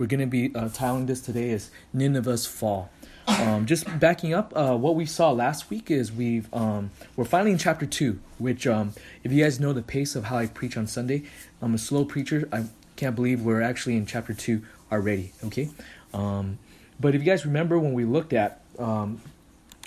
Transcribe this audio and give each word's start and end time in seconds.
we're 0.00 0.06
going 0.06 0.20
to 0.20 0.26
be 0.26 0.46
uh, 0.54 0.64
titling 0.70 1.06
this 1.06 1.20
today 1.20 1.50
as 1.50 1.70
Nineveh's 1.92 2.46
Fall. 2.46 2.88
Um, 3.28 3.66
just 3.66 3.86
backing 4.00 4.32
up, 4.32 4.50
uh, 4.56 4.74
what 4.74 4.96
we 4.96 5.04
saw 5.04 5.30
last 5.30 5.68
week 5.68 5.90
is 5.90 6.10
we've 6.10 6.52
um, 6.54 6.90
we're 7.16 7.26
finally 7.26 7.52
in 7.52 7.58
chapter 7.58 7.84
two. 7.84 8.18
Which, 8.38 8.66
um, 8.66 8.94
if 9.22 9.30
you 9.30 9.44
guys 9.44 9.60
know 9.60 9.74
the 9.74 9.82
pace 9.82 10.16
of 10.16 10.24
how 10.24 10.38
I 10.38 10.46
preach 10.46 10.76
on 10.78 10.86
Sunday, 10.86 11.24
I'm 11.60 11.74
a 11.74 11.78
slow 11.78 12.06
preacher. 12.06 12.48
I 12.50 12.64
can't 12.96 13.14
believe 13.14 13.42
we're 13.42 13.60
actually 13.60 13.96
in 13.96 14.06
chapter 14.06 14.32
two 14.32 14.62
already. 14.90 15.32
Okay, 15.44 15.68
um, 16.14 16.58
but 16.98 17.14
if 17.14 17.20
you 17.20 17.26
guys 17.26 17.44
remember 17.44 17.78
when 17.78 17.92
we 17.92 18.06
looked 18.06 18.32
at 18.32 18.62
um, 18.78 19.20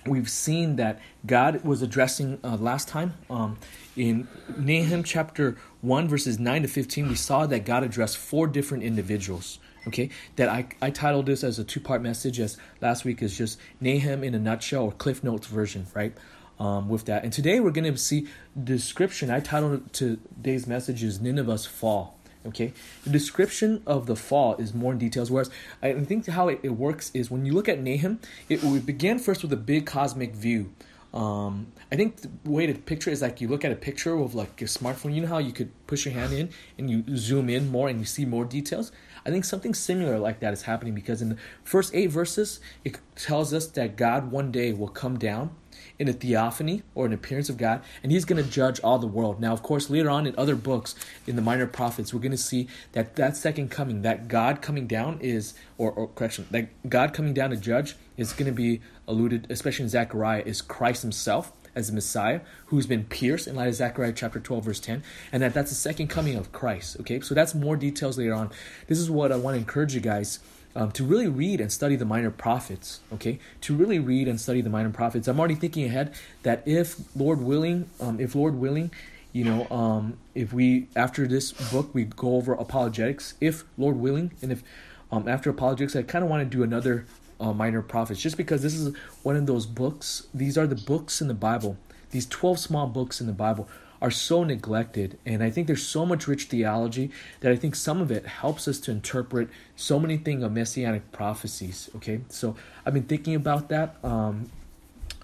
we've 0.05 0.30
seen 0.30 0.75
that 0.75 1.00
God 1.25 1.64
was 1.64 1.82
addressing 1.82 2.39
uh, 2.43 2.55
last 2.57 2.88
time 2.88 3.16
um, 3.30 3.57
in 3.95 4.27
Nahum 4.57 5.04
chapter 5.04 5.57
1, 5.82 6.07
verses 6.07 6.39
9 6.39 6.64
to 6.64 6.68
15. 6.68 7.07
We 7.07 7.16
saw 7.16 7.45
that 7.48 7.66
God 7.66 7.84
addressed 7.84 8.18
four 8.18 8.48
different 8.48 8.84
individuals. 8.84 9.59
Okay, 9.88 10.09
that 10.38 10.47
I, 10.47 10.65
I 10.81 10.91
titled 10.91 11.25
this 11.25 11.43
as 11.43 11.59
a 11.59 11.63
two 11.63 11.79
part 11.81 12.01
message, 12.01 12.39
as 12.39 12.57
last 12.82 13.04
week 13.04 13.21
is 13.21 13.37
just 13.37 13.60
Nahum 13.82 14.23
in 14.23 14.33
a 14.33 14.39
nutshell 14.39 14.83
or 14.83 14.92
Cliff 14.93 15.23
Notes 15.23 15.47
version, 15.47 15.87
right? 15.93 16.14
Um, 16.59 16.87
with 16.87 17.06
that. 17.06 17.23
And 17.23 17.33
today 17.33 17.59
we're 17.59 17.71
going 17.71 17.92
to 17.92 17.97
see 17.97 18.28
description. 18.61 19.29
I 19.29 19.39
titled 19.39 19.92
today's 19.92 20.68
message 20.68 21.04
is 21.04 21.19
Nineveh's 21.19 21.65
Fall. 21.65 22.18
Okay, 22.46 22.73
the 23.06 23.09
description 23.09 23.82
of 23.87 24.06
the 24.06 24.18
fall 24.18 24.56
is 24.56 24.73
more 24.73 24.92
in 24.92 24.97
details. 24.97 25.32
Whereas 25.32 25.50
I 25.82 25.93
think 25.93 26.28
how 26.28 26.50
it, 26.50 26.59
it 26.61 26.70
works 26.71 27.09
is 27.14 27.31
when 27.31 27.45
you 27.45 27.54
look 27.54 27.70
at 27.70 27.79
Nahum, 27.79 28.20
it 28.50 28.61
we 28.64 28.79
begin 28.79 29.18
first 29.18 29.43
with 29.43 29.54
a 29.54 29.57
big 29.57 29.86
cosmic 29.86 30.36
view. 30.36 30.73
Um, 31.14 31.68
I 31.92 31.95
think 31.95 32.22
the 32.22 32.50
way 32.50 32.66
to 32.66 32.73
picture 32.73 33.11
is 33.11 33.22
like 33.22 33.39
you 33.39 33.47
look 33.47 33.64
at 33.64 33.72
a 33.72 33.75
picture 33.75 34.17
of 34.17 34.34
like 34.34 34.61
a 34.61 34.66
smartphone. 34.66 35.14
You 35.14 35.22
know 35.22 35.28
how 35.28 35.38
you 35.38 35.53
could 35.53 35.72
push 35.86 36.06
your 36.06 36.14
hand 36.16 36.34
in 36.34 36.50
and 36.78 36.89
you 36.89 37.03
zoom 37.16 37.50
in 37.50 37.72
more 37.72 37.88
and 37.88 38.00
you 38.00 38.06
see 38.06 38.25
more 38.25 38.45
details. 38.45 38.92
I 39.25 39.30
think 39.30 39.45
something 39.45 39.73
similar 39.73 40.19
like 40.19 40.39
that 40.41 40.53
is 40.53 40.63
happening 40.63 40.94
because 40.94 41.22
in 41.22 41.30
the 41.30 41.38
first 41.64 41.94
eight 41.95 42.11
verses, 42.11 42.59
it 42.83 42.97
tells 43.16 43.53
us 43.53 43.67
that 43.67 43.95
God 43.95 44.31
one 44.31 44.52
day 44.52 44.73
will 44.73 44.89
come 44.89 45.17
down 45.17 45.52
in 46.00 46.08
a 46.08 46.14
theophany 46.14 46.84
or 46.95 47.06
an 47.06 47.14
appearance 47.14 47.50
of 47.50 47.58
God, 47.58 47.81
and 48.02 48.11
he's 48.11 48.25
going 48.25 48.44
to 48.44 48.50
judge 48.50 48.80
all 48.81 49.00
the 49.00 49.08
world. 49.08 49.39
Now, 49.39 49.53
of 49.53 49.64
course, 49.64 49.89
later 49.89 50.09
on 50.09 50.25
in 50.25 50.36
other 50.38 50.56
books, 50.56 50.95
in 51.28 51.36
the 51.36 51.42
minor 51.42 51.67
prophets, 51.67 52.14
we're 52.14 52.20
going 52.20 52.31
to 52.31 52.38
see 52.38 52.67
that 52.94 53.16
that 53.16 53.38
second 53.38 53.70
coming, 53.70 54.02
that 54.02 54.28
God 54.28 54.61
coming 54.61 54.88
down 54.88 55.20
is, 55.22 55.53
or, 55.78 55.92
or 55.92 56.08
correction, 56.08 56.48
that 56.52 56.89
God 56.89 57.14
coming 57.14 57.33
down 57.33 57.52
to 57.52 57.58
judge 57.58 57.95
is 58.17 58.33
going 58.33 58.48
to 58.48 58.52
be 58.52 58.81
alluded, 59.08 59.48
especially 59.50 59.83
in 59.83 59.89
Zechariah, 59.89 60.44
is 60.45 60.61
Christ 60.61 61.02
himself 61.02 61.52
as 61.76 61.88
the 61.88 61.94
Messiah 61.94 62.42
who's 62.68 62.86
been 62.86 63.06
pierced 63.06 63.48
in 63.48 63.56
light 63.56 63.68
of 63.68 63.76
Zechariah 63.76 64.14
chapter 64.14 64.40
12, 64.40 64.66
verse 64.66 64.80
10, 64.80 65.04
and 65.32 65.44
that 65.44 65.54
that's 65.54 65.72
the 65.72 65.76
second 65.76 66.08
coming 66.08 66.36
of 66.36 66.52
Christ. 66.52 66.98
Okay, 67.02 67.20
so 67.20 67.34
that's 67.34 67.56
more 67.56 67.76
details 67.76 68.18
later 68.18 68.34
on. 68.34 68.52
This 68.88 69.00
is 69.00 69.10
what 69.10 69.32
I 69.32 69.38
want 69.38 69.56
to 69.56 69.60
encourage 69.60 69.94
you 69.94 70.02
guys 70.02 70.40
um, 70.76 70.92
to 70.92 71.04
really 71.04 71.28
read 71.28 71.62
and 71.62 71.72
study 71.72 71.96
the 71.96 72.06
minor 72.06 72.32
prophets, 72.32 73.02
okay? 73.14 73.40
To 73.62 73.76
really 73.76 74.00
read 74.00 74.28
and 74.28 74.40
study 74.40 74.62
the 74.62 74.70
minor 74.70 74.90
prophets. 74.90 75.28
I'm 75.28 75.40
already 75.40 75.56
thinking 75.56 75.86
ahead 75.86 76.14
that 76.44 76.64
if 76.66 76.96
Lord 77.16 77.42
willing, 77.42 77.90
um, 78.00 78.20
if 78.20 78.36
Lord 78.36 78.56
willing, 78.56 78.92
you 79.32 79.44
know, 79.44 79.68
um, 79.70 80.18
if 80.36 80.54
we 80.54 80.88
after 80.96 81.28
this 81.28 81.52
book 81.72 81.94
we 81.94 82.06
go 82.06 82.36
over 82.36 82.54
apologetics, 82.54 83.36
if 83.42 83.64
Lord 83.78 83.98
willing, 83.98 84.32
and 84.42 84.52
if 84.52 84.64
um, 85.12 85.28
after 85.28 85.50
apologetics, 85.50 85.96
I 85.96 86.04
kind 86.04 86.24
of 86.24 86.30
want 86.30 86.50
to 86.50 86.58
do 86.58 86.64
another 86.64 87.06
uh, 87.44 87.53
minor 87.53 87.81
prophets, 87.81 88.22
just 88.22 88.38
because 88.38 88.61
this 88.61 88.75
is 88.81 88.95
one 89.27 89.36
of 89.36 89.45
those 89.45 89.66
books. 89.66 90.27
These 90.33 90.58
are 90.59 90.67
the 90.73 90.81
books 90.94 91.22
in 91.22 91.27
the 91.27 91.39
Bible. 91.49 91.75
These 92.11 92.27
twelve 92.38 92.59
small 92.59 92.88
books 92.88 93.19
in 93.22 93.27
the 93.27 93.33
Bible 93.45 93.66
are 94.03 94.11
so 94.11 94.44
neglected. 94.44 95.17
And 95.25 95.41
I 95.47 95.49
think 95.49 95.67
there's 95.67 95.88
so 95.97 96.05
much 96.05 96.27
rich 96.27 96.44
theology 96.45 97.05
that 97.39 97.52
I 97.52 97.55
think 97.55 97.73
some 97.75 98.02
of 98.02 98.11
it 98.11 98.25
helps 98.25 98.67
us 98.67 98.80
to 98.81 98.91
interpret 98.91 99.47
so 99.75 99.99
many 99.99 100.17
things 100.17 100.44
of 100.44 100.52
messianic 100.52 101.03
prophecies. 101.11 101.89
Okay, 101.95 102.21
so 102.30 102.55
I've 102.86 102.94
been 102.94 103.09
thinking 103.14 103.36
about 103.36 103.69
that. 103.69 103.95
Um, 104.03 104.49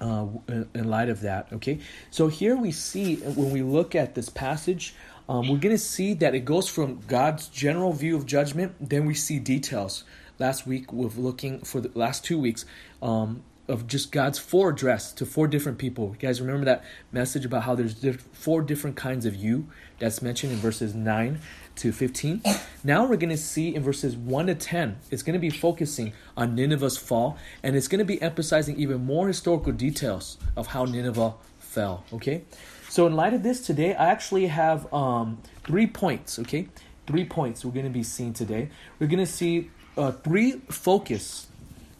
uh, 0.01 0.27
in 0.73 0.85
light 0.89 1.09
of 1.09 1.19
that, 1.21 1.51
okay, 1.51 1.79
so 2.09 2.29
here 2.29 2.55
we 2.55 2.71
see 2.71 3.17
when 3.17 3.52
we 3.52 3.61
look 3.61 3.95
at 3.95 4.15
this 4.15 4.29
passage, 4.29 4.95
um, 5.27 5.49
we're 5.49 5.63
going 5.67 5.75
to 5.75 5.85
see 5.97 6.13
that 6.15 6.33
it 6.33 6.45
goes 6.45 6.69
from 6.69 7.02
God's 7.08 7.49
general 7.49 7.91
view 7.91 8.15
of 8.15 8.25
judgment, 8.25 8.71
then 8.79 9.05
we 9.05 9.13
see 9.13 9.39
details. 9.39 10.05
Last 10.39 10.66
week, 10.66 10.94
we're 10.94 11.10
looking 11.10 11.60
for 11.60 11.82
the 11.82 11.92
last 11.95 12.23
two 12.23 12.39
weeks, 12.39 12.64
um, 13.02 13.44
of 13.67 13.88
just 13.88 14.11
God's 14.14 14.39
four 14.39 14.70
address 14.70 15.11
to 15.14 15.26
four 15.26 15.48
different 15.48 15.77
people. 15.77 16.11
You 16.14 16.27
guys 16.27 16.39
remember 16.39 16.64
that 16.64 16.83
message 17.11 17.44
about 17.44 17.64
how 17.64 17.76
there's 17.76 17.94
four 18.32 18.61
different 18.61 18.95
kinds 18.95 19.26
of 19.26 19.36
you 19.36 19.67
that's 20.00 20.22
mentioned 20.22 20.54
in 20.54 20.58
verses 20.60 20.95
9 20.95 21.39
to 21.76 21.92
15. 21.92 22.42
Now 22.86 23.05
we're 23.05 23.17
going 23.17 23.30
to 23.30 23.38
see 23.38 23.76
in 23.76 23.83
verses 23.83 24.16
1 24.16 24.48
to 24.48 24.55
10, 24.55 24.98
it's 25.11 25.23
going 25.23 25.33
to 25.33 25.39
be 25.39 25.50
focusing 25.50 26.14
on 26.38 26.56
Nineveh's 26.56 26.98
fall 26.98 27.38
and 27.61 27.76
it's 27.76 27.89
going 27.89 28.00
to 28.00 28.06
be 28.06 28.21
emphasizing 28.21 28.80
even 28.80 29.06
more 29.06 29.27
historical 29.27 29.73
details 29.73 30.38
of 30.56 30.67
how 30.67 30.86
Nineveh 30.86 31.33
fell, 31.58 32.06
okay? 32.14 32.44
So 32.88 33.06
in 33.06 33.14
light 33.14 33.33
of 33.33 33.44
this 33.44 33.60
today, 33.60 33.94
I 33.94 34.08
actually 34.08 34.48
have 34.48 34.92
um, 34.94 35.39
three 35.66 35.86
points, 35.86 36.39
okay? 36.39 36.70
Three 37.06 37.26
points 37.26 37.66
we're 37.66 37.71
going 37.71 37.86
to 37.86 37.92
be 37.92 38.04
seeing 38.04 38.33
today. 38.33 38.70
We're 39.00 39.08
going 39.08 39.20
to 39.20 39.26
see 39.26 39.70
uh, 39.98 40.11
three 40.11 40.54
focus 40.70 41.48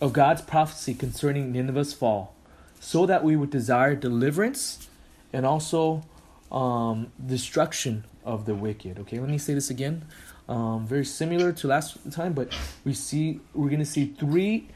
of 0.02 0.14
God's 0.14 0.42
prophecy 0.42 0.94
concerning 0.94 1.52
Nineveh's 1.52 1.94
fall, 1.94 2.34
so 2.80 3.06
that 3.06 3.24
we 3.24 3.36
would 3.36 3.50
desire 3.50 3.96
deliverance 3.96 4.88
and 5.34 5.46
also 5.46 6.04
um, 6.52 7.12
destruction 7.24 8.06
of 8.24 8.46
the 8.46 8.56
wicked. 8.56 9.00
Okay, 9.00 9.20
let 9.20 9.30
me 9.30 9.38
say 9.38 9.54
this 9.54 9.70
again. 9.70 10.06
Um, 10.48 10.88
very 10.88 11.06
similar 11.06 11.52
to 11.52 11.68
last 11.68 11.98
time, 12.12 12.34
but 12.34 12.52
we 12.84 12.94
see 12.94 13.40
we're 13.54 13.70
going 13.70 13.80
to 13.80 13.86
see 13.86 14.08
three 14.08 14.68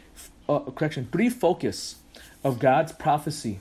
uh, 0.48 0.60
correction 0.60 1.08
three 1.12 1.30
focus 1.30 1.96
of 2.44 2.60
God's 2.60 2.92
prophecy 2.92 3.60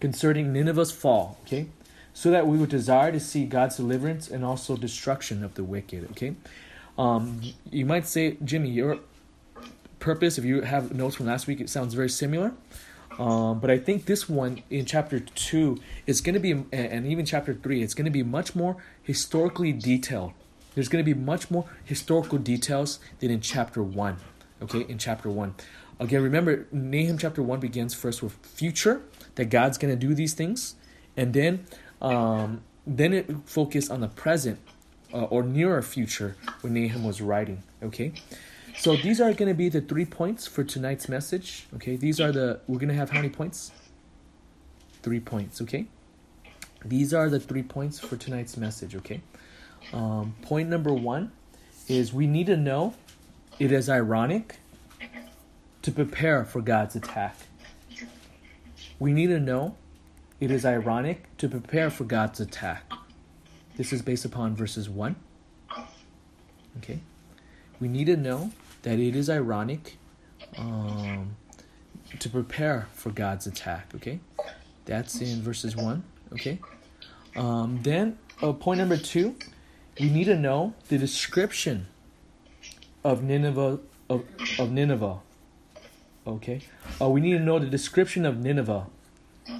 concerning 0.00 0.52
Nineveh's 0.52 0.90
fall. 0.90 1.38
Okay, 1.42 1.66
so 2.12 2.30
that 2.30 2.46
we 2.46 2.58
would 2.58 2.70
desire 2.70 3.12
to 3.12 3.20
see 3.20 3.44
God's 3.44 3.76
deliverance 3.76 4.28
and 4.28 4.44
also 4.44 4.76
destruction 4.76 5.44
of 5.44 5.54
the 5.54 5.62
wicked. 5.62 6.10
Okay, 6.12 6.34
um, 6.98 7.40
you 7.70 7.86
might 7.86 8.06
say, 8.06 8.36
Jimmy, 8.44 8.70
you're 8.70 8.98
purpose, 9.98 10.38
if 10.38 10.44
you 10.44 10.60
have 10.60 10.94
notes 10.94 11.16
from 11.16 11.26
last 11.26 11.46
week, 11.46 11.60
it 11.60 11.68
sounds 11.68 11.94
very 11.94 12.08
similar. 12.08 12.52
Um, 13.18 13.60
but 13.60 13.70
I 13.70 13.78
think 13.78 14.04
this 14.04 14.28
one 14.28 14.62
in 14.68 14.84
chapter 14.84 15.20
two 15.20 15.78
is 16.06 16.20
going 16.20 16.34
to 16.34 16.40
be, 16.40 16.52
and 16.72 17.06
even 17.06 17.24
chapter 17.24 17.54
three, 17.54 17.82
it's 17.82 17.94
going 17.94 18.04
to 18.04 18.10
be 18.10 18.22
much 18.22 18.54
more 18.54 18.76
historically 19.02 19.72
detailed. 19.72 20.32
There's 20.74 20.88
going 20.88 21.02
to 21.02 21.14
be 21.14 21.18
much 21.18 21.50
more 21.50 21.64
historical 21.84 22.38
details 22.38 23.00
than 23.20 23.30
in 23.30 23.40
chapter 23.40 23.82
one. 23.82 24.18
Okay, 24.62 24.80
in 24.80 24.98
chapter 24.98 25.30
one. 25.30 25.54
Again, 25.98 26.22
remember, 26.22 26.66
Nahum 26.70 27.16
chapter 27.16 27.42
one 27.42 27.58
begins 27.58 27.94
first 27.94 28.22
with 28.22 28.34
future 28.44 29.00
that 29.36 29.46
God's 29.46 29.78
going 29.78 29.98
to 29.98 30.06
do 30.06 30.14
these 30.14 30.34
things, 30.34 30.74
and 31.16 31.32
then, 31.32 31.64
um, 32.02 32.62
then 32.86 33.14
it 33.14 33.30
focused 33.46 33.90
on 33.90 34.00
the 34.00 34.08
present 34.08 34.58
uh, 35.12 35.24
or 35.24 35.42
nearer 35.42 35.82
future 35.82 36.36
when 36.60 36.74
Nahum 36.74 37.04
was 37.04 37.20
writing. 37.20 37.62
Okay, 37.82 38.12
so 38.78 38.94
these 38.96 39.20
are 39.20 39.32
going 39.32 39.48
to 39.48 39.54
be 39.54 39.68
the 39.68 39.80
three 39.80 40.04
points 40.04 40.46
for 40.46 40.62
tonight's 40.62 41.08
message. 41.08 41.66
Okay, 41.76 41.96
these 41.96 42.20
are 42.20 42.30
the, 42.30 42.60
we're 42.66 42.78
going 42.78 42.88
to 42.88 42.94
have 42.94 43.10
how 43.10 43.16
many 43.16 43.30
points? 43.30 43.72
Three 45.02 45.20
points, 45.20 45.62
okay? 45.62 45.86
These 46.84 47.14
are 47.14 47.30
the 47.30 47.40
three 47.40 47.62
points 47.62 47.98
for 47.98 48.16
tonight's 48.16 48.56
message, 48.56 48.94
okay? 48.96 49.22
Um, 49.92 50.34
point 50.42 50.68
number 50.68 50.92
one 50.92 51.32
is 51.88 52.12
we 52.12 52.26
need 52.26 52.46
to 52.46 52.56
know 52.56 52.94
it 53.58 53.72
is 53.72 53.88
ironic 53.88 54.56
to 55.82 55.90
prepare 55.90 56.44
for 56.44 56.60
God's 56.60 56.96
attack. 56.96 57.36
We 58.98 59.12
need 59.12 59.28
to 59.28 59.40
know 59.40 59.76
it 60.38 60.50
is 60.50 60.66
ironic 60.66 61.34
to 61.38 61.48
prepare 61.48 61.90
for 61.90 62.04
God's 62.04 62.40
attack. 62.40 62.85
This 63.76 63.92
is 63.92 64.02
based 64.02 64.24
upon 64.24 64.56
verses 64.56 64.88
1. 64.88 65.16
Okay? 66.78 67.00
We 67.80 67.88
need 67.88 68.06
to 68.06 68.16
know 68.16 68.52
that 68.82 68.98
it 68.98 69.14
is 69.16 69.28
ironic 69.28 69.98
um, 70.56 71.36
to 72.18 72.28
prepare 72.28 72.88
for 72.92 73.10
God's 73.10 73.46
attack. 73.46 73.92
Okay, 73.96 74.20
that's 74.84 75.20
in 75.20 75.42
verses 75.42 75.76
one. 75.76 76.04
Okay, 76.32 76.58
um, 77.34 77.80
then 77.82 78.18
uh, 78.42 78.52
point 78.52 78.78
number 78.78 78.96
two, 78.96 79.36
we 80.00 80.08
need 80.08 80.24
to 80.24 80.36
know 80.36 80.74
the 80.88 80.98
description 80.98 81.86
of 83.04 83.22
Nineveh 83.22 83.80
of, 84.08 84.24
of 84.58 84.70
Nineveh. 84.70 85.18
Okay, 86.26 86.60
uh, 87.00 87.08
we 87.08 87.20
need 87.20 87.32
to 87.32 87.40
know 87.40 87.58
the 87.58 87.66
description 87.66 88.24
of 88.24 88.38
Nineveh 88.38 88.86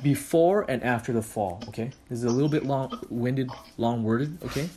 before 0.03 0.69
and 0.69 0.83
after 0.83 1.13
the 1.13 1.23
fall. 1.23 1.63
Okay, 1.69 1.91
this 2.09 2.19
is 2.19 2.25
a 2.25 2.31
little 2.31 2.49
bit 2.49 2.65
long-winded, 2.65 3.51
long-worded. 3.79 4.39
Okay, 4.45 4.69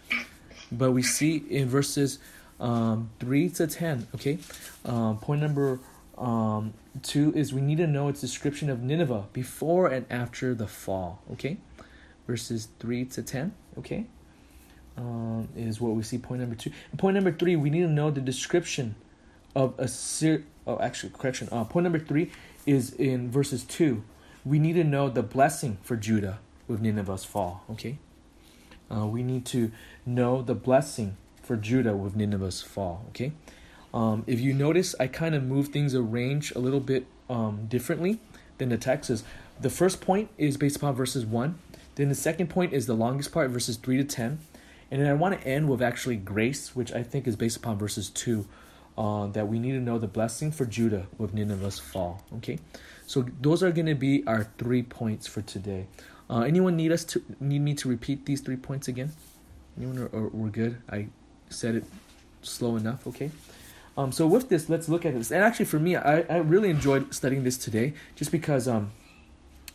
but 0.71 0.91
we 0.91 1.01
see 1.01 1.37
in 1.37 1.67
verses 1.67 2.19
um, 2.59 3.09
3 3.19 3.49
to 3.49 3.67
10. 3.67 4.07
Okay. 4.15 4.37
Um, 4.85 5.17
point 5.17 5.41
number 5.41 5.79
um, 6.17 6.73
2 7.03 7.33
is 7.35 7.53
we 7.53 7.61
need 7.61 7.77
to 7.77 7.87
know 7.87 8.09
its 8.09 8.21
description 8.21 8.69
of 8.69 8.81
Nineveh 8.81 9.25
before 9.33 9.87
and 9.87 10.05
after 10.09 10.53
the 10.53 10.67
fall. 10.67 11.21
Okay. 11.33 11.57
Verses 12.27 12.67
3 12.79 13.05
to 13.05 13.23
10. 13.23 13.53
Okay. 13.77 14.05
Um, 14.97 15.47
is 15.55 15.79
what 15.79 15.95
we 15.95 16.03
see 16.03 16.17
point 16.17 16.41
number 16.41 16.55
2. 16.55 16.71
And 16.91 16.99
point 16.99 17.15
number 17.15 17.31
3, 17.31 17.55
we 17.55 17.69
need 17.69 17.81
to 17.81 17.87
know 17.87 18.11
the 18.11 18.21
description 18.21 18.95
of 19.55 19.73
Assyria. 19.79 20.43
Oh, 20.67 20.79
actually, 20.79 21.11
correction. 21.17 21.49
Uh, 21.51 21.63
point 21.63 21.83
number 21.83 21.99
three 21.99 22.31
is 22.65 22.93
in 22.93 23.31
verses 23.31 23.63
two. 23.63 24.03
We 24.45 24.59
need 24.59 24.73
to 24.73 24.83
know 24.83 25.09
the 25.09 25.23
blessing 25.23 25.77
for 25.81 25.95
Judah 25.95 26.39
with 26.67 26.81
Nineveh's 26.81 27.25
fall. 27.25 27.63
Okay, 27.71 27.97
uh, 28.93 29.05
we 29.05 29.23
need 29.23 29.45
to 29.47 29.71
know 30.05 30.41
the 30.41 30.55
blessing 30.55 31.17
for 31.41 31.55
Judah 31.55 31.95
with 31.95 32.15
Nineveh's 32.15 32.61
fall. 32.61 33.05
Okay, 33.09 33.31
um, 33.93 34.23
if 34.27 34.39
you 34.39 34.53
notice, 34.53 34.95
I 34.99 35.07
kind 35.07 35.35
of 35.35 35.43
move 35.43 35.69
things 35.69 35.95
arranged 35.95 36.55
a 36.55 36.59
little 36.59 36.79
bit 36.79 37.05
um, 37.29 37.65
differently 37.67 38.19
than 38.57 38.69
the 38.69 38.77
text 38.77 39.09
is. 39.09 39.23
The 39.59 39.69
first 39.69 40.01
point 40.01 40.29
is 40.37 40.57
based 40.57 40.77
upon 40.77 40.95
verses 40.95 41.25
one. 41.25 41.59
Then 41.95 42.09
the 42.09 42.15
second 42.15 42.49
point 42.49 42.71
is 42.71 42.85
the 42.85 42.93
longest 42.93 43.31
part, 43.31 43.51
verses 43.51 43.75
three 43.75 43.97
to 43.97 44.03
ten. 44.03 44.39
And 44.91 45.01
then 45.01 45.09
I 45.09 45.13
want 45.13 45.39
to 45.39 45.47
end 45.47 45.69
with 45.69 45.81
actually 45.81 46.15
grace, 46.17 46.75
which 46.75 46.91
I 46.91 47.03
think 47.03 47.27
is 47.27 47.35
based 47.35 47.57
upon 47.57 47.77
verses 47.77 48.09
2, 48.09 48.45
uh, 48.97 49.27
that 49.27 49.47
we 49.47 49.59
need 49.59 49.73
to 49.73 49.79
know 49.79 49.99
the 49.99 50.07
blessing 50.07 50.51
for 50.51 50.65
Judah 50.65 51.07
with 51.17 51.33
Nineveh's 51.33 51.79
fall. 51.79 52.23
Okay, 52.37 52.59
so 53.09 53.25
those 53.41 53.63
are 53.63 53.71
going 53.71 53.87
to 53.87 53.95
be 53.95 54.23
our 54.27 54.43
three 54.59 54.83
points 54.83 55.25
for 55.25 55.41
today. 55.41 55.87
Uh, 56.29 56.41
anyone 56.41 56.75
need 56.75 56.91
us 56.91 57.03
to 57.05 57.23
need 57.39 57.63
me 57.63 57.73
to 57.73 57.89
repeat 57.89 58.27
these 58.27 58.39
three 58.39 58.55
points 58.55 58.87
again? 58.87 59.13
Anyone 59.75 59.97
or, 59.97 60.05
or 60.13 60.27
we're 60.27 60.49
good? 60.49 60.79
I 60.87 61.07
said 61.49 61.73
it 61.73 61.85
slow 62.43 62.75
enough. 62.75 63.07
Okay. 63.07 63.31
Um, 63.97 64.11
so 64.11 64.27
with 64.27 64.49
this, 64.49 64.69
let's 64.69 64.87
look 64.87 65.07
at 65.07 65.15
this. 65.15 65.31
And 65.31 65.43
actually, 65.43 65.65
for 65.65 65.79
me, 65.79 65.95
I, 65.95 66.19
I 66.21 66.37
really 66.37 66.69
enjoyed 66.69 67.11
studying 67.11 67.43
this 67.43 67.57
today, 67.57 67.95
just 68.15 68.31
because 68.31 68.67
um, 68.67 68.91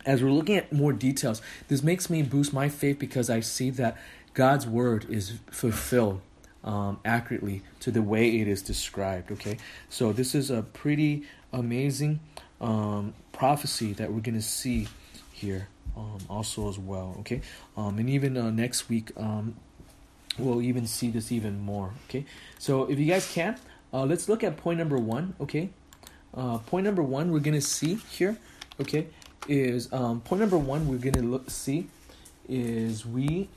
as 0.06 0.22
we're 0.22 0.30
looking 0.30 0.56
at 0.56 0.72
more 0.72 0.92
details, 0.92 1.42
this 1.66 1.82
makes 1.82 2.08
me 2.08 2.22
boost 2.22 2.52
my 2.52 2.68
faith 2.68 3.00
because 3.00 3.28
I 3.28 3.40
see 3.40 3.70
that 3.70 3.98
God's 4.34 4.64
word 4.64 5.06
is 5.10 5.40
fulfilled 5.50 6.20
um, 6.62 7.00
accurately 7.04 7.62
to 7.80 7.90
the 7.90 8.00
way 8.00 8.40
it 8.40 8.46
is 8.46 8.62
described. 8.62 9.32
Okay, 9.32 9.58
so 9.88 10.12
this 10.12 10.36
is 10.36 10.52
a 10.52 10.62
pretty 10.62 11.24
amazing 11.52 12.20
um, 12.60 13.14
prophecy 13.32 13.92
that 13.94 14.12
we're 14.12 14.20
going 14.20 14.34
to 14.34 14.42
see 14.42 14.88
here 15.32 15.68
um, 15.96 16.18
also 16.28 16.68
as 16.68 16.78
well. 16.78 17.16
Okay, 17.20 17.40
um, 17.76 17.98
and 17.98 18.08
even 18.08 18.36
uh, 18.36 18.50
next 18.50 18.88
week 18.88 19.10
um, 19.16 19.56
we'll 20.38 20.62
even 20.62 20.86
see 20.86 21.10
this 21.10 21.32
even 21.32 21.60
more. 21.60 21.92
Okay, 22.08 22.24
so 22.58 22.84
if 22.90 22.98
you 22.98 23.06
guys 23.06 23.30
can, 23.32 23.56
uh, 23.92 24.04
let's 24.04 24.28
look 24.28 24.44
at 24.44 24.56
point 24.56 24.78
number 24.78 24.98
one. 24.98 25.34
Okay, 25.40 25.70
uh, 26.34 26.58
point 26.58 26.84
number 26.84 27.02
one 27.02 27.30
we're 27.30 27.40
going 27.40 27.54
to 27.54 27.60
see 27.60 27.96
here. 28.10 28.36
Okay, 28.80 29.06
is 29.48 29.92
um, 29.92 30.20
point 30.20 30.40
number 30.40 30.58
one 30.58 30.88
we're 30.88 30.98
going 30.98 31.14
to 31.14 31.22
look 31.22 31.50
see 31.50 31.88
is 32.48 33.06
we 33.06 33.48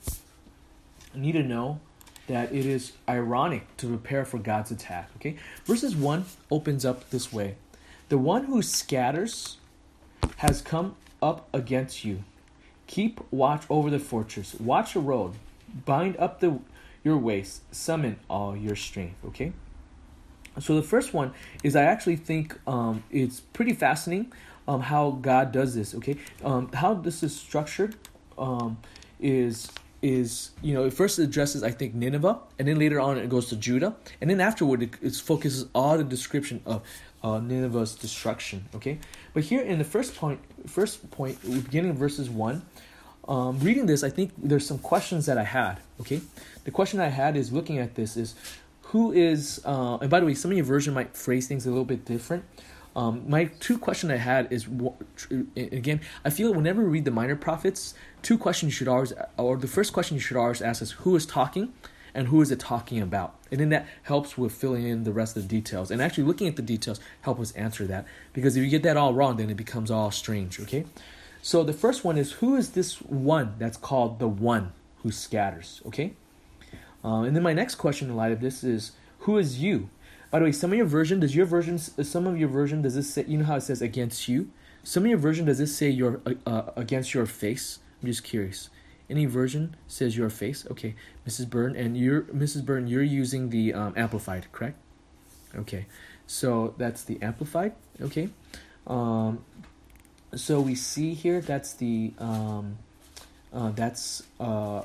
need 1.14 1.32
to 1.32 1.42
know 1.42 1.80
that 2.26 2.52
it 2.52 2.66
is 2.66 2.92
ironic 3.08 3.76
to 3.78 3.86
prepare 3.88 4.24
for 4.24 4.38
God's 4.38 4.70
attack. 4.70 5.10
Okay? 5.16 5.36
Verses 5.64 5.96
1 5.96 6.24
opens 6.50 6.84
up 6.84 7.08
this 7.10 7.32
way 7.32 7.56
The 8.08 8.18
one 8.18 8.44
who 8.44 8.62
scatters 8.62 9.58
has 10.36 10.62
come 10.62 10.96
up 11.22 11.48
against 11.52 12.04
you. 12.04 12.24
Keep 12.86 13.20
watch 13.30 13.64
over 13.68 13.90
the 13.90 13.98
fortress, 13.98 14.54
watch 14.54 14.94
the 14.94 15.00
road, 15.00 15.34
bind 15.84 16.16
up 16.16 16.40
the 16.40 16.58
your 17.04 17.18
waist, 17.18 17.62
summon 17.74 18.18
all 18.28 18.56
your 18.56 18.76
strength. 18.76 19.16
Okay? 19.26 19.52
So 20.58 20.74
the 20.74 20.82
first 20.82 21.14
one 21.14 21.32
is 21.62 21.76
I 21.76 21.82
actually 21.82 22.16
think 22.16 22.58
um, 22.66 23.04
it's 23.10 23.40
pretty 23.40 23.72
fascinating 23.72 24.32
um, 24.66 24.80
how 24.80 25.12
God 25.12 25.52
does 25.52 25.74
this. 25.74 25.94
Okay, 25.94 26.16
um, 26.44 26.70
how 26.72 26.94
this 26.94 27.22
is 27.22 27.34
structured 27.34 27.96
um, 28.36 28.78
is 29.20 29.70
is 30.00 30.50
you 30.62 30.74
know 30.74 30.84
it 30.84 30.92
first 30.92 31.18
addresses 31.18 31.62
I 31.62 31.70
think 31.70 31.94
Nineveh, 31.94 32.38
and 32.58 32.68
then 32.68 32.78
later 32.78 33.00
on 33.00 33.18
it 33.18 33.28
goes 33.28 33.48
to 33.48 33.56
Judah, 33.56 33.96
and 34.20 34.28
then 34.30 34.40
afterward 34.40 34.82
it, 34.82 34.94
it 35.00 35.14
focuses 35.14 35.66
all 35.74 35.96
the 35.96 36.04
description 36.04 36.60
of 36.66 36.82
uh, 37.22 37.38
Nineveh's 37.40 37.94
destruction. 37.94 38.66
Okay, 38.74 38.98
but 39.34 39.44
here 39.44 39.62
in 39.62 39.78
the 39.78 39.84
first 39.84 40.16
point, 40.16 40.40
first 40.66 41.10
point, 41.10 41.40
beginning 41.42 41.90
of 41.90 41.96
verses 41.96 42.30
one, 42.30 42.62
um, 43.26 43.58
reading 43.60 43.86
this, 43.86 44.02
I 44.02 44.10
think 44.10 44.32
there's 44.38 44.66
some 44.66 44.78
questions 44.78 45.26
that 45.26 45.38
I 45.38 45.44
had. 45.44 45.80
Okay, 46.00 46.20
the 46.64 46.70
question 46.70 47.00
I 47.00 47.08
had 47.08 47.36
is 47.36 47.52
looking 47.52 47.78
at 47.78 47.94
this 47.94 48.16
is 48.16 48.34
who 48.82 49.12
is 49.12 49.60
uh, 49.64 49.98
and 50.00 50.10
by 50.10 50.20
the 50.20 50.26
way, 50.26 50.34
some 50.34 50.50
of 50.50 50.56
your 50.56 50.66
version 50.66 50.94
might 50.94 51.16
phrase 51.16 51.46
things 51.46 51.66
a 51.66 51.68
little 51.68 51.84
bit 51.84 52.04
different. 52.04 52.44
Um, 52.96 53.22
my 53.28 53.44
two 53.60 53.78
question 53.78 54.10
I 54.10 54.16
had 54.16 54.52
is 54.52 54.66
again, 55.56 56.00
I 56.24 56.30
feel 56.30 56.52
whenever 56.52 56.82
we 56.82 56.88
read 56.88 57.04
the 57.04 57.12
minor 57.12 57.36
prophets, 57.36 57.94
two 58.22 58.36
questions 58.38 58.72
you 58.72 58.76
should 58.76 58.88
always, 58.88 59.12
or 59.36 59.56
the 59.56 59.68
first 59.68 59.92
question 59.92 60.16
you 60.16 60.20
should 60.20 60.36
always 60.36 60.60
ask 60.60 60.82
is 60.82 60.92
who 60.92 61.14
is 61.14 61.24
talking, 61.24 61.72
and 62.14 62.28
who 62.28 62.40
is 62.40 62.50
it 62.50 62.60
talking 62.60 63.00
about, 63.00 63.36
and 63.50 63.60
then 63.60 63.68
that 63.70 63.86
helps 64.02 64.36
with 64.36 64.52
filling 64.52 64.86
in 64.86 65.04
the 65.04 65.12
rest 65.12 65.36
of 65.36 65.42
the 65.42 65.48
details. 65.48 65.90
And 65.90 66.02
actually, 66.02 66.24
looking 66.24 66.48
at 66.48 66.56
the 66.56 66.62
details 66.62 67.00
help 67.22 67.40
us 67.40 67.52
answer 67.52 67.86
that 67.86 68.06
because 68.32 68.56
if 68.56 68.64
you 68.64 68.70
get 68.70 68.82
that 68.82 68.96
all 68.96 69.14
wrong, 69.14 69.36
then 69.36 69.50
it 69.50 69.56
becomes 69.56 69.90
all 69.90 70.10
strange. 70.10 70.60
Okay, 70.60 70.84
so 71.42 71.62
the 71.62 71.72
first 71.72 72.04
one 72.04 72.18
is 72.18 72.32
who 72.32 72.56
is 72.56 72.70
this 72.70 73.00
one 73.02 73.54
that's 73.58 73.76
called 73.76 74.18
the 74.18 74.28
one 74.28 74.72
who 75.02 75.10
scatters? 75.10 75.80
Okay, 75.86 76.12
uh, 77.04 77.22
and 77.22 77.34
then 77.34 77.42
my 77.42 77.52
next 77.52 77.76
question 77.76 78.08
in 78.08 78.16
light 78.16 78.32
of 78.32 78.40
this 78.40 78.64
is 78.64 78.92
who 79.20 79.38
is 79.38 79.60
you? 79.62 79.90
By 80.30 80.40
the 80.40 80.46
way, 80.46 80.52
some 80.52 80.72
of 80.72 80.76
your 80.76 80.86
version 80.86 81.20
does 81.20 81.34
your 81.34 81.46
version 81.46 81.78
some 81.78 82.26
of 82.26 82.38
your 82.38 82.48
version 82.48 82.82
does 82.82 82.94
this 82.94 83.12
say 83.12 83.24
you 83.26 83.38
know 83.38 83.44
how 83.44 83.56
it 83.56 83.62
says 83.62 83.80
against 83.80 84.28
you? 84.28 84.50
Some 84.82 85.04
of 85.04 85.10
your 85.10 85.18
version 85.18 85.46
does 85.46 85.58
this 85.58 85.76
say 85.76 85.88
your 85.88 86.20
uh, 86.26 86.34
uh, 86.46 86.70
against 86.76 87.14
your 87.14 87.26
face? 87.26 87.78
I'm 88.02 88.08
just 88.08 88.24
curious. 88.24 88.70
Any 89.10 89.24
version 89.24 89.76
says 89.86 90.16
your 90.16 90.30
face? 90.30 90.66
Okay, 90.70 90.94
Mrs. 91.26 91.48
Byrne, 91.48 91.76
and 91.76 91.96
you're 91.96 92.22
Mrs. 92.22 92.64
Byrne. 92.64 92.86
You're 92.86 93.02
using 93.02 93.50
the 93.50 93.72
um, 93.72 93.94
amplified, 93.96 94.46
correct? 94.52 94.76
Okay, 95.54 95.86
so 96.26 96.74
that's 96.76 97.04
the 97.04 97.20
amplified. 97.22 97.72
Okay, 98.00 98.28
um, 98.86 99.44
so 100.34 100.60
we 100.60 100.74
see 100.74 101.14
here 101.14 101.40
that's 101.40 101.72
the 101.74 102.12
um, 102.18 102.78
uh, 103.52 103.70
that's 103.70 104.22
uh, 104.38 104.82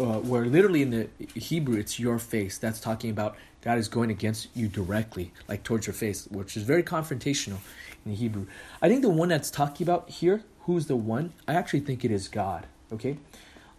uh, 0.00 0.18
where 0.20 0.44
literally 0.44 0.82
in 0.82 0.90
the 0.90 1.08
Hebrew 1.38 1.78
it's 1.78 2.00
your 2.00 2.18
face. 2.18 2.58
That's 2.58 2.80
talking 2.80 3.10
about 3.10 3.36
God 3.62 3.78
is 3.78 3.88
going 3.88 4.10
against 4.10 4.48
you 4.54 4.68
directly, 4.68 5.32
like 5.48 5.62
towards 5.62 5.86
your 5.86 5.94
face, 5.94 6.26
which 6.26 6.56
is 6.56 6.64
very 6.64 6.82
confrontational 6.82 7.58
in 8.04 8.10
the 8.10 8.16
Hebrew. 8.16 8.46
I 8.80 8.88
think 8.88 9.02
the 9.02 9.08
one 9.08 9.28
that's 9.28 9.50
talking 9.50 9.86
about 9.86 10.10
here, 10.10 10.42
who's 10.62 10.86
the 10.86 10.96
one? 10.96 11.32
I 11.46 11.54
actually 11.54 11.80
think 11.80 12.04
it 12.04 12.10
is 12.10 12.28
God. 12.28 12.66
Okay. 12.92 13.18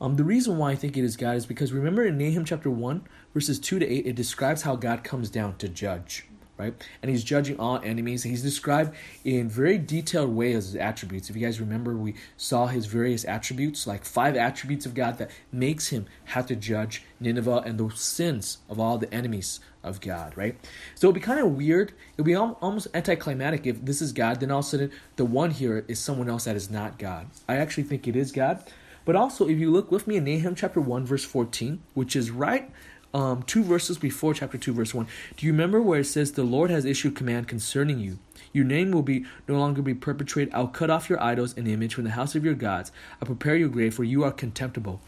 Um, 0.04 0.18
the 0.18 0.26
reason 0.26 0.58
why 0.58 0.72
I 0.72 0.76
think 0.76 0.98
it 0.98 1.06
is 1.06 1.16
God 1.16 1.38
is 1.38 1.46
because 1.46 1.72
remember 1.72 2.04
in 2.04 2.18
Nahum 2.18 2.44
chapter 2.44 2.70
1, 2.70 3.08
verses 3.34 3.58
2 3.58 3.80
to 3.80 3.88
8, 3.88 4.06
it 4.06 4.16
describes 4.16 4.64
how 4.64 4.76
God 4.76 5.02
comes 5.06 5.30
down 5.30 5.56
to 5.60 5.70
judge 5.70 6.26
right? 6.56 6.76
And 7.02 7.10
he's 7.10 7.24
judging 7.24 7.60
all 7.60 7.80
enemies. 7.84 8.22
He's 8.22 8.44
described 8.44 8.96
in 9.24 9.50
very 9.50 9.80
detailed 9.80 10.30
way 10.30 10.54
as 10.54 10.68
his 10.68 10.76
attributes. 10.76 11.30
If 11.30 11.36
you 11.36 11.42
guys 11.44 11.60
remember, 11.60 11.96
we 11.96 12.14
saw 12.38 12.68
his 12.68 12.86
various 12.86 13.26
attributes, 13.26 13.88
like 13.88 14.06
five 14.06 14.36
attributes 14.36 14.86
of 14.86 14.94
God 14.94 15.18
that 15.18 15.32
makes 15.52 15.88
him 15.88 16.06
have 16.26 16.46
to 16.48 16.56
judge 16.56 17.04
Nineveh 17.20 17.64
and 17.66 17.80
the 17.80 17.90
sins 17.96 18.60
of 18.70 18.80
all 18.80 19.00
the 19.00 19.12
enemies 19.12 19.62
of 19.82 20.00
God, 20.00 20.38
right? 20.38 20.56
So 20.94 21.08
it'd 21.08 21.16
be 21.16 21.22
kind 21.22 21.40
of 21.40 21.58
weird. 21.58 21.94
It'd 22.14 22.26
be 22.26 22.36
almost 22.36 22.88
anticlimactic 22.94 23.66
if 23.66 23.84
this 23.84 24.02
is 24.02 24.12
God, 24.12 24.40
then 24.40 24.52
all 24.52 24.60
of 24.60 24.66
a 24.66 24.68
sudden 24.68 24.92
the 25.16 25.26
one 25.26 25.52
here 25.52 25.84
is 25.88 25.98
someone 25.98 26.30
else 26.30 26.46
that 26.46 26.56
is 26.56 26.70
not 26.70 27.00
God. 27.00 27.28
I 27.50 27.58
actually 27.58 27.84
think 27.84 28.08
it 28.08 28.16
is 28.16 28.32
God. 28.32 28.64
But 29.06 29.16
also, 29.16 29.48
if 29.48 29.60
you 29.60 29.72
look 29.72 29.92
with 29.92 30.08
me 30.08 30.18
in 30.18 30.24
Nahum 30.26 30.56
chapter 30.56 30.80
1, 30.80 31.06
verse 31.06 31.26
14, 31.26 31.82
which 31.94 32.16
is 32.16 32.32
right 32.32 32.72
um, 33.14 33.44
two 33.44 33.64
verses 33.64 33.98
before 33.98 34.34
chapter 34.34 34.58
2, 34.58 34.74
verse 34.74 34.94
1. 34.94 35.08
Do 35.38 35.46
you 35.46 35.52
remember 35.52 35.82
where 35.82 36.00
it 36.00 36.06
says, 36.06 36.32
The 36.32 36.44
Lord 36.44 36.72
has 36.72 36.84
issued 36.84 37.16
command 37.16 37.48
concerning 37.48 38.00
you? 38.00 38.18
Your 38.52 38.66
name 38.66 38.92
will 38.92 39.04
be 39.04 39.26
no 39.48 39.58
longer 39.58 39.82
be 39.82 39.94
perpetrated. 39.94 40.54
I'll 40.54 40.68
cut 40.68 40.90
off 40.90 41.10
your 41.10 41.22
idols 41.22 41.54
and 41.56 41.68
image 41.68 41.94
from 41.94 42.06
the 42.06 42.12
house 42.12 42.36
of 42.36 42.44
your 42.44 42.56
gods. 42.56 42.92
I'll 43.22 43.28
prepare 43.28 43.56
your 43.56 43.70
grave, 43.70 43.94
for 43.94 44.04
you 44.04 44.24
are 44.24 44.32
contemptible. 44.32 45.00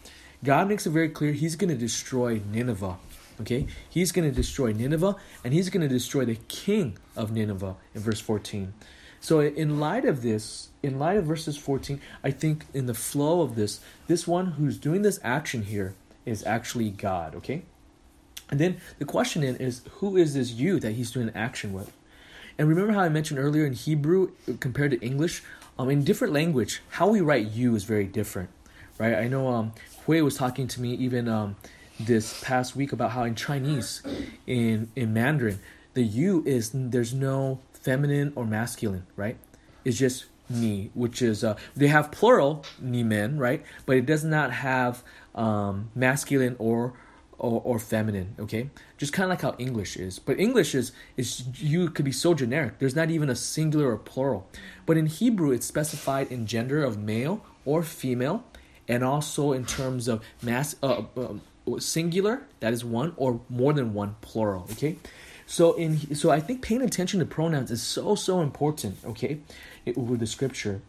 God 0.44 0.68
makes 0.68 0.86
it 0.86 0.90
very 0.90 1.08
clear 1.08 1.32
He's 1.32 1.56
going 1.56 1.70
to 1.70 1.76
destroy 1.76 2.40
Nineveh. 2.50 2.96
Okay? 3.40 3.66
He's 3.88 4.12
going 4.12 4.28
to 4.28 4.34
destroy 4.34 4.72
Nineveh, 4.72 5.16
and 5.42 5.52
He's 5.52 5.70
going 5.70 5.82
to 5.82 5.92
destroy 5.92 6.24
the 6.24 6.38
king 6.48 6.98
of 7.16 7.32
Nineveh 7.32 7.76
in 7.94 8.00
verse 8.00 8.20
14. 8.20 8.72
So, 9.26 9.40
in 9.40 9.80
light 9.80 10.04
of 10.04 10.22
this, 10.22 10.68
in 10.84 11.00
light 11.00 11.16
of 11.16 11.24
verses 11.24 11.56
14, 11.56 12.00
I 12.22 12.30
think 12.30 12.64
in 12.72 12.86
the 12.86 12.94
flow 12.94 13.40
of 13.40 13.56
this, 13.56 13.80
this 14.06 14.24
one 14.24 14.52
who's 14.52 14.78
doing 14.78 15.02
this 15.02 15.18
action 15.24 15.62
here 15.64 15.96
is 16.24 16.46
actually 16.46 16.90
God, 16.90 17.34
okay? 17.34 17.62
And 18.50 18.60
then 18.60 18.80
the 19.00 19.04
question 19.04 19.42
then 19.42 19.56
is 19.56 19.82
who 19.94 20.16
is 20.16 20.34
this 20.34 20.52
you 20.52 20.78
that 20.78 20.92
he's 20.92 21.10
doing 21.10 21.32
action 21.34 21.72
with? 21.72 21.90
And 22.56 22.68
remember 22.68 22.92
how 22.92 23.00
I 23.00 23.08
mentioned 23.08 23.40
earlier 23.40 23.66
in 23.66 23.72
Hebrew 23.72 24.30
compared 24.60 24.92
to 24.92 25.00
English, 25.00 25.42
um, 25.76 25.90
in 25.90 26.04
different 26.04 26.32
language, 26.32 26.80
how 26.90 27.08
we 27.08 27.20
write 27.20 27.48
you 27.48 27.74
is 27.74 27.82
very 27.82 28.06
different, 28.06 28.50
right? 28.96 29.14
I 29.14 29.26
know 29.26 29.48
um, 29.48 29.72
Hui 30.04 30.20
was 30.20 30.36
talking 30.36 30.68
to 30.68 30.80
me 30.80 30.94
even 30.94 31.26
um, 31.26 31.56
this 31.98 32.40
past 32.44 32.76
week 32.76 32.92
about 32.92 33.10
how 33.10 33.24
in 33.24 33.34
Chinese, 33.34 34.04
in 34.46 34.88
in 34.94 35.12
Mandarin, 35.12 35.58
the 35.94 36.04
you 36.04 36.44
is 36.46 36.70
there's 36.72 37.12
no 37.12 37.58
feminine 37.86 38.32
or 38.34 38.44
masculine, 38.44 39.06
right? 39.14 39.36
It's 39.84 39.96
just 39.96 40.26
ni, 40.50 40.90
which 40.94 41.22
is 41.22 41.44
uh, 41.44 41.56
they 41.76 41.86
have 41.86 42.10
plural 42.10 42.64
ni 42.80 43.02
men, 43.04 43.38
right? 43.38 43.62
But 43.86 43.96
it 43.96 44.06
does 44.06 44.24
not 44.24 44.50
have 44.50 45.04
um, 45.36 45.90
masculine 45.94 46.56
or 46.58 46.94
or, 47.38 47.60
or 47.64 47.78
feminine. 47.78 48.34
Okay, 48.40 48.70
just 48.98 49.12
kind 49.12 49.24
of 49.26 49.30
like 49.30 49.42
how 49.42 49.54
English 49.58 49.96
is. 49.96 50.18
But 50.18 50.40
English 50.40 50.74
is 50.74 50.90
is 51.16 51.44
you 51.62 51.90
could 51.90 52.04
be 52.04 52.16
so 52.24 52.34
generic. 52.34 52.80
There's 52.80 52.96
not 52.96 53.10
even 53.10 53.30
a 53.30 53.36
singular 53.36 53.92
or 53.94 53.98
plural. 53.98 54.48
But 54.84 54.96
in 54.96 55.06
Hebrew, 55.06 55.52
it's 55.52 55.66
specified 55.66 56.32
in 56.32 56.46
gender 56.46 56.82
of 56.82 56.98
male 56.98 57.44
or 57.64 57.84
female, 57.84 58.42
and 58.88 59.04
also 59.04 59.52
in 59.52 59.64
terms 59.64 60.08
of 60.08 60.24
mass 60.42 60.74
uh, 60.82 61.02
uh, 61.16 61.78
singular 61.78 62.42
that 62.58 62.72
is 62.72 62.84
one 62.84 63.12
or 63.16 63.40
more 63.48 63.72
than 63.72 63.94
one 63.94 64.16
plural. 64.22 64.66
Okay. 64.72 64.96
So 65.46 65.74
in 65.74 66.14
so 66.14 66.30
I 66.30 66.40
think 66.40 66.60
paying 66.60 66.82
attention 66.82 67.20
to 67.20 67.26
pronouns 67.26 67.70
is 67.70 67.82
so 67.82 68.14
so 68.14 68.40
important. 68.40 68.98
Okay, 69.04 69.38
it, 69.84 69.96
with 69.96 70.20
the 70.20 70.26
scripture. 70.26 70.82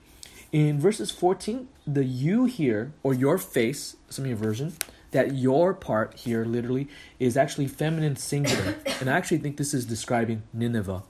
In 0.51 0.79
verses 0.79 1.11
14, 1.11 1.67
the 1.85 2.05
you 2.05 2.45
here, 2.45 2.93
or 3.03 3.13
your 3.13 3.37
face, 3.37 3.97
some 4.09 4.23
of 4.23 4.29
your 4.29 4.37
version, 4.37 4.73
that 5.11 5.35
your 5.35 5.73
part 5.73 6.13
here 6.19 6.45
literally 6.45 6.87
is 7.19 7.35
actually 7.35 7.67
feminine 7.67 8.15
singular. 8.15 8.75
and 9.01 9.09
I 9.09 9.17
actually 9.17 9.39
think 9.39 9.57
this 9.57 9.73
is 9.73 9.85
describing 9.85 10.43
Nineveh. 10.53 11.03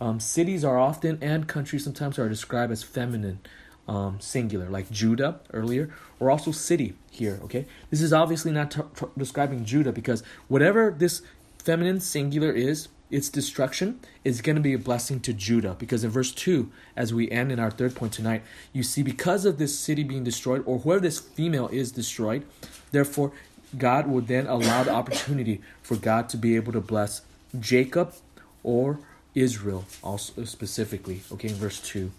Um, 0.00 0.18
cities 0.18 0.64
are 0.64 0.78
often, 0.78 1.18
and 1.20 1.46
countries 1.46 1.84
sometimes 1.84 2.18
are 2.18 2.28
described 2.28 2.72
as 2.72 2.82
feminine 2.82 3.40
um, 3.86 4.18
singular, 4.18 4.70
like 4.70 4.90
Judah 4.90 5.40
earlier, 5.52 5.90
or 6.18 6.30
also 6.30 6.52
city 6.52 6.94
here, 7.10 7.38
okay? 7.44 7.66
This 7.90 8.00
is 8.00 8.12
obviously 8.12 8.52
not 8.52 8.70
t- 8.70 8.80
t- 8.94 9.06
describing 9.18 9.64
Judah 9.64 9.92
because 9.92 10.22
whatever 10.48 10.94
this 10.96 11.22
feminine 11.60 12.00
singular 12.00 12.50
is, 12.50 12.88
its 13.10 13.28
destruction 13.28 14.00
is 14.24 14.40
going 14.40 14.56
to 14.56 14.62
be 14.62 14.72
a 14.72 14.78
blessing 14.78 15.20
to 15.20 15.32
Judah. 15.32 15.76
Because 15.78 16.04
in 16.04 16.10
verse 16.10 16.32
2, 16.32 16.70
as 16.96 17.12
we 17.12 17.30
end 17.30 17.50
in 17.50 17.58
our 17.58 17.70
third 17.70 17.94
point 17.94 18.12
tonight, 18.12 18.42
you 18.72 18.82
see, 18.82 19.02
because 19.02 19.44
of 19.44 19.58
this 19.58 19.78
city 19.78 20.04
being 20.04 20.24
destroyed, 20.24 20.62
or 20.66 20.78
whoever 20.78 21.00
this 21.00 21.18
female 21.18 21.68
is 21.68 21.92
destroyed, 21.92 22.44
therefore, 22.92 23.32
God 23.76 24.06
will 24.06 24.20
then 24.20 24.46
allow 24.46 24.82
the 24.82 24.92
opportunity 24.92 25.60
for 25.82 25.96
God 25.96 26.28
to 26.30 26.36
be 26.36 26.56
able 26.56 26.72
to 26.72 26.80
bless 26.80 27.22
Jacob 27.58 28.14
or 28.62 28.98
Israel, 29.34 29.84
also 30.02 30.44
specifically. 30.44 31.22
Okay, 31.32 31.48
in 31.48 31.54
verse 31.54 31.80
2. 31.80 32.10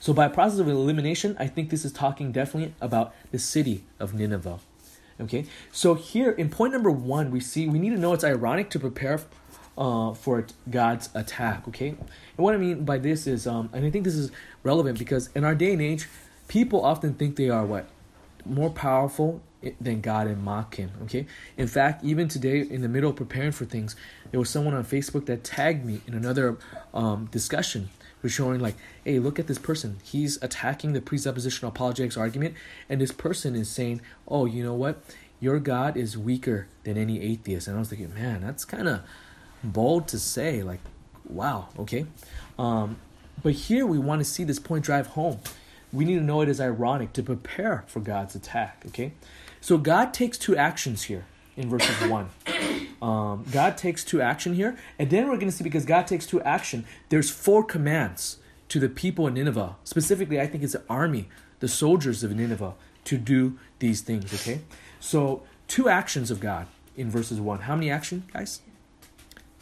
So, 0.00 0.12
by 0.12 0.28
process 0.28 0.60
of 0.60 0.68
elimination, 0.68 1.36
I 1.38 1.46
think 1.46 1.70
this 1.70 1.84
is 1.84 1.92
talking 1.92 2.30
definitely 2.30 2.74
about 2.80 3.14
the 3.32 3.38
city 3.38 3.84
of 3.98 4.14
Nineveh. 4.14 4.60
Okay, 5.20 5.46
so 5.72 5.94
here 5.94 6.30
in 6.30 6.48
point 6.48 6.72
number 6.72 6.90
one, 6.90 7.30
we 7.30 7.40
see 7.40 7.68
we 7.68 7.78
need 7.78 7.90
to 7.90 7.98
know 7.98 8.12
it's 8.12 8.24
ironic 8.24 8.70
to 8.70 8.78
prepare 8.78 9.20
uh, 9.76 10.14
for 10.14 10.46
God's 10.70 11.08
attack. 11.14 11.66
Okay, 11.68 11.88
and 11.88 11.98
what 12.36 12.54
I 12.54 12.58
mean 12.58 12.84
by 12.84 12.98
this 12.98 13.26
is, 13.26 13.46
um, 13.46 13.68
and 13.72 13.84
I 13.84 13.90
think 13.90 14.04
this 14.04 14.14
is 14.14 14.30
relevant 14.62 14.98
because 14.98 15.30
in 15.34 15.44
our 15.44 15.54
day 15.54 15.72
and 15.72 15.82
age, 15.82 16.08
people 16.46 16.84
often 16.84 17.14
think 17.14 17.36
they 17.36 17.50
are 17.50 17.66
what 17.66 17.88
more 18.44 18.70
powerful 18.70 19.42
than 19.80 20.00
God 20.00 20.28
and 20.28 20.42
mock 20.42 20.76
Him. 20.76 20.92
Okay, 21.02 21.26
in 21.56 21.66
fact, 21.66 22.04
even 22.04 22.28
today, 22.28 22.60
in 22.60 22.82
the 22.82 22.88
middle 22.88 23.10
of 23.10 23.16
preparing 23.16 23.50
for 23.50 23.64
things, 23.64 23.96
there 24.30 24.38
was 24.38 24.50
someone 24.50 24.74
on 24.74 24.84
Facebook 24.84 25.26
that 25.26 25.42
tagged 25.42 25.84
me 25.84 26.00
in 26.06 26.14
another 26.14 26.58
um, 26.94 27.28
discussion 27.32 27.88
was 28.22 28.32
showing 28.32 28.60
like, 28.60 28.76
hey, 29.04 29.18
look 29.18 29.38
at 29.38 29.46
this 29.46 29.58
person. 29.58 29.98
He's 30.02 30.42
attacking 30.42 30.92
the 30.92 31.00
presuppositional 31.00 31.68
apologetics 31.68 32.16
argument, 32.16 32.54
and 32.88 33.00
this 33.00 33.12
person 33.12 33.54
is 33.54 33.68
saying, 33.68 34.00
oh, 34.26 34.46
you 34.46 34.62
know 34.62 34.74
what? 34.74 35.02
Your 35.40 35.60
God 35.60 35.96
is 35.96 36.18
weaker 36.18 36.66
than 36.82 36.96
any 36.96 37.20
atheist. 37.20 37.68
And 37.68 37.76
I 37.76 37.78
was 37.78 37.90
thinking, 37.90 38.12
man, 38.14 38.40
that's 38.40 38.64
kind 38.64 38.88
of 38.88 39.02
bold 39.62 40.08
to 40.08 40.18
say. 40.18 40.62
Like, 40.62 40.80
wow, 41.28 41.68
okay. 41.78 42.06
Um, 42.58 42.96
but 43.42 43.52
here 43.52 43.86
we 43.86 43.98
want 43.98 44.20
to 44.20 44.24
see 44.24 44.44
this 44.44 44.58
point 44.58 44.84
drive 44.84 45.08
home. 45.08 45.38
We 45.92 46.04
need 46.04 46.16
to 46.16 46.24
know 46.24 46.40
it 46.40 46.48
is 46.48 46.60
ironic 46.60 47.12
to 47.14 47.22
prepare 47.22 47.84
for 47.86 48.00
God's 48.00 48.34
attack, 48.34 48.82
okay? 48.88 49.12
So 49.60 49.78
God 49.78 50.12
takes 50.12 50.36
two 50.36 50.56
actions 50.56 51.04
here 51.04 51.24
in 51.56 51.68
verses 51.68 51.96
1. 52.08 52.28
Um, 53.00 53.44
God 53.52 53.76
takes 53.76 54.04
two 54.04 54.20
action 54.20 54.54
here, 54.54 54.76
and 54.98 55.10
then 55.10 55.28
we're 55.28 55.36
going 55.36 55.50
to 55.50 55.52
see 55.52 55.64
because 55.64 55.84
God 55.84 56.06
takes 56.06 56.26
two 56.26 56.40
action, 56.42 56.84
there's 57.10 57.30
four 57.30 57.62
commands 57.62 58.38
to 58.68 58.80
the 58.80 58.88
people 58.88 59.26
in 59.26 59.34
Nineveh. 59.34 59.76
Specifically, 59.84 60.40
I 60.40 60.46
think 60.46 60.62
it's 60.62 60.72
the 60.72 60.82
army, 60.88 61.28
the 61.60 61.68
soldiers 61.68 62.24
of 62.24 62.34
Nineveh, 62.34 62.74
to 63.04 63.16
do 63.16 63.58
these 63.78 64.00
things, 64.00 64.34
okay? 64.34 64.60
So, 65.00 65.42
two 65.68 65.88
actions 65.88 66.30
of 66.30 66.40
God 66.40 66.66
in 66.96 67.10
verses 67.10 67.40
1. 67.40 67.60
How 67.60 67.74
many 67.74 67.90
action, 67.90 68.24
guys? 68.32 68.60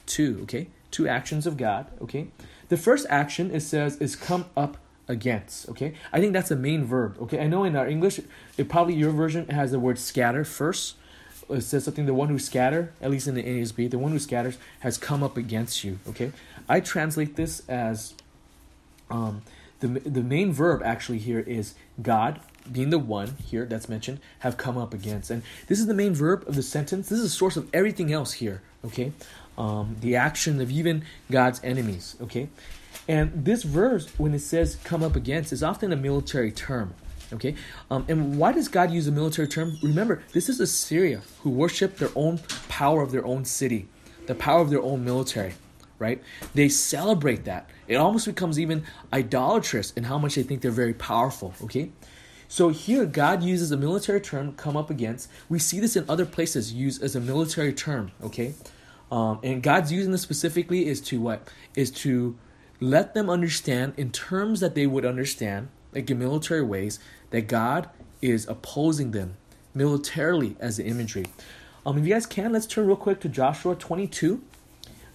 Two, 0.06 0.40
okay? 0.42 0.68
Two 0.90 1.06
actions 1.06 1.46
of 1.46 1.56
God, 1.56 1.86
okay? 2.00 2.28
The 2.68 2.76
first 2.76 3.06
action 3.08 3.50
it 3.50 3.60
says 3.60 3.96
is 3.98 4.16
come 4.16 4.46
up 4.56 4.78
against, 5.08 5.68
okay? 5.68 5.94
I 6.12 6.20
think 6.20 6.32
that's 6.32 6.48
the 6.48 6.56
main 6.56 6.84
verb, 6.84 7.16
okay? 7.22 7.38
I 7.40 7.46
know 7.46 7.64
in 7.64 7.76
our 7.76 7.86
English, 7.86 8.20
it 8.56 8.68
probably 8.68 8.94
your 8.94 9.12
version 9.12 9.46
has 9.48 9.70
the 9.70 9.78
word 9.78 9.98
scatter 9.98 10.44
first. 10.44 10.96
It 11.48 11.62
says 11.62 11.84
something 11.84 12.06
the 12.06 12.14
one 12.14 12.28
who 12.28 12.38
scatter, 12.38 12.92
at 13.00 13.10
least 13.10 13.28
in 13.28 13.34
the 13.34 13.42
NASB, 13.42 13.90
the 13.90 13.98
one 13.98 14.12
who 14.12 14.18
scatters 14.18 14.58
has 14.80 14.98
come 14.98 15.22
up 15.22 15.36
against 15.36 15.84
you, 15.84 15.98
okay? 16.08 16.32
I 16.68 16.80
translate 16.80 17.36
this 17.36 17.62
as 17.68 18.14
um, 19.10 19.42
the 19.80 19.88
the 19.88 20.22
main 20.22 20.52
verb 20.52 20.82
actually 20.84 21.18
here 21.18 21.40
is 21.40 21.74
God 22.00 22.40
being 22.70 22.90
the 22.90 22.98
one 22.98 23.36
here 23.44 23.64
that's 23.64 23.88
mentioned 23.88 24.18
have 24.40 24.56
come 24.56 24.76
up 24.76 24.92
against, 24.92 25.30
and 25.30 25.42
this 25.68 25.78
is 25.78 25.86
the 25.86 25.94
main 25.94 26.14
verb 26.14 26.44
of 26.48 26.54
the 26.56 26.62
sentence. 26.62 27.08
This 27.08 27.18
is 27.18 27.24
the 27.24 27.30
source 27.30 27.56
of 27.56 27.68
everything 27.72 28.12
else 28.12 28.34
here. 28.34 28.62
Okay, 28.84 29.12
um, 29.56 29.96
the 30.00 30.16
action 30.16 30.60
of 30.60 30.70
even 30.70 31.04
God's 31.30 31.60
enemies. 31.62 32.16
Okay, 32.20 32.48
and 33.06 33.44
this 33.44 33.62
verse 33.62 34.08
when 34.18 34.34
it 34.34 34.40
says 34.40 34.76
come 34.84 35.02
up 35.02 35.14
against 35.14 35.52
is 35.52 35.62
often 35.62 35.92
a 35.92 35.96
military 35.96 36.50
term. 36.50 36.94
Okay, 37.32 37.56
um, 37.90 38.04
and 38.08 38.38
why 38.38 38.52
does 38.52 38.68
God 38.68 38.90
use 38.90 39.06
a 39.06 39.12
military 39.12 39.48
term? 39.48 39.78
Remember, 39.82 40.22
this 40.32 40.48
is 40.48 40.60
Assyria 40.60 41.22
who 41.42 41.50
worship 41.50 41.96
their 41.96 42.10
own 42.14 42.38
power 42.68 43.02
of 43.02 43.10
their 43.10 43.26
own 43.26 43.44
city, 43.44 43.88
the 44.26 44.34
power 44.34 44.60
of 44.60 44.70
their 44.70 44.82
own 44.82 45.04
military 45.04 45.54
right? 45.98 46.22
They 46.54 46.68
celebrate 46.68 47.44
that. 47.44 47.70
It 47.88 47.96
almost 47.96 48.26
becomes 48.26 48.58
even 48.58 48.84
idolatrous 49.12 49.92
in 49.92 50.04
how 50.04 50.18
much 50.18 50.34
they 50.34 50.42
think 50.42 50.60
they're 50.60 50.70
very 50.70 50.94
powerful, 50.94 51.54
okay? 51.62 51.90
So 52.48 52.68
here, 52.68 53.06
God 53.06 53.42
uses 53.42 53.72
a 53.72 53.76
military 53.76 54.20
term, 54.20 54.52
come 54.52 54.76
up 54.76 54.90
against. 54.90 55.28
We 55.48 55.58
see 55.58 55.80
this 55.80 55.96
in 55.96 56.04
other 56.08 56.26
places 56.26 56.72
used 56.72 57.02
as 57.02 57.16
a 57.16 57.20
military 57.20 57.72
term, 57.72 58.12
okay? 58.22 58.54
Um, 59.10 59.40
and 59.42 59.62
God's 59.62 59.92
using 59.92 60.12
this 60.12 60.22
specifically 60.22 60.86
is 60.86 61.00
to 61.02 61.20
what? 61.20 61.48
Is 61.74 61.90
to 61.92 62.36
let 62.80 63.14
them 63.14 63.30
understand 63.30 63.94
in 63.96 64.12
terms 64.12 64.60
that 64.60 64.74
they 64.74 64.86
would 64.86 65.04
understand, 65.04 65.68
like 65.92 66.10
in 66.10 66.18
military 66.18 66.62
ways, 66.62 66.98
that 67.30 67.48
God 67.48 67.88
is 68.22 68.46
opposing 68.48 69.10
them 69.10 69.36
militarily 69.74 70.56
as 70.58 70.78
the 70.78 70.84
imagery. 70.84 71.26
Um, 71.84 71.98
if 71.98 72.06
you 72.06 72.12
guys 72.12 72.26
can, 72.26 72.52
let's 72.52 72.66
turn 72.66 72.86
real 72.86 72.96
quick 72.96 73.20
to 73.20 73.28
Joshua 73.28 73.74
22 73.74 74.42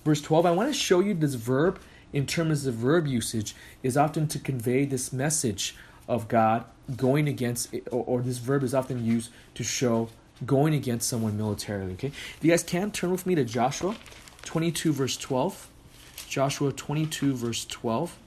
verse 0.03 0.21
12, 0.21 0.45
I 0.45 0.51
want 0.51 0.69
to 0.69 0.73
show 0.73 0.99
you 0.99 1.13
this 1.13 1.35
verb 1.35 1.79
in 2.13 2.25
terms 2.25 2.65
of 2.65 2.75
verb 2.75 3.07
usage 3.07 3.55
is 3.83 3.95
often 3.95 4.27
to 4.27 4.39
convey 4.39 4.85
this 4.85 5.13
message 5.13 5.75
of 6.07 6.27
God 6.27 6.65
going 6.97 7.27
against, 7.27 7.73
or, 7.91 8.03
or 8.05 8.21
this 8.21 8.37
verb 8.37 8.63
is 8.63 8.73
often 8.73 9.05
used 9.05 9.31
to 9.55 9.63
show 9.63 10.09
going 10.45 10.73
against 10.73 11.07
someone 11.07 11.37
militarily. 11.37 11.93
Okay, 11.93 12.07
if 12.07 12.39
you 12.41 12.51
guys 12.51 12.63
can 12.63 12.91
turn 12.91 13.11
with 13.11 13.25
me 13.25 13.35
to 13.35 13.45
Joshua 13.45 13.95
22 14.43 14.91
verse 14.91 15.17
12. 15.17 15.67
Joshua 16.27 16.71
22 16.71 17.33
verse 17.33 17.65
12. 17.65 18.17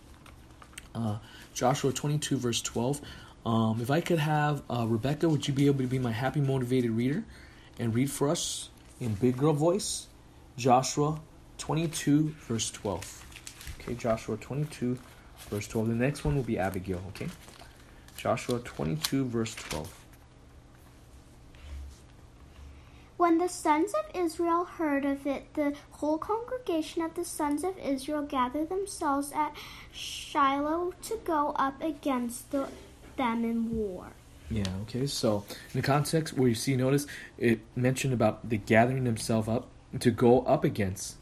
Uh, 0.95 1.17
Joshua 1.55 1.93
22 1.93 2.37
verse 2.37 2.63
12. 2.63 3.01
Um, 3.47 3.81
if 3.81 3.91
I 3.91 4.01
could 4.01 4.19
have 4.19 4.63
uh, 4.71 4.87
Rebecca, 4.89 5.29
would 5.29 5.47
you 5.47 5.53
be 5.53 5.67
able 5.67 5.81
to 5.81 5.87
be 5.87 5.99
my 5.99 6.13
happy 6.13 6.41
motivated 6.41 6.91
reader 6.93 7.25
and 7.79 7.95
read 7.95 8.11
for 8.11 8.29
us 8.31 8.71
in 9.01 9.15
big 9.15 9.37
girl 9.37 9.53
voice? 9.53 10.07
Joshua 10.57 11.21
22, 11.59 12.35
verse 12.41 12.71
12. 12.71 13.25
Okay, 13.81 13.95
Joshua 13.95 14.37
22, 14.37 14.99
verse 15.51 15.69
12. 15.69 15.89
The 15.89 15.95
next 15.95 16.25
one 16.25 16.37
will 16.37 16.43
be 16.43 16.59
Abigail, 16.59 17.03
okay? 17.09 17.29
Joshua 18.17 18.61
22, 18.61 19.27
verse 19.27 19.55
12. 19.55 20.05
When 23.17 23.39
the 23.39 23.49
sons 23.49 23.93
of 23.95 24.15
Israel 24.15 24.65
heard 24.65 25.05
of 25.05 25.27
it, 25.27 25.55
the 25.55 25.75
whole 25.93 26.19
congregation 26.19 27.03
of 27.03 27.15
the 27.15 27.25
sons 27.25 27.63
of 27.63 27.79
Israel 27.79 28.23
gathered 28.23 28.69
themselves 28.69 29.33
at 29.33 29.55
Shiloh 29.93 30.95
to 31.03 31.21
go 31.25 31.53
up 31.57 31.81
against 31.83 32.51
the, 32.51 32.69
them 33.17 33.45
in 33.45 33.77
war. 33.77 34.07
Yeah, 34.51 34.65
okay. 34.83 35.07
So, 35.07 35.45
in 35.73 35.81
the 35.81 35.87
context 35.87 36.35
where 36.35 36.49
you 36.49 36.55
see, 36.55 36.77
notice 36.77 37.07
it 37.39 37.61
mentioned 37.75 38.13
about 38.13 38.49
the 38.49 38.59
gathering 38.59 39.05
themselves 39.05 39.49
up 39.49 39.69
to 40.01 40.11
go 40.11 40.43
up 40.43 40.65
against 40.65 41.17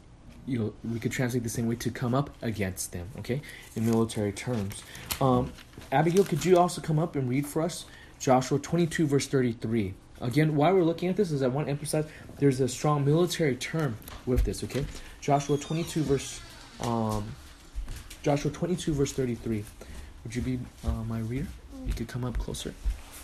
you 0.45 0.59
know, 0.59 0.73
we 0.83 0.99
could 0.99 1.11
translate 1.11 1.43
the 1.43 1.49
same 1.49 1.67
way 1.67 1.75
to 1.75 1.89
come 1.89 2.13
up 2.13 2.29
against 2.41 2.91
them, 2.91 3.07
okay, 3.19 3.41
in 3.75 3.85
military 3.85 4.31
terms. 4.31 4.83
Um, 5.21 5.53
Abigail, 5.91 6.23
could 6.25 6.43
you 6.43 6.57
also 6.57 6.81
come 6.81 6.99
up 6.99 7.15
and 7.15 7.29
read 7.29 7.47
for 7.47 7.61
us 7.61 7.85
Joshua 8.19 8.59
22, 8.59 9.07
verse 9.07 9.27
33? 9.27 9.93
Again, 10.21 10.55
why 10.55 10.71
we're 10.71 10.83
looking 10.83 11.09
at 11.09 11.15
this 11.15 11.31
is 11.31 11.41
I 11.41 11.47
want 11.47 11.67
to 11.67 11.71
emphasize 11.71 12.05
there's 12.39 12.59
a 12.59 12.67
strong 12.67 13.05
military 13.05 13.55
term 13.55 13.97
with 14.25 14.43
this, 14.43 14.63
okay? 14.63 14.85
Joshua 15.21 15.57
22, 15.57 16.03
verse 16.03 16.41
um, 16.81 17.35
Joshua 18.21 18.51
22, 18.51 18.93
verse 18.93 19.13
33. 19.13 19.63
Would 20.23 20.35
you 20.35 20.41
be 20.41 20.59
uh, 20.85 20.91
my 21.07 21.19
reader? 21.19 21.47
You 21.85 21.93
could 21.93 22.07
come 22.07 22.23
up 22.23 22.37
closer 22.37 22.73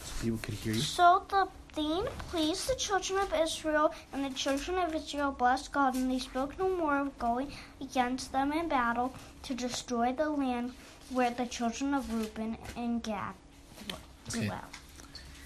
so 0.04 0.24
people 0.24 0.40
could 0.42 0.56
hear 0.56 0.74
you. 0.74 0.80
So 0.80 1.24
the 1.30 1.48
thing 1.74 2.06
pleased 2.30 2.70
the 2.70 2.76
children 2.76 3.22
of 3.22 3.34
Israel, 3.34 3.94
and 4.12 4.26
the 4.26 4.32
children 4.32 4.78
of 4.78 4.94
Israel 4.94 5.32
blessed 5.32 5.72
God, 5.72 5.96
and 5.96 6.12
they 6.12 6.20
spoke 6.20 6.58
no 6.58 6.70
more 6.70 7.00
of 7.00 7.18
going 7.20 7.52
against 7.80 8.32
them 8.32 8.52
in 8.52 8.68
battle 8.70 9.14
to 9.44 9.54
destroy 9.54 10.12
the 10.14 10.30
land 10.30 10.74
where 11.10 11.32
the 11.32 11.46
children 11.46 11.94
of 11.94 12.14
Reuben 12.14 12.58
and 12.76 13.02
Gad 13.02 13.34
dwell. 13.88 14.00
Okay. 14.36 14.52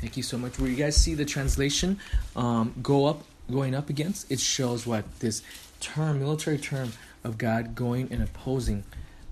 Thank 0.02 0.18
you 0.18 0.24
so 0.24 0.38
much. 0.38 0.60
Where 0.60 0.70
you 0.70 0.76
guys 0.76 0.98
see 0.98 1.14
the 1.14 1.24
translation 1.24 2.00
um, 2.36 2.74
go 2.82 3.06
up, 3.06 3.24
going 3.50 3.74
up 3.74 3.90
against, 3.90 4.30
it 4.30 4.40
shows 4.40 4.86
what 4.86 5.20
this 5.20 5.42
term, 5.80 6.20
military 6.20 6.58
term 6.58 6.92
of 7.24 7.38
God 7.38 7.76
going 7.76 8.12
and 8.12 8.22
opposing, 8.22 8.84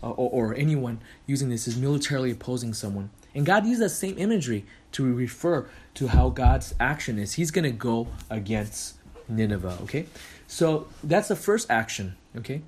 uh, 0.02 0.12
or, 0.12 0.52
or 0.52 0.56
anyone 0.56 1.00
using 1.28 1.50
this 1.50 1.68
is 1.68 1.76
militarily 1.76 2.32
opposing 2.32 2.74
someone. 2.74 3.10
And 3.34 3.46
God 3.46 3.66
used 3.66 3.82
that 3.82 3.90
same 3.90 4.18
imagery 4.18 4.66
to 4.94 5.14
refer 5.14 5.70
to 5.96 6.08
how 6.08 6.30
God's 6.30 6.74
action 6.80 7.18
is. 7.18 7.34
He's 7.34 7.52
going 7.52 7.64
to 7.64 7.72
go 7.72 8.08
against 8.30 8.96
Nineveh, 9.28 9.78
okay? 9.84 10.06
So 10.48 10.88
that's 11.04 11.30
the 11.30 11.36
first 11.36 11.70
action, 11.70 12.18
okay? 12.38 12.62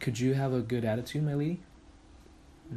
Could 0.00 0.18
you 0.18 0.34
have 0.34 0.52
a 0.52 0.60
good 0.60 0.84
attitude, 0.84 1.24
my 1.24 1.34
lady? 1.34 1.60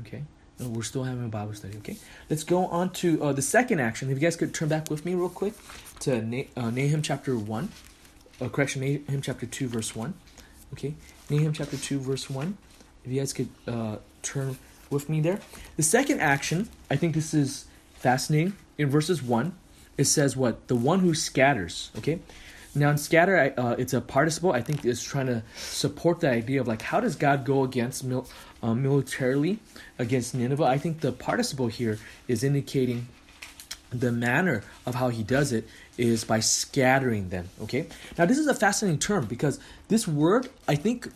Okay. 0.02 0.24
No, 0.60 0.70
we're 0.70 0.84
still 0.84 1.04
having 1.04 1.26
a 1.26 1.30
Bible 1.30 1.54
study, 1.54 1.78
okay? 1.78 1.98
Let's 2.30 2.44
go 2.44 2.68
on 2.68 2.92
to 2.92 3.22
uh, 3.22 3.34
the 3.34 3.42
second 3.42 3.80
action. 3.80 4.10
If 4.10 4.18
you 4.18 4.22
guys 4.22 4.36
could 4.36 4.54
turn 4.54 4.70
back 4.70 4.90
with 4.90 5.06
me 5.06 5.14
real 5.14 5.30
quick 5.30 5.54
to 6.02 6.22
Na- 6.22 6.44
uh, 6.56 6.70
Nahum 6.70 7.02
chapter 7.02 7.38
1. 7.38 7.70
Uh, 8.42 8.50
correction, 8.50 8.82
Nahum 8.82 9.22
chapter 9.22 9.46
2, 9.46 9.68
verse 9.68 9.96
1. 9.96 10.14
Okay? 10.74 10.94
Nahum 11.30 11.54
chapter 11.54 11.78
2, 11.78 12.00
verse 12.00 12.30
1. 12.30 12.58
If 13.04 13.12
you 13.12 13.20
guys 13.20 13.34
could 13.34 13.50
uh, 13.68 13.98
turn 14.22 14.58
with 14.90 15.10
me 15.10 15.22
there. 15.22 15.40
The 15.78 15.84
second 15.84 16.20
action, 16.22 16.70
I 16.90 16.96
think 16.96 17.14
this 17.14 17.34
is 17.34 17.66
fascinating. 17.96 18.54
In 18.78 18.90
verses 18.90 19.22
1, 19.22 19.54
it 19.98 20.06
says 20.06 20.36
what? 20.36 20.68
The 20.68 20.76
one 20.76 21.00
who 21.00 21.14
scatters, 21.14 21.92
okay? 21.98 22.20
Now 22.78 22.90
in 22.90 22.98
scatter, 22.98 23.54
uh, 23.58 23.76
it's 23.78 23.94
a 23.94 24.02
participle. 24.02 24.52
I 24.52 24.62
think 24.62 24.84
it's 24.84 25.02
trying 25.02 25.28
to 25.28 25.44
support 25.56 26.20
the 26.20 26.30
idea 26.30 26.60
of 26.60 26.68
like 26.68 26.82
how 26.82 27.00
does 27.00 27.16
God 27.16 27.46
go 27.46 27.64
against 27.64 28.04
mil- 28.04 28.28
uh, 28.62 28.74
militarily 28.74 29.60
against 29.98 30.36
Nineveh? 30.36 30.66
I 30.66 30.78
think 30.78 31.00
the 31.00 31.14
participle 31.14 31.68
here 31.68 31.98
is 32.28 32.44
indicating 32.44 33.08
the 33.92 34.12
manner 34.12 34.64
of 34.86 34.96
how 34.96 35.08
he 35.08 35.24
does 35.24 35.54
it 35.54 35.70
is 35.98 36.26
by 36.26 36.42
scattering 36.42 37.30
them. 37.30 37.48
Okay. 37.62 37.88
Now 38.18 38.26
this 38.26 38.38
is 38.38 38.48
a 38.48 38.54
fascinating 38.54 39.00
term 39.00 39.26
because 39.26 39.58
this 39.88 40.06
word, 40.06 40.50
I 40.68 40.76
think, 40.76 41.10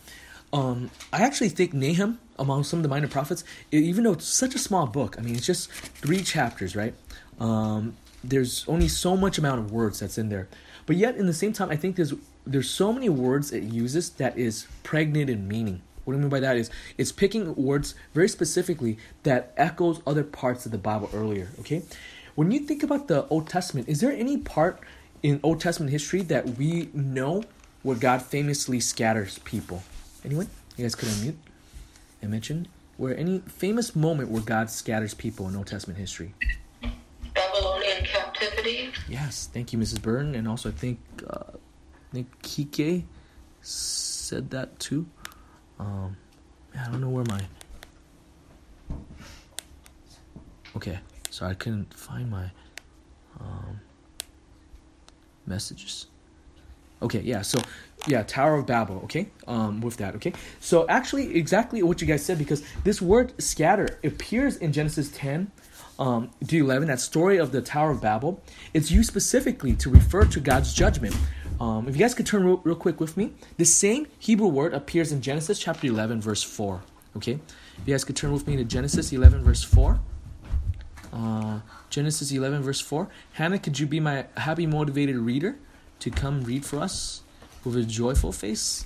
um, 0.52 0.90
I 1.14 1.22
actually 1.22 1.50
think 1.50 1.74
Nahum 1.74 2.20
among 2.38 2.64
some 2.64 2.80
of 2.80 2.84
the 2.84 2.90
minor 2.90 3.08
prophets, 3.08 3.44
even 3.72 4.04
though 4.04 4.14
it's 4.14 4.26
such 4.26 4.56
a 4.56 4.60
small 4.60 4.88
book, 4.88 5.16
I 5.18 5.22
mean 5.22 5.36
it's 5.36 5.46
just 5.46 5.70
three 5.72 6.24
chapters, 6.24 6.76
right? 6.76 6.94
Um, 7.40 7.96
there's 8.24 8.68
only 8.68 8.88
so 8.88 9.16
much 9.16 9.38
amount 9.38 9.60
of 9.60 9.72
words 9.72 10.00
that's 10.00 10.18
in 10.18 10.30
there. 10.30 10.48
But 10.86 10.96
yet, 10.96 11.16
in 11.16 11.28
the 11.28 11.34
same 11.34 11.54
time, 11.54 11.70
I 11.70 11.76
think 11.76 11.96
there's 11.96 12.14
there's 12.48 12.70
so 12.70 12.92
many 12.92 13.10
words 13.10 13.52
it 13.52 13.64
uses 13.64 14.10
that 14.12 14.38
is 14.38 14.68
pregnant 14.84 15.30
in 15.30 15.48
meaning. 15.48 15.82
What 16.06 16.16
I 16.16 16.18
mean 16.18 16.30
by 16.30 16.40
that 16.40 16.58
is 16.58 16.72
it's 16.98 17.12
picking 17.12 17.56
words 17.56 17.94
very 18.14 18.28
specifically 18.28 18.98
that 19.24 19.54
echoes 19.56 20.02
other 20.08 20.24
parts 20.24 20.66
of 20.66 20.72
the 20.72 20.78
Bible 20.80 21.10
earlier. 21.14 21.50
Okay, 21.60 21.84
when 22.36 22.50
you 22.52 22.60
think 22.60 22.82
about 22.82 23.08
the 23.08 23.28
Old 23.28 23.48
Testament, 23.48 23.88
is 23.88 24.02
there 24.02 24.12
any 24.12 24.38
part 24.38 24.80
in 25.22 25.40
Old 25.44 25.62
Testament 25.62 25.92
history 25.92 26.22
that 26.24 26.58
we 26.58 26.90
know 26.94 27.44
where 27.84 27.96
God 27.96 28.22
famously 28.22 28.80
scatters 28.80 29.38
people? 29.40 29.84
Anyone? 30.24 30.50
You 30.78 30.84
guys 30.84 30.96
could 30.96 31.10
unmute 31.10 31.36
and 32.22 32.32
mention 32.32 32.68
where 32.98 33.18
any 33.18 33.40
famous 33.40 33.96
moment 33.96 34.30
where 34.30 34.42
God 34.42 34.70
scatters 34.70 35.14
people 35.14 35.48
in 35.48 35.56
Old 35.56 35.68
Testament 35.68 35.98
history. 35.98 36.34
Babylonian 37.34 38.04
captivity. 38.04 38.92
Yes, 39.08 39.50
thank 39.54 39.72
you, 39.72 39.80
Mrs. 39.80 40.02
Burton, 40.02 40.36
and 40.36 40.48
also 40.48 40.70
I 40.70 40.74
think 40.74 41.00
uh, 41.30 41.52
I 41.54 42.14
think 42.14 42.42
Kike 42.42 43.04
said 43.62 44.50
that 44.52 44.78
too. 44.80 45.06
Um, 45.80 46.18
I 46.78 46.86
don't 46.92 47.00
know 47.00 47.10
where 47.10 47.26
my. 47.26 47.42
Okay, 50.76 51.00
sorry, 51.30 51.52
I 51.52 51.56
couldn't 51.56 51.94
find 51.94 52.30
my 52.30 52.52
um, 53.40 53.80
messages. 55.48 56.08
Okay, 57.02 57.22
yeah, 57.22 57.42
so 57.42 57.60
yeah, 58.08 58.24
Tower 58.24 58.56
of 58.56 58.66
Babel, 58.66 59.02
okay? 59.04 59.28
Um 59.48 59.82
with 59.82 59.98
that, 59.98 60.16
okay? 60.16 60.34
So 60.60 60.88
actually 60.88 61.36
exactly 61.36 61.84
what 61.84 62.02
you 62.02 62.08
guys 62.08 62.26
said 62.26 62.38
because 62.38 62.64
this 62.84 63.02
word 63.02 63.34
scatter 63.42 64.00
appears 64.04 64.58
in 64.58 64.72
Genesis 64.72 65.10
10 65.10 65.52
um 65.98 66.30
to 66.48 66.58
11 66.58 66.88
that 66.88 67.00
story 67.00 67.38
of 67.38 67.52
the 67.52 67.62
Tower 67.62 67.92
of 67.92 68.02
Babel. 68.02 68.42
It's 68.74 68.90
used 68.90 69.10
specifically 69.10 69.74
to 69.76 69.90
refer 69.90 70.26
to 70.26 70.40
God's 70.40 70.74
judgment. 70.74 71.16
Um 71.60 71.88
if 71.88 71.96
you 71.96 72.00
guys 72.00 72.14
could 72.14 72.26
turn 72.26 72.46
real, 72.46 72.62
real 72.64 72.76
quick 72.76 73.00
with 73.00 73.18
me, 73.18 73.34
the 73.58 73.66
same 73.66 74.08
Hebrew 74.18 74.48
word 74.48 74.74
appears 74.74 75.12
in 75.12 75.22
Genesis 75.22 75.60
chapter 75.60 75.88
11 75.88 76.22
verse 76.22 76.44
4, 76.44 76.82
okay? 77.18 77.34
If 77.34 77.88
you 77.88 77.94
guys 77.94 78.04
could 78.06 78.16
turn 78.16 78.32
with 78.32 78.48
me 78.48 78.56
to 78.56 78.64
Genesis 78.64 79.12
11 79.12 79.44
verse 79.44 79.64
4. 79.64 80.00
Uh, 81.12 81.60
Genesis 81.90 82.32
11 82.32 82.62
verse 82.62 82.80
4. 82.80 83.10
Hannah, 83.34 83.58
could 83.58 83.80
you 83.80 83.88
be 83.88 84.00
my 84.00 84.26
happy 84.38 84.68
motivated 84.68 85.16
reader 85.18 85.56
to 86.00 86.12
come 86.12 86.44
read 86.44 86.64
for 86.64 86.80
us 86.80 87.24
with 87.64 87.76
a 87.76 87.84
joyful 87.84 88.32
face? 88.32 88.86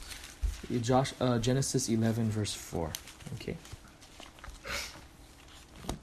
Josh, 0.81 1.13
uh, 1.19 1.39
Genesis 1.39 1.89
11 1.89 2.29
verse 2.31 2.53
4. 2.53 2.91
Okay. 3.36 3.57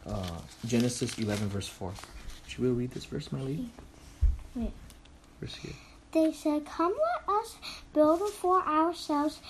Uh, 0.07 0.39
Genesis 0.67 1.19
11 1.19 1.49
verse 1.49 1.69
4. 1.69 1.93
Should 2.47 2.59
we 2.61 2.69
read 2.69 2.91
this 2.91 3.05
verse, 3.05 3.31
my 3.33 3.41
lady? 3.41 3.71
Wait. 4.55 4.73
Verse 5.41 5.55
here. 5.57 5.73
They 6.13 6.33
said, 6.33 6.67
Come, 6.67 6.93
let 7.29 7.37
us 7.37 7.57
build 7.95 8.29
for 8.31 8.61
ourselves 8.67 9.41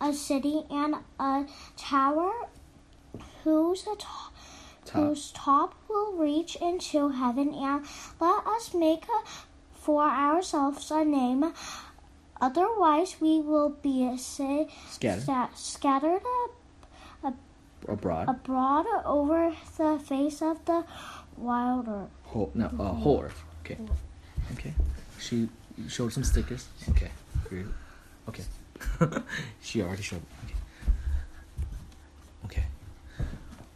a 0.00 0.12
city 0.12 0.62
and 0.70 0.96
a 1.18 1.46
tower 1.76 2.32
whose, 3.42 3.82
to- 3.82 3.96
Top. 3.96 4.32
whose 4.92 5.32
top 5.32 5.74
will 5.88 6.12
reach 6.12 6.56
into 6.56 7.08
heaven, 7.08 7.54
and 7.54 7.84
let 8.20 8.46
us 8.46 8.74
make 8.74 9.04
a, 9.04 9.26
for 9.74 10.02
ourselves 10.02 10.90
a 10.90 11.04
name. 11.04 11.52
Otherwise, 12.40 13.16
we 13.20 13.40
will 13.40 13.70
be 13.82 14.16
sa- 14.16 14.64
Scattered. 14.90 15.24
sa- 15.24 15.48
scattered 15.54 16.22
Abroad. 17.88 18.28
abroad 18.28 18.86
over 19.06 19.54
the 19.78 19.98
face 19.98 20.42
of 20.42 20.62
the 20.66 20.84
wild 21.36 21.88
earth. 21.88 22.08
Whole, 22.24 22.50
no, 22.54 22.66
uh, 22.78 22.92
whole 22.92 23.22
earth. 23.22 23.42
Okay. 23.64 23.78
Okay. 24.52 24.74
She 25.18 25.48
showed 25.88 26.12
some 26.12 26.22
stickers. 26.24 26.68
Okay. 26.90 27.10
Okay. 28.28 28.44
she 29.62 29.82
already 29.82 30.02
showed. 30.02 30.22
Okay. 30.44 30.54
Okay. 32.44 32.64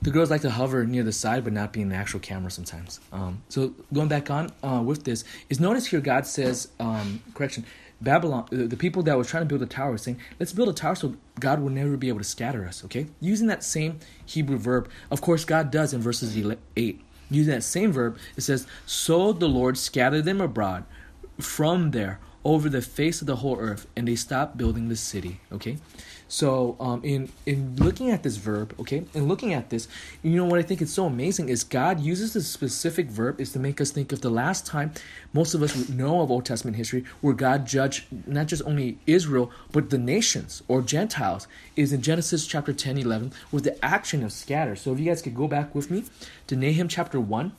The 0.02 0.10
girls 0.10 0.30
like 0.30 0.42
to 0.42 0.50
hover 0.50 0.84
near 0.84 1.02
the 1.02 1.12
side, 1.12 1.44
but 1.44 1.52
not 1.52 1.72
be 1.72 1.80
in 1.80 1.88
the 1.88 1.96
actual 1.96 2.20
camera 2.20 2.50
sometimes. 2.50 3.00
Um, 3.12 3.42
so 3.48 3.72
going 3.92 4.08
back 4.08 4.30
on 4.30 4.52
uh, 4.62 4.82
with 4.84 5.04
this 5.04 5.24
is 5.48 5.60
notice 5.60 5.86
here 5.86 6.00
God 6.00 6.26
says 6.26 6.68
um, 6.78 7.22
correction. 7.34 7.64
Babylon, 8.04 8.46
the 8.50 8.76
people 8.76 9.02
that 9.04 9.16
were 9.16 9.24
trying 9.24 9.42
to 9.42 9.46
build 9.46 9.62
a 9.62 9.66
tower 9.66 9.96
saying, 9.98 10.18
let's 10.38 10.52
build 10.52 10.68
a 10.68 10.72
tower 10.72 10.94
so 10.94 11.16
God 11.40 11.60
will 11.60 11.70
never 11.70 11.96
be 11.96 12.08
able 12.08 12.18
to 12.18 12.24
scatter 12.24 12.66
us, 12.66 12.84
okay? 12.84 13.06
Using 13.20 13.48
that 13.48 13.64
same 13.64 13.98
Hebrew 14.24 14.58
verb. 14.58 14.88
Of 15.10 15.20
course, 15.20 15.44
God 15.44 15.70
does 15.70 15.92
in 15.92 16.00
verses 16.00 16.36
8. 16.76 17.00
Using 17.30 17.52
that 17.52 17.64
same 17.64 17.90
verb, 17.92 18.18
it 18.36 18.42
says, 18.42 18.66
So 18.86 19.32
the 19.32 19.48
Lord 19.48 19.78
scattered 19.78 20.24
them 20.24 20.40
abroad 20.40 20.84
from 21.40 21.90
there 21.90 22.20
over 22.44 22.68
the 22.68 22.82
face 22.82 23.20
of 23.20 23.26
the 23.26 23.36
whole 23.36 23.58
earth, 23.58 23.86
and 23.96 24.06
they 24.06 24.16
stopped 24.16 24.56
building 24.56 24.88
the 24.88 24.96
city, 24.96 25.40
okay? 25.52 25.78
So, 26.26 26.76
um, 26.80 27.00
in 27.04 27.28
in 27.44 27.76
looking 27.76 28.10
at 28.10 28.22
this 28.22 28.38
verb, 28.38 28.74
okay, 28.80 29.04
and 29.14 29.28
looking 29.28 29.52
at 29.52 29.70
this, 29.70 29.86
you 30.22 30.36
know 30.36 30.46
what 30.46 30.58
I 30.58 30.62
think 30.62 30.80
is 30.80 30.92
so 30.92 31.04
amazing 31.06 31.48
is 31.48 31.62
God 31.64 32.00
uses 32.00 32.32
this 32.32 32.48
specific 32.48 33.06
verb 33.08 33.40
is 33.40 33.52
to 33.52 33.58
make 33.58 33.80
us 33.80 33.90
think 33.90 34.10
of 34.10 34.20
the 34.20 34.30
last 34.30 34.66
time 34.66 34.92
most 35.32 35.54
of 35.54 35.62
us 35.62 35.88
know 35.88 36.22
of 36.22 36.30
Old 36.30 36.46
Testament 36.46 36.76
history 36.76 37.04
where 37.20 37.34
God 37.34 37.66
judged 37.66 38.06
not 38.26 38.46
just 38.46 38.62
only 38.64 38.98
Israel 39.06 39.50
but 39.70 39.90
the 39.90 39.98
nations 39.98 40.62
or 40.66 40.80
Gentiles 40.80 41.46
is 41.76 41.92
in 41.92 42.00
Genesis 42.00 42.46
chapter 42.46 42.72
10, 42.72 42.98
11 42.98 43.32
with 43.52 43.64
the 43.64 43.84
action 43.84 44.24
of 44.24 44.32
scatter. 44.32 44.76
So 44.76 44.92
if 44.92 44.98
you 44.98 45.04
guys 45.04 45.22
could 45.22 45.34
go 45.34 45.46
back 45.46 45.74
with 45.74 45.90
me 45.90 46.04
to 46.46 46.56
Nahum 46.56 46.88
chapter 46.88 47.20
one, 47.20 47.52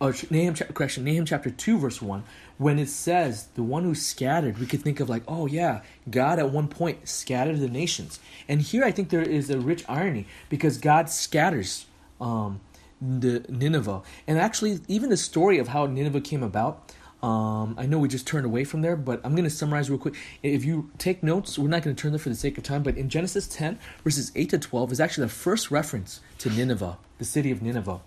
or 0.00 0.14
Nahum, 0.30 0.54
correction, 0.54 1.04
Nahum 1.04 1.24
chapter 1.24 1.50
2, 1.50 1.78
verse 1.78 2.02
1, 2.02 2.22
when 2.58 2.78
it 2.78 2.88
says 2.88 3.48
the 3.54 3.62
one 3.62 3.84
who 3.84 3.94
scattered, 3.94 4.58
we 4.58 4.66
could 4.66 4.82
think 4.82 5.00
of 5.00 5.08
like, 5.08 5.22
oh 5.28 5.46
yeah, 5.46 5.82
God 6.10 6.38
at 6.38 6.50
one 6.50 6.68
point 6.68 7.08
scattered 7.08 7.60
the 7.60 7.68
nations. 7.68 8.18
And 8.48 8.62
here 8.62 8.84
I 8.84 8.92
think 8.92 9.10
there 9.10 9.22
is 9.22 9.50
a 9.50 9.58
rich 9.58 9.84
irony 9.88 10.26
because 10.48 10.78
God 10.78 11.10
scatters 11.10 11.86
um, 12.20 12.60
the 13.00 13.44
Nineveh. 13.48 14.02
And 14.26 14.38
actually, 14.38 14.80
even 14.88 15.10
the 15.10 15.16
story 15.16 15.58
of 15.58 15.68
how 15.68 15.86
Nineveh 15.86 16.20
came 16.20 16.42
about, 16.42 16.92
um, 17.22 17.74
I 17.78 17.86
know 17.86 17.98
we 17.98 18.08
just 18.08 18.26
turned 18.26 18.46
away 18.46 18.64
from 18.64 18.82
there, 18.82 18.96
but 18.96 19.20
I'm 19.24 19.32
going 19.32 19.44
to 19.44 19.50
summarize 19.50 19.90
real 19.90 19.98
quick. 19.98 20.14
If 20.42 20.64
you 20.64 20.90
take 20.98 21.22
notes, 21.22 21.58
we're 21.58 21.68
not 21.68 21.82
going 21.82 21.96
to 21.96 22.00
turn 22.00 22.12
there 22.12 22.18
for 22.18 22.28
the 22.28 22.34
sake 22.34 22.56
of 22.58 22.64
time, 22.64 22.82
but 22.82 22.96
in 22.96 23.08
Genesis 23.08 23.48
10, 23.48 23.78
verses 24.04 24.32
8 24.34 24.50
to 24.50 24.58
12 24.58 24.92
is 24.92 25.00
actually 25.00 25.24
the 25.24 25.32
first 25.32 25.70
reference 25.70 26.20
to 26.38 26.50
Nineveh, 26.50 26.98
the 27.18 27.24
city 27.24 27.50
of 27.50 27.62
Nineveh. 27.62 28.00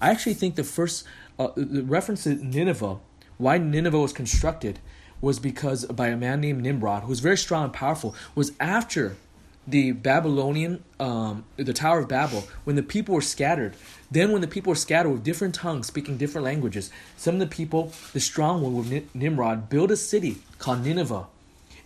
I 0.00 0.10
actually 0.10 0.34
think 0.34 0.56
the 0.56 0.64
first 0.64 1.04
uh, 1.38 1.48
the 1.56 1.82
reference 1.82 2.24
to 2.24 2.34
Nineveh 2.34 2.98
why 3.38 3.58
Nineveh 3.58 3.98
was 3.98 4.12
constructed 4.12 4.78
was 5.20 5.38
because 5.38 5.84
by 5.86 6.08
a 6.08 6.16
man 6.16 6.40
named 6.40 6.62
Nimrod, 6.62 7.02
who 7.02 7.08
was 7.08 7.20
very 7.20 7.38
strong 7.38 7.64
and 7.64 7.72
powerful, 7.72 8.14
was 8.34 8.52
after 8.60 9.16
the 9.66 9.92
Babylonian, 9.92 10.84
um, 11.00 11.44
the 11.56 11.72
Tower 11.72 12.00
of 12.00 12.08
Babel, 12.08 12.44
when 12.64 12.76
the 12.76 12.82
people 12.82 13.14
were 13.14 13.20
scattered. 13.20 13.74
Then, 14.10 14.30
when 14.30 14.40
the 14.40 14.46
people 14.46 14.70
were 14.70 14.76
scattered 14.76 15.10
with 15.10 15.24
different 15.24 15.54
tongues, 15.54 15.88
speaking 15.88 16.16
different 16.16 16.44
languages, 16.44 16.90
some 17.16 17.34
of 17.34 17.40
the 17.40 17.46
people, 17.46 17.92
the 18.12 18.20
strong 18.20 18.62
one 18.62 18.76
with 18.76 19.14
Nimrod, 19.14 19.68
built 19.68 19.90
a 19.90 19.96
city 19.96 20.38
called 20.58 20.84
Nineveh. 20.84 21.26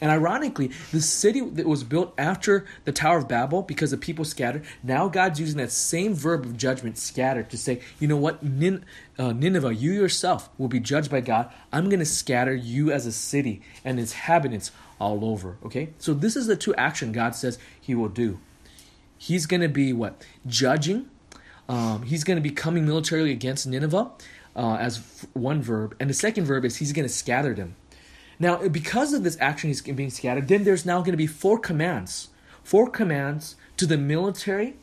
And 0.00 0.10
ironically, 0.10 0.70
the 0.92 1.00
city 1.00 1.40
that 1.40 1.66
was 1.66 1.84
built 1.84 2.14
after 2.16 2.66
the 2.84 2.92
Tower 2.92 3.18
of 3.18 3.28
Babel, 3.28 3.62
because 3.62 3.90
the 3.90 3.98
people 3.98 4.24
scattered, 4.24 4.64
now 4.82 5.08
God's 5.08 5.40
using 5.40 5.58
that 5.58 5.72
same 5.72 6.14
verb 6.14 6.44
of 6.44 6.56
judgment, 6.56 6.98
scattered, 6.98 7.50
to 7.50 7.58
say, 7.58 7.80
you 7.98 8.08
know 8.08 8.16
what, 8.16 8.42
Nin- 8.42 8.84
uh, 9.18 9.32
Nineveh, 9.32 9.74
you 9.74 9.92
yourself 9.92 10.48
will 10.56 10.68
be 10.68 10.80
judged 10.80 11.10
by 11.10 11.20
God. 11.20 11.50
I'm 11.72 11.88
going 11.88 12.00
to 12.00 12.06
scatter 12.06 12.54
you 12.54 12.90
as 12.90 13.06
a 13.06 13.12
city 13.12 13.62
and 13.84 14.00
its 14.00 14.12
inhabitants 14.12 14.72
all 14.98 15.24
over. 15.24 15.56
Okay? 15.64 15.90
So 15.98 16.14
this 16.14 16.36
is 16.36 16.46
the 16.46 16.56
two 16.56 16.74
action 16.76 17.12
God 17.12 17.34
says 17.34 17.58
he 17.80 17.94
will 17.94 18.08
do. 18.08 18.38
He's 19.18 19.46
going 19.46 19.60
to 19.60 19.68
be 19.68 19.92
what? 19.92 20.24
Judging. 20.46 21.10
Um, 21.68 22.02
he's 22.02 22.24
going 22.24 22.36
to 22.36 22.42
be 22.42 22.50
coming 22.50 22.86
militarily 22.86 23.32
against 23.32 23.66
Nineveh 23.66 24.10
uh, 24.56 24.74
as 24.76 25.26
one 25.34 25.62
verb. 25.62 25.94
And 26.00 26.08
the 26.08 26.14
second 26.14 26.46
verb 26.46 26.64
is 26.64 26.76
he's 26.76 26.92
going 26.92 27.06
to 27.06 27.12
scatter 27.12 27.54
them. 27.54 27.76
Now, 28.40 28.66
because 28.68 29.12
of 29.12 29.22
this 29.22 29.36
action 29.38 29.68
he's 29.68 29.82
being 29.82 30.10
scattered, 30.10 30.48
then 30.48 30.64
there's 30.64 30.86
now 30.86 31.00
going 31.00 31.12
to 31.12 31.18
be 31.18 31.26
four 31.26 31.58
commands. 31.58 32.28
Four 32.64 32.90
commands 32.90 33.54
to 33.76 33.86
the 33.86 33.98
military 33.98 34.74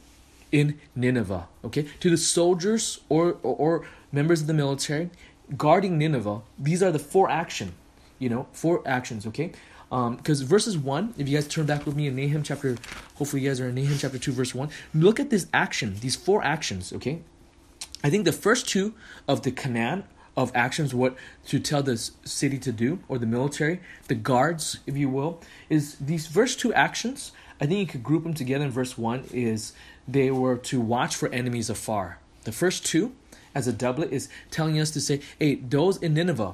in 0.52 0.80
Nineveh, 0.96 1.48
okay? 1.66 1.88
To 2.00 2.10
the 2.10 2.18
soldiers 2.18 3.00
or, 3.10 3.38
or, 3.42 3.56
or 3.56 3.88
members 4.12 4.42
of 4.42 4.48
the 4.48 4.54
military 4.54 5.10
guarding 5.56 5.98
Nineveh. 5.98 6.42
These 6.60 6.84
are 6.84 6.92
the 6.92 7.00
four 7.00 7.30
action, 7.30 7.74
you 8.20 8.30
know, 8.30 8.48
four 8.52 8.84
actions, 8.86 9.26
okay? 9.26 9.52
Because 9.90 10.42
um, 10.42 10.48
verses 10.48 10.78
1, 10.78 11.16
if 11.18 11.28
you 11.30 11.38
guys 11.38 11.48
turn 11.48 11.66
back 11.66 11.86
with 11.86 11.96
me 11.96 12.08
in 12.08 12.16
Nahum 12.16 12.44
chapter, 12.44 12.78
hopefully 13.16 13.42
you 13.42 13.50
guys 13.50 13.62
are 13.62 13.70
in 13.70 13.76
Nahum 13.76 13.98
chapter 13.98 14.18
2, 14.18 14.34
verse 14.34 14.54
1. 14.54 14.70
Look 14.94 15.20
at 15.20 15.30
this 15.30 15.48
action, 15.54 15.96
these 16.02 16.16
four 16.16 16.44
actions, 16.44 16.92
okay? 16.92 17.22
I 18.04 18.10
think 18.10 18.26
the 18.26 18.34
first 18.34 18.68
two 18.68 18.94
of 19.28 19.44
the 19.44 19.52
command 19.52 20.04
of 20.38 20.52
actions, 20.54 20.94
what 20.94 21.18
to 21.48 21.60
tell 21.60 21.82
the 21.82 21.98
city 21.98 22.60
to 22.60 22.72
do, 22.72 23.00
or 23.10 23.18
the 23.18 23.26
military, 23.26 23.82
the 24.08 24.16
guards, 24.16 24.80
if 24.86 24.96
you 24.96 25.10
will, 25.10 25.42
is 25.68 25.96
these 25.96 26.28
first 26.28 26.60
two 26.60 26.72
actions. 26.74 27.32
I 27.60 27.66
think 27.66 27.80
you 27.80 27.88
could 27.88 28.04
group 28.04 28.24
them 28.24 28.36
together 28.36 28.64
in 28.66 28.72
verse 28.72 28.98
1 28.98 29.30
is 29.34 29.74
they 30.08 30.30
were 30.30 30.56
to 30.58 30.80
watch 30.80 31.16
for 31.16 31.28
enemies 31.30 31.72
afar. 31.72 32.20
The 32.44 32.52
first 32.52 32.86
two, 32.86 33.14
as 33.56 33.68
a 33.68 33.74
doublet, 33.74 34.14
is 34.14 34.30
telling 34.52 34.80
us 34.80 34.92
to 34.92 35.02
say, 35.02 35.22
hey, 35.40 35.56
those 35.56 35.98
in 35.98 36.14
Nineveh, 36.14 36.54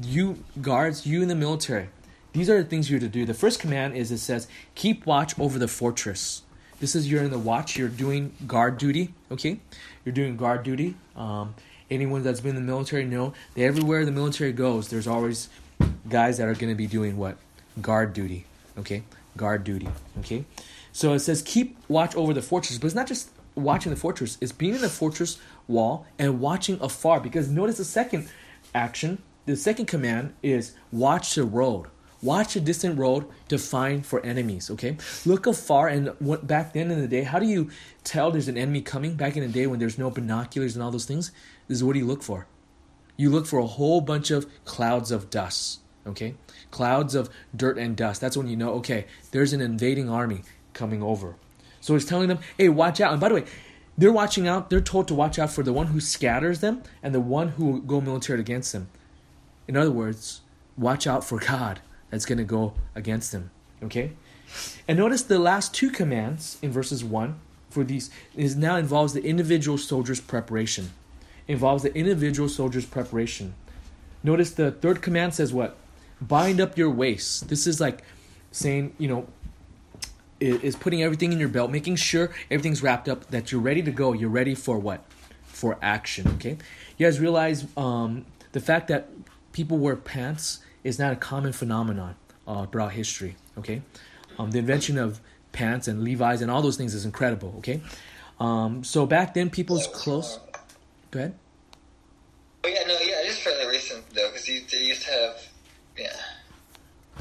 you 0.00 0.42
guards, 0.60 1.06
you 1.06 1.22
in 1.22 1.28
the 1.28 1.36
military, 1.36 1.88
these 2.32 2.50
are 2.50 2.60
the 2.60 2.68
things 2.68 2.90
you're 2.90 2.98
to 2.98 3.08
do. 3.08 3.24
The 3.24 3.34
first 3.34 3.60
command 3.60 3.94
is 3.94 4.10
it 4.10 4.18
says, 4.18 4.48
keep 4.74 5.06
watch 5.06 5.38
over 5.38 5.60
the 5.60 5.68
fortress. 5.68 6.42
This 6.80 6.96
is 6.96 7.08
you're 7.08 7.22
in 7.22 7.30
the 7.30 7.38
watch, 7.38 7.76
you're 7.76 7.88
doing 7.88 8.34
guard 8.48 8.78
duty, 8.78 9.14
okay? 9.30 9.60
You're 10.04 10.14
doing 10.14 10.36
guard 10.36 10.64
duty. 10.64 10.96
Um, 11.14 11.54
anyone 11.92 12.22
that's 12.22 12.40
been 12.40 12.56
in 12.56 12.66
the 12.66 12.72
military 12.72 13.04
know 13.04 13.32
that 13.54 13.62
everywhere 13.62 14.04
the 14.04 14.12
military 14.12 14.52
goes, 14.52 14.88
there's 14.88 15.06
always 15.06 15.48
guys 16.08 16.38
that 16.38 16.48
are 16.48 16.54
going 16.54 16.70
to 16.70 16.76
be 16.76 16.86
doing 16.86 17.16
what? 17.16 17.36
Guard 17.80 18.12
duty. 18.12 18.44
Okay? 18.78 19.02
Guard 19.36 19.64
duty. 19.64 19.88
Okay? 20.20 20.44
So 20.92 21.12
it 21.14 21.20
says 21.20 21.42
keep 21.42 21.76
watch 21.88 22.14
over 22.16 22.34
the 22.34 22.42
fortress, 22.42 22.78
but 22.78 22.86
it's 22.86 22.94
not 22.94 23.06
just 23.06 23.30
watching 23.54 23.90
the 23.90 23.96
fortress, 23.98 24.38
it's 24.40 24.52
being 24.52 24.74
in 24.74 24.80
the 24.80 24.88
fortress 24.88 25.38
wall 25.68 26.06
and 26.18 26.40
watching 26.40 26.78
afar. 26.80 27.20
Because 27.20 27.48
notice 27.48 27.78
the 27.78 27.84
second 27.84 28.28
action, 28.74 29.22
the 29.46 29.56
second 29.56 29.86
command 29.86 30.34
is 30.42 30.74
watch 30.90 31.34
the 31.34 31.44
road. 31.44 31.86
Watch 32.22 32.54
a 32.54 32.60
distant 32.60 33.00
road 33.00 33.26
to 33.48 33.58
find 33.58 34.06
for 34.06 34.24
enemies. 34.24 34.70
Okay, 34.70 34.96
look 35.26 35.48
afar. 35.48 35.88
And 35.88 36.10
what 36.20 36.46
back 36.46 36.72
then 36.72 36.90
in 36.92 37.00
the 37.00 37.08
day, 37.08 37.24
how 37.24 37.40
do 37.40 37.46
you 37.46 37.70
tell 38.04 38.30
there's 38.30 38.46
an 38.46 38.56
enemy 38.56 38.80
coming? 38.80 39.14
Back 39.14 39.36
in 39.36 39.42
the 39.42 39.48
day 39.48 39.66
when 39.66 39.80
there's 39.80 39.98
no 39.98 40.08
binoculars 40.08 40.76
and 40.76 40.84
all 40.84 40.92
those 40.92 41.04
things, 41.04 41.32
this 41.68 41.76
is 41.78 41.84
what 41.84 41.96
you 41.96 42.06
look 42.06 42.22
for? 42.22 42.46
You 43.16 43.30
look 43.30 43.46
for 43.46 43.58
a 43.58 43.66
whole 43.66 44.00
bunch 44.00 44.30
of 44.30 44.46
clouds 44.64 45.10
of 45.10 45.30
dust. 45.30 45.80
Okay, 46.06 46.34
clouds 46.70 47.14
of 47.14 47.30
dirt 47.54 47.78
and 47.78 47.96
dust. 47.96 48.20
That's 48.20 48.36
when 48.36 48.48
you 48.48 48.56
know. 48.56 48.72
Okay, 48.74 49.06
there's 49.30 49.52
an 49.52 49.60
invading 49.60 50.10
army 50.10 50.42
coming 50.72 51.02
over. 51.02 51.36
So 51.80 51.94
he's 51.94 52.04
telling 52.04 52.28
them, 52.28 52.38
hey, 52.58 52.68
watch 52.68 53.00
out. 53.00 53.12
And 53.12 53.20
by 53.20 53.28
the 53.28 53.34
way, 53.36 53.44
they're 53.98 54.12
watching 54.12 54.48
out. 54.48 54.70
They're 54.70 54.80
told 54.80 55.08
to 55.08 55.14
watch 55.14 55.38
out 55.38 55.50
for 55.50 55.62
the 55.62 55.72
one 55.72 55.88
who 55.88 56.00
scatters 56.00 56.60
them 56.60 56.82
and 57.02 57.14
the 57.14 57.20
one 57.20 57.48
who 57.48 57.66
will 57.66 57.78
go 57.80 58.00
military 58.00 58.40
against 58.40 58.72
them. 58.72 58.88
In 59.68 59.76
other 59.76 59.90
words, 59.90 60.40
watch 60.76 61.06
out 61.06 61.24
for 61.24 61.38
God 61.38 61.80
that's 62.10 62.24
going 62.24 62.38
to 62.38 62.44
go 62.44 62.74
against 62.94 63.32
them. 63.32 63.50
Okay? 63.82 64.12
And 64.86 64.98
notice 64.98 65.22
the 65.22 65.38
last 65.38 65.74
two 65.74 65.90
commands 65.90 66.58
in 66.62 66.70
verses 66.70 67.04
1 67.04 67.38
for 67.70 67.84
these 67.84 68.10
is 68.36 68.54
now 68.54 68.76
involves 68.76 69.12
the 69.12 69.24
individual 69.24 69.78
soldier's 69.78 70.20
preparation. 70.20 70.90
Involves 71.48 71.82
the 71.82 71.94
individual 71.94 72.48
soldier's 72.48 72.86
preparation. 72.86 73.54
Notice 74.22 74.52
the 74.52 74.70
third 74.70 75.02
command 75.02 75.34
says 75.34 75.52
what? 75.52 75.76
Bind 76.20 76.60
up 76.60 76.78
your 76.78 76.90
waist. 76.90 77.48
This 77.48 77.66
is 77.66 77.80
like 77.80 78.02
saying, 78.52 78.94
you 78.98 79.08
know, 79.08 79.26
is 80.40 80.76
putting 80.76 81.02
everything 81.02 81.32
in 81.32 81.38
your 81.38 81.48
belt, 81.48 81.70
making 81.70 81.96
sure 81.96 82.32
everything's 82.50 82.82
wrapped 82.82 83.08
up, 83.08 83.30
that 83.30 83.52
you're 83.52 83.60
ready 83.60 83.82
to 83.82 83.90
go. 83.90 84.12
You're 84.12 84.30
ready 84.30 84.54
for 84.54 84.78
what? 84.78 85.04
For 85.44 85.78
action. 85.82 86.28
Okay. 86.34 86.56
You 86.98 87.06
guys 87.06 87.20
realize 87.20 87.66
um, 87.76 88.26
the 88.52 88.60
fact 88.60 88.88
that 88.88 89.08
people 89.52 89.78
wear 89.78 89.96
pants 89.96 90.60
is 90.84 90.98
not 90.98 91.12
a 91.12 91.16
common 91.16 91.52
phenomenon 91.52 92.16
uh, 92.46 92.66
throughout 92.66 92.92
history. 92.92 93.36
Okay, 93.58 93.82
um, 94.38 94.50
the 94.50 94.58
invention 94.58 94.98
of 94.98 95.20
pants 95.52 95.88
and 95.88 96.02
Levi's 96.02 96.40
and 96.40 96.50
all 96.50 96.62
those 96.62 96.76
things 96.76 96.94
is 96.94 97.04
incredible. 97.04 97.54
Okay, 97.58 97.80
um, 98.40 98.82
so 98.84 99.06
back 99.06 99.34
then 99.34 99.50
people's 99.50 99.86
clothes. 99.88 100.38
Go 101.12 101.20
ahead. 101.20 101.34
Oh 102.64 102.68
yeah, 102.68 102.82
no, 102.86 102.94
yeah, 102.94 103.22
it's 103.22 103.38
fairly 103.38 103.66
recent 103.70 104.02
though, 104.14 104.28
because 104.28 104.48
you 104.48 104.62
used 104.78 105.02
to 105.02 105.10
have, 105.10 105.48
yeah. 105.96 106.16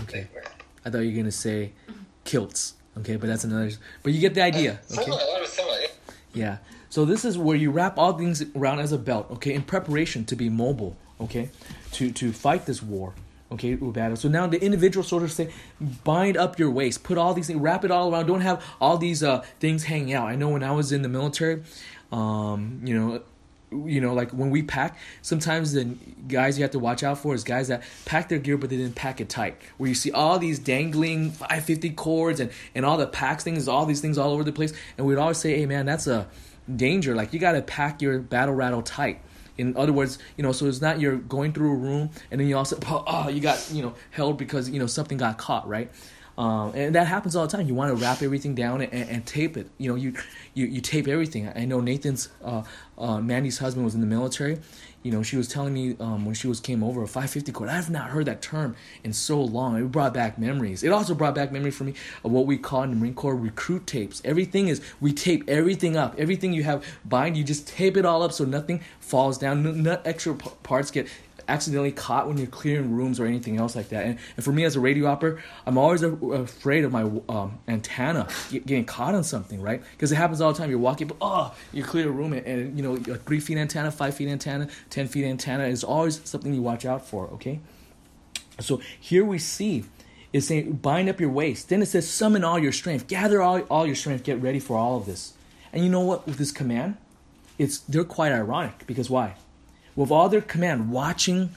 Okay. 0.03 0.27
I 0.85 0.89
thought 0.89 0.99
you 0.99 1.11
were 1.11 1.17
gonna 1.17 1.31
say 1.31 1.73
kilts. 2.23 2.75
Okay, 2.97 3.17
but 3.17 3.27
that's 3.27 3.43
another. 3.43 3.69
But 4.01 4.13
you 4.13 4.19
get 4.19 4.33
the 4.33 4.41
idea. 4.41 4.79
Okay. 4.91 5.03
Similar, 5.03 5.45
similar, 5.45 5.77
yeah. 5.79 5.87
yeah. 6.33 6.57
So 6.89 7.05
this 7.05 7.23
is 7.25 7.37
where 7.37 7.55
you 7.55 7.69
wrap 7.69 7.97
all 7.97 8.13
things 8.17 8.43
around 8.55 8.79
as 8.79 8.91
a 8.91 8.97
belt. 8.97 9.27
Okay, 9.31 9.53
in 9.53 9.61
preparation 9.61 10.25
to 10.25 10.35
be 10.35 10.49
mobile. 10.49 10.95
Okay, 11.19 11.49
to 11.93 12.11
to 12.11 12.31
fight 12.31 12.65
this 12.65 12.81
war 12.81 13.13
okay, 13.51 13.75
battle. 13.75 14.15
So 14.15 14.29
now 14.29 14.47
the 14.47 14.63
individual 14.63 15.03
soldiers 15.03 15.33
say, 15.33 15.49
bind 16.03 16.37
up 16.37 16.57
your 16.57 16.71
waist, 16.71 17.03
put 17.03 17.17
all 17.17 17.33
these 17.33 17.47
things, 17.47 17.59
wrap 17.59 17.83
it 17.83 17.91
all 17.91 18.13
around. 18.13 18.27
Don't 18.27 18.41
have 18.41 18.63
all 18.79 18.97
these 18.97 19.23
uh, 19.23 19.41
things 19.59 19.83
hanging 19.83 20.13
out. 20.13 20.27
I 20.27 20.35
know 20.35 20.49
when 20.49 20.63
I 20.63 20.71
was 20.71 20.91
in 20.91 21.01
the 21.01 21.09
military, 21.09 21.63
um, 22.11 22.81
you 22.83 22.97
know, 22.97 23.21
you 23.71 24.01
know, 24.01 24.13
like 24.13 24.31
when 24.31 24.49
we 24.49 24.63
pack, 24.63 24.97
sometimes 25.21 25.73
the 25.73 25.85
guys 26.27 26.57
you 26.57 26.63
have 26.63 26.71
to 26.71 26.79
watch 26.79 27.03
out 27.03 27.17
for 27.17 27.33
is 27.33 27.43
guys 27.43 27.69
that 27.69 27.83
pack 28.05 28.29
their 28.29 28.39
gear 28.39 28.57
but 28.57 28.69
they 28.69 28.77
didn't 28.77 28.95
pack 28.95 29.21
it 29.21 29.29
tight. 29.29 29.57
Where 29.77 29.87
you 29.87 29.95
see 29.95 30.11
all 30.11 30.39
these 30.39 30.59
dangling 30.59 31.31
550 31.31 31.91
cords 31.91 32.39
and 32.39 32.51
and 32.75 32.85
all 32.85 32.97
the 32.97 33.07
packs 33.07 33.43
things, 33.43 33.67
all 33.67 33.85
these 33.85 34.01
things 34.01 34.17
all 34.17 34.31
over 34.31 34.43
the 34.43 34.51
place, 34.51 34.73
and 34.97 35.07
we'd 35.07 35.17
always 35.17 35.37
say, 35.37 35.57
hey 35.57 35.65
man, 35.65 35.85
that's 35.85 36.07
a 36.07 36.27
danger. 36.73 37.15
Like 37.15 37.33
you 37.33 37.39
got 37.39 37.53
to 37.53 37.61
pack 37.61 38.01
your 38.01 38.19
battle 38.19 38.55
rattle 38.55 38.81
tight 38.81 39.21
in 39.57 39.75
other 39.77 39.93
words, 39.93 40.17
you 40.37 40.43
know, 40.43 40.51
so 40.51 40.65
it's 40.65 40.81
not 40.81 40.99
you're 40.99 41.17
going 41.17 41.53
through 41.53 41.71
a 41.71 41.75
room 41.75 42.09
and 42.31 42.39
then 42.39 42.47
you 42.47 42.57
also 42.57 42.79
oh 42.87 43.29
you 43.29 43.41
got 43.41 43.69
you 43.71 43.81
know 43.81 43.93
held 44.09 44.37
because 44.37 44.69
you 44.69 44.79
know 44.79 44.87
something 44.87 45.17
got 45.17 45.37
caught, 45.37 45.67
right? 45.67 45.91
Um, 46.41 46.71
and 46.73 46.95
that 46.95 47.05
happens 47.05 47.35
all 47.35 47.45
the 47.45 47.55
time. 47.55 47.67
You 47.67 47.75
want 47.75 47.95
to 47.95 48.03
wrap 48.03 48.23
everything 48.23 48.55
down 48.55 48.81
and, 48.81 48.91
and, 48.91 49.23
tape 49.27 49.57
it. 49.57 49.67
You 49.77 49.89
know, 49.89 49.95
you, 49.95 50.15
you 50.55 50.65
you 50.65 50.81
tape 50.81 51.07
everything. 51.07 51.47
I 51.55 51.65
know 51.65 51.81
Nathan's 51.81 52.29
uh, 52.43 52.63
uh, 52.97 53.21
Mandy's 53.21 53.59
husband 53.59 53.85
was 53.85 53.93
in 53.93 54.01
the 54.01 54.07
military, 54.07 54.57
you 55.03 55.11
know, 55.11 55.23
she 55.23 55.35
was 55.35 55.47
telling 55.47 55.73
me 55.73 55.95
um, 55.99 56.25
when 56.25 56.35
she 56.35 56.47
was 56.47 56.59
came 56.59 56.83
over 56.83 57.01
a 57.01 57.07
550 57.07 57.51
cord. 57.51 57.69
I 57.69 57.75
have 57.75 57.89
not 57.89 58.11
heard 58.11 58.25
that 58.27 58.41
term 58.41 58.75
in 59.03 59.13
so 59.13 59.41
long. 59.41 59.77
It 59.77 59.91
brought 59.91 60.13
back 60.13 60.37
memories. 60.37 60.83
It 60.83 60.91
also 60.91 61.15
brought 61.15 61.33
back 61.33 61.51
memory 61.51 61.71
for 61.71 61.85
me 61.85 61.95
of 62.23 62.31
what 62.31 62.45
we 62.45 62.57
call 62.57 62.83
in 62.83 62.91
the 62.91 62.95
Marine 62.95 63.15
Corps 63.15 63.35
recruit 63.35 63.87
tapes. 63.87 64.21
Everything 64.23 64.67
is 64.67 64.81
we 64.99 65.11
tape 65.11 65.43
everything 65.47 65.97
up. 65.97 66.13
Everything 66.19 66.53
you 66.53 66.63
have 66.63 66.85
bind, 67.03 67.35
you 67.35 67.43
just 67.43 67.67
tape 67.67 67.97
it 67.97 68.05
all 68.05 68.21
up 68.21 68.31
so 68.31 68.45
nothing 68.45 68.81
falls 68.99 69.39
down. 69.39 69.63
No, 69.63 69.71
no 69.71 69.99
extra 70.05 70.35
p- 70.35 70.51
parts 70.61 70.91
get 70.91 71.07
accidentally 71.47 71.91
caught 71.91 72.27
when 72.27 72.37
you're 72.37 72.47
clearing 72.47 72.91
rooms 72.91 73.19
or 73.19 73.25
anything 73.25 73.57
else 73.57 73.75
like 73.75 73.89
that. 73.89 74.05
And, 74.05 74.19
and 74.35 74.43
for 74.43 74.51
me 74.51 74.63
as 74.63 74.75
a 74.75 74.79
radio 74.79 75.07
operator, 75.07 75.41
I'm 75.65 75.77
always 75.77 76.03
a, 76.03 76.11
afraid 76.11 76.83
of 76.83 76.91
my 76.91 77.03
um, 77.29 77.59
antenna 77.67 78.27
get, 78.49 78.65
getting 78.65 78.85
caught 78.85 79.15
on 79.15 79.23
something, 79.23 79.61
right? 79.61 79.81
Because 79.91 80.11
it 80.11 80.15
happens 80.15 80.41
all 80.41 80.51
the 80.51 80.57
time. 80.57 80.69
You're 80.69 80.79
walking, 80.79 81.07
but 81.07 81.17
oh, 81.21 81.53
you 81.71 81.83
clear 81.83 82.07
a 82.07 82.11
room 82.11 82.33
and, 82.33 82.45
and 82.45 82.77
you 82.77 82.83
know 82.83 82.95
a 82.95 83.17
three 83.17 83.39
feet 83.39 83.57
antenna, 83.57 83.91
five 83.91 84.15
feet 84.15 84.29
antenna, 84.29 84.67
ten 84.89 85.07
feet 85.07 85.25
antenna 85.25 85.65
is 85.65 85.83
always 85.83 86.21
something 86.27 86.53
you 86.53 86.61
watch 86.61 86.85
out 86.85 87.05
for. 87.05 87.27
Okay, 87.27 87.59
so 88.59 88.81
here 88.99 89.25
we 89.25 89.39
see. 89.39 89.85
It's 90.33 90.47
saying 90.47 90.73
bind 90.73 91.09
up 91.09 91.19
your 91.19 91.29
waist. 91.29 91.69
Then 91.69 91.81
it 91.81 91.87
says 91.87 92.09
summon 92.09 92.43
all 92.43 92.57
your 92.57 92.71
strength, 92.71 93.07
gather 93.07 93.41
all, 93.41 93.59
all 93.63 93.85
your 93.85 93.95
strength, 93.95 94.23
get 94.23 94.41
ready 94.41 94.59
for 94.59 94.77
all 94.77 94.97
of 94.97 95.05
this. 95.05 95.33
And 95.73 95.83
you 95.83 95.89
know 95.89 96.01
what? 96.01 96.25
With 96.25 96.37
this 96.37 96.51
command, 96.51 96.97
it's 97.57 97.79
they're 97.79 98.03
quite 98.03 98.31
ironic 98.31 98.87
because 98.87 99.09
why? 99.09 99.35
With 100.01 100.11
all 100.11 100.29
their 100.29 100.41
command, 100.41 100.91
watching, 100.91 101.51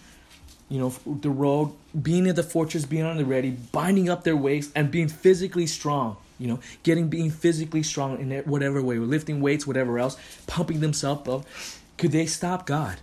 you 0.69 0.79
know, 0.79 0.95
the 1.07 1.31
road, 1.31 1.73
being 2.01 2.29
at 2.29 2.37
the 2.37 2.43
fortress, 2.43 2.85
being 2.85 3.05
on 3.05 3.17
the 3.17 3.25
ready, 3.25 3.51
binding 3.51 4.09
up 4.09 4.25
their 4.25 4.37
waist, 4.37 4.71
and 4.75 4.91
being 4.91 5.09
physically 5.09 5.67
strong. 5.67 6.17
You 6.39 6.49
know, 6.49 6.61
getting 6.83 7.09
being 7.09 7.31
physically 7.31 7.83
strong 7.83 8.21
in 8.21 8.43
whatever 8.43 8.83
way, 8.83 8.99
lifting 8.99 9.41
weights, 9.41 9.67
whatever 9.67 9.99
else, 9.99 10.19
pumping 10.47 10.81
themselves 10.81 11.29
up. 11.29 11.45
Could 11.97 12.11
they 12.13 12.27
stop 12.27 12.67
God? 12.67 12.99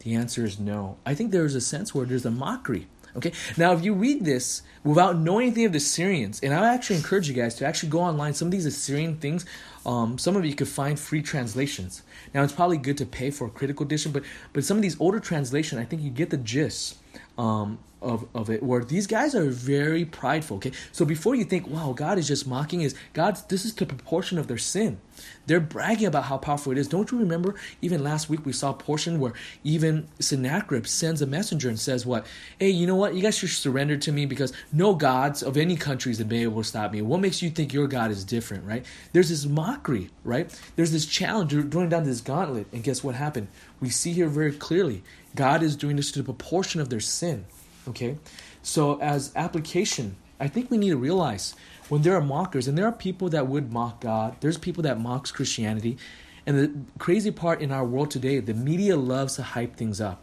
The 0.00 0.14
answer 0.14 0.44
is 0.44 0.58
no. 0.58 0.96
I 1.06 1.14
think 1.14 1.30
there 1.30 1.44
is 1.44 1.54
a 1.54 1.60
sense 1.60 1.94
where 1.94 2.04
there's 2.04 2.26
a 2.26 2.32
mockery. 2.32 2.88
Okay, 3.14 3.32
now 3.56 3.72
if 3.72 3.84
you 3.84 3.94
read 3.94 4.24
this 4.24 4.62
without 4.84 5.18
knowing 5.18 5.48
anything 5.48 5.66
of 5.66 5.72
the 5.72 5.80
Syrians, 5.80 6.40
and 6.40 6.52
I 6.52 6.74
actually 6.74 6.96
encourage 6.96 7.28
you 7.28 7.34
guys 7.34 7.54
to 7.56 7.66
actually 7.66 7.90
go 7.90 8.00
online. 8.00 8.34
Some 8.34 8.48
of 8.48 8.52
these 8.52 8.66
Assyrian 8.66 9.16
things, 9.16 9.44
um, 9.86 10.18
some 10.18 10.34
of 10.34 10.44
you 10.44 10.54
could 10.54 10.68
find 10.68 10.98
free 10.98 11.22
translations. 11.22 12.02
Now 12.34 12.42
it's 12.42 12.52
probably 12.52 12.78
good 12.78 12.98
to 12.98 13.06
pay 13.06 13.30
for 13.30 13.46
a 13.46 13.50
critical 13.50 13.84
edition, 13.84 14.12
but 14.12 14.24
but 14.52 14.64
some 14.64 14.76
of 14.76 14.82
these 14.82 14.98
older 15.00 15.20
translation, 15.20 15.78
I 15.78 15.84
think 15.84 16.02
you 16.02 16.10
get 16.10 16.30
the 16.30 16.36
gist. 16.36 16.96
Um, 17.36 17.78
of, 18.02 18.26
of 18.34 18.50
it 18.50 18.62
where 18.62 18.84
these 18.84 19.06
guys 19.06 19.34
are 19.34 19.48
very 19.48 20.04
prideful 20.04 20.56
okay? 20.56 20.72
So 20.90 21.04
before 21.04 21.34
you 21.34 21.44
think 21.44 21.66
wow 21.66 21.92
god 21.92 22.18
is 22.18 22.28
just 22.28 22.46
mocking 22.46 22.82
is 22.82 22.94
god 23.12 23.38
this 23.48 23.64
is 23.64 23.74
the 23.74 23.86
proportion 23.86 24.38
of 24.38 24.48
their 24.48 24.58
sin. 24.58 25.00
They're 25.46 25.60
bragging 25.60 26.06
about 26.06 26.24
how 26.24 26.38
powerful 26.38 26.72
it 26.72 26.78
is. 26.78 26.88
Don't 26.88 27.10
you 27.12 27.18
remember 27.18 27.54
even 27.80 28.02
last 28.02 28.28
week 28.28 28.44
we 28.44 28.52
saw 28.52 28.70
a 28.70 28.74
portion 28.74 29.20
where 29.20 29.32
even 29.62 30.08
sennacherib 30.18 30.86
sends 30.86 31.22
a 31.22 31.26
messenger 31.26 31.68
and 31.68 31.78
says 31.78 32.04
what? 32.04 32.26
Hey 32.58 32.70
you 32.70 32.86
know 32.86 32.96
what? 32.96 33.14
You 33.14 33.22
guys 33.22 33.38
should 33.38 33.50
surrender 33.50 33.96
to 33.96 34.12
me 34.12 34.26
because 34.26 34.52
no 34.72 34.94
gods 34.94 35.42
of 35.42 35.56
any 35.56 35.76
countries 35.76 36.18
have 36.18 36.28
been 36.28 36.42
able 36.42 36.62
to 36.62 36.68
stop 36.68 36.92
me. 36.92 37.02
What 37.02 37.20
makes 37.20 37.42
you 37.42 37.50
think 37.50 37.72
your 37.72 37.86
god 37.86 38.10
is 38.10 38.24
different 38.24 38.64
right? 38.64 38.84
There's 39.12 39.28
this 39.28 39.46
mockery 39.46 40.10
right? 40.24 40.50
There's 40.76 40.92
this 40.92 41.06
challenge 41.06 41.52
you're 41.52 41.62
throwing 41.62 41.88
down 41.88 42.04
this 42.04 42.20
gauntlet. 42.20 42.66
And 42.72 42.82
guess 42.82 43.04
what 43.04 43.14
happened? 43.14 43.48
We 43.80 43.90
see 43.90 44.12
here 44.12 44.28
very 44.28 44.52
clearly 44.52 45.02
god 45.34 45.62
is 45.62 45.76
doing 45.76 45.96
this 45.96 46.12
to 46.12 46.18
the 46.18 46.24
proportion 46.24 46.80
of 46.80 46.90
their 46.90 47.00
sin 47.00 47.46
Okay? 47.88 48.18
So, 48.62 49.00
as 49.00 49.32
application, 49.34 50.16
I 50.38 50.48
think 50.48 50.70
we 50.70 50.78
need 50.78 50.90
to 50.90 50.96
realize 50.96 51.54
when 51.88 52.02
there 52.02 52.14
are 52.14 52.20
mockers, 52.20 52.68
and 52.68 52.76
there 52.76 52.86
are 52.86 52.92
people 52.92 53.28
that 53.30 53.48
would 53.48 53.72
mock 53.72 54.00
God, 54.00 54.36
there's 54.40 54.58
people 54.58 54.82
that 54.84 55.00
mocks 55.00 55.30
Christianity. 55.30 55.98
And 56.46 56.58
the 56.58 56.72
crazy 56.98 57.30
part 57.30 57.60
in 57.60 57.70
our 57.70 57.84
world 57.84 58.10
today, 58.10 58.40
the 58.40 58.54
media 58.54 58.96
loves 58.96 59.36
to 59.36 59.42
hype 59.42 59.76
things 59.76 60.00
up 60.00 60.20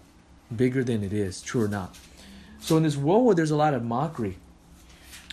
bigger 0.53 0.83
than 0.83 1.03
it 1.03 1.13
is, 1.13 1.41
true 1.41 1.63
or 1.63 1.67
not. 1.67 1.95
So, 2.59 2.77
in 2.77 2.83
this 2.83 2.97
world 2.97 3.25
where 3.25 3.35
there's 3.35 3.51
a 3.51 3.55
lot 3.55 3.73
of 3.73 3.83
mockery, 3.83 4.37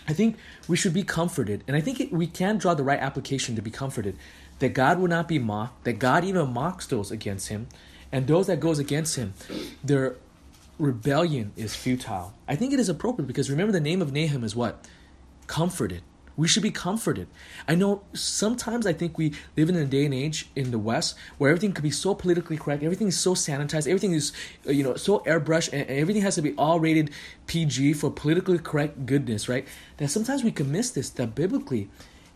I 0.08 0.12
think 0.12 0.36
we 0.68 0.76
should 0.76 0.94
be 0.94 1.02
comforted. 1.02 1.64
And 1.66 1.76
I 1.76 1.80
think 1.80 2.00
it, 2.00 2.12
we 2.12 2.26
can 2.26 2.58
draw 2.58 2.74
the 2.74 2.84
right 2.84 3.00
application 3.00 3.56
to 3.56 3.62
be 3.62 3.70
comforted 3.70 4.16
that 4.58 4.70
God 4.70 4.98
will 4.98 5.08
not 5.08 5.28
be 5.28 5.38
mocked, 5.38 5.84
that 5.84 5.98
God 5.98 6.24
even 6.24 6.52
mocks 6.52 6.86
those 6.86 7.10
against 7.10 7.48
him. 7.48 7.68
And 8.12 8.26
those 8.26 8.46
that 8.46 8.60
goes 8.60 8.78
against 8.78 9.16
him, 9.16 9.34
they're 9.82 10.16
rebellion 10.78 11.52
is 11.56 11.74
futile. 11.74 12.34
I 12.46 12.56
think 12.56 12.72
it 12.72 12.80
is 12.80 12.88
appropriate 12.88 13.26
because 13.26 13.50
remember 13.50 13.72
the 13.72 13.80
name 13.80 14.02
of 14.02 14.12
Nahum 14.12 14.44
is 14.44 14.54
what? 14.54 14.86
Comforted. 15.46 16.02
We 16.36 16.46
should 16.46 16.62
be 16.62 16.70
comforted. 16.70 17.28
I 17.66 17.74
know 17.74 18.02
sometimes 18.12 18.86
I 18.86 18.92
think 18.92 19.16
we 19.16 19.32
live 19.56 19.70
in 19.70 19.76
a 19.76 19.86
day 19.86 20.04
and 20.04 20.12
age 20.12 20.50
in 20.54 20.70
the 20.70 20.78
West 20.78 21.16
where 21.38 21.50
everything 21.50 21.72
could 21.72 21.82
be 21.82 21.90
so 21.90 22.14
politically 22.14 22.58
correct, 22.58 22.82
everything 22.82 23.08
is 23.08 23.18
so 23.18 23.34
sanitized, 23.34 23.86
everything 23.86 24.12
is 24.12 24.32
uh, 24.66 24.72
you 24.72 24.84
know 24.84 24.96
so 24.96 25.20
airbrushed, 25.20 25.72
and 25.72 25.88
everything 25.88 26.22
has 26.22 26.34
to 26.34 26.42
be 26.42 26.52
all 26.58 26.78
rated 26.78 27.10
PG 27.46 27.94
for 27.94 28.10
politically 28.10 28.58
correct 28.58 29.06
goodness, 29.06 29.48
right? 29.48 29.66
That 29.96 30.08
sometimes 30.08 30.44
we 30.44 30.52
can 30.52 30.70
miss 30.70 30.90
this. 30.90 31.08
That 31.08 31.34
biblically, 31.34 31.88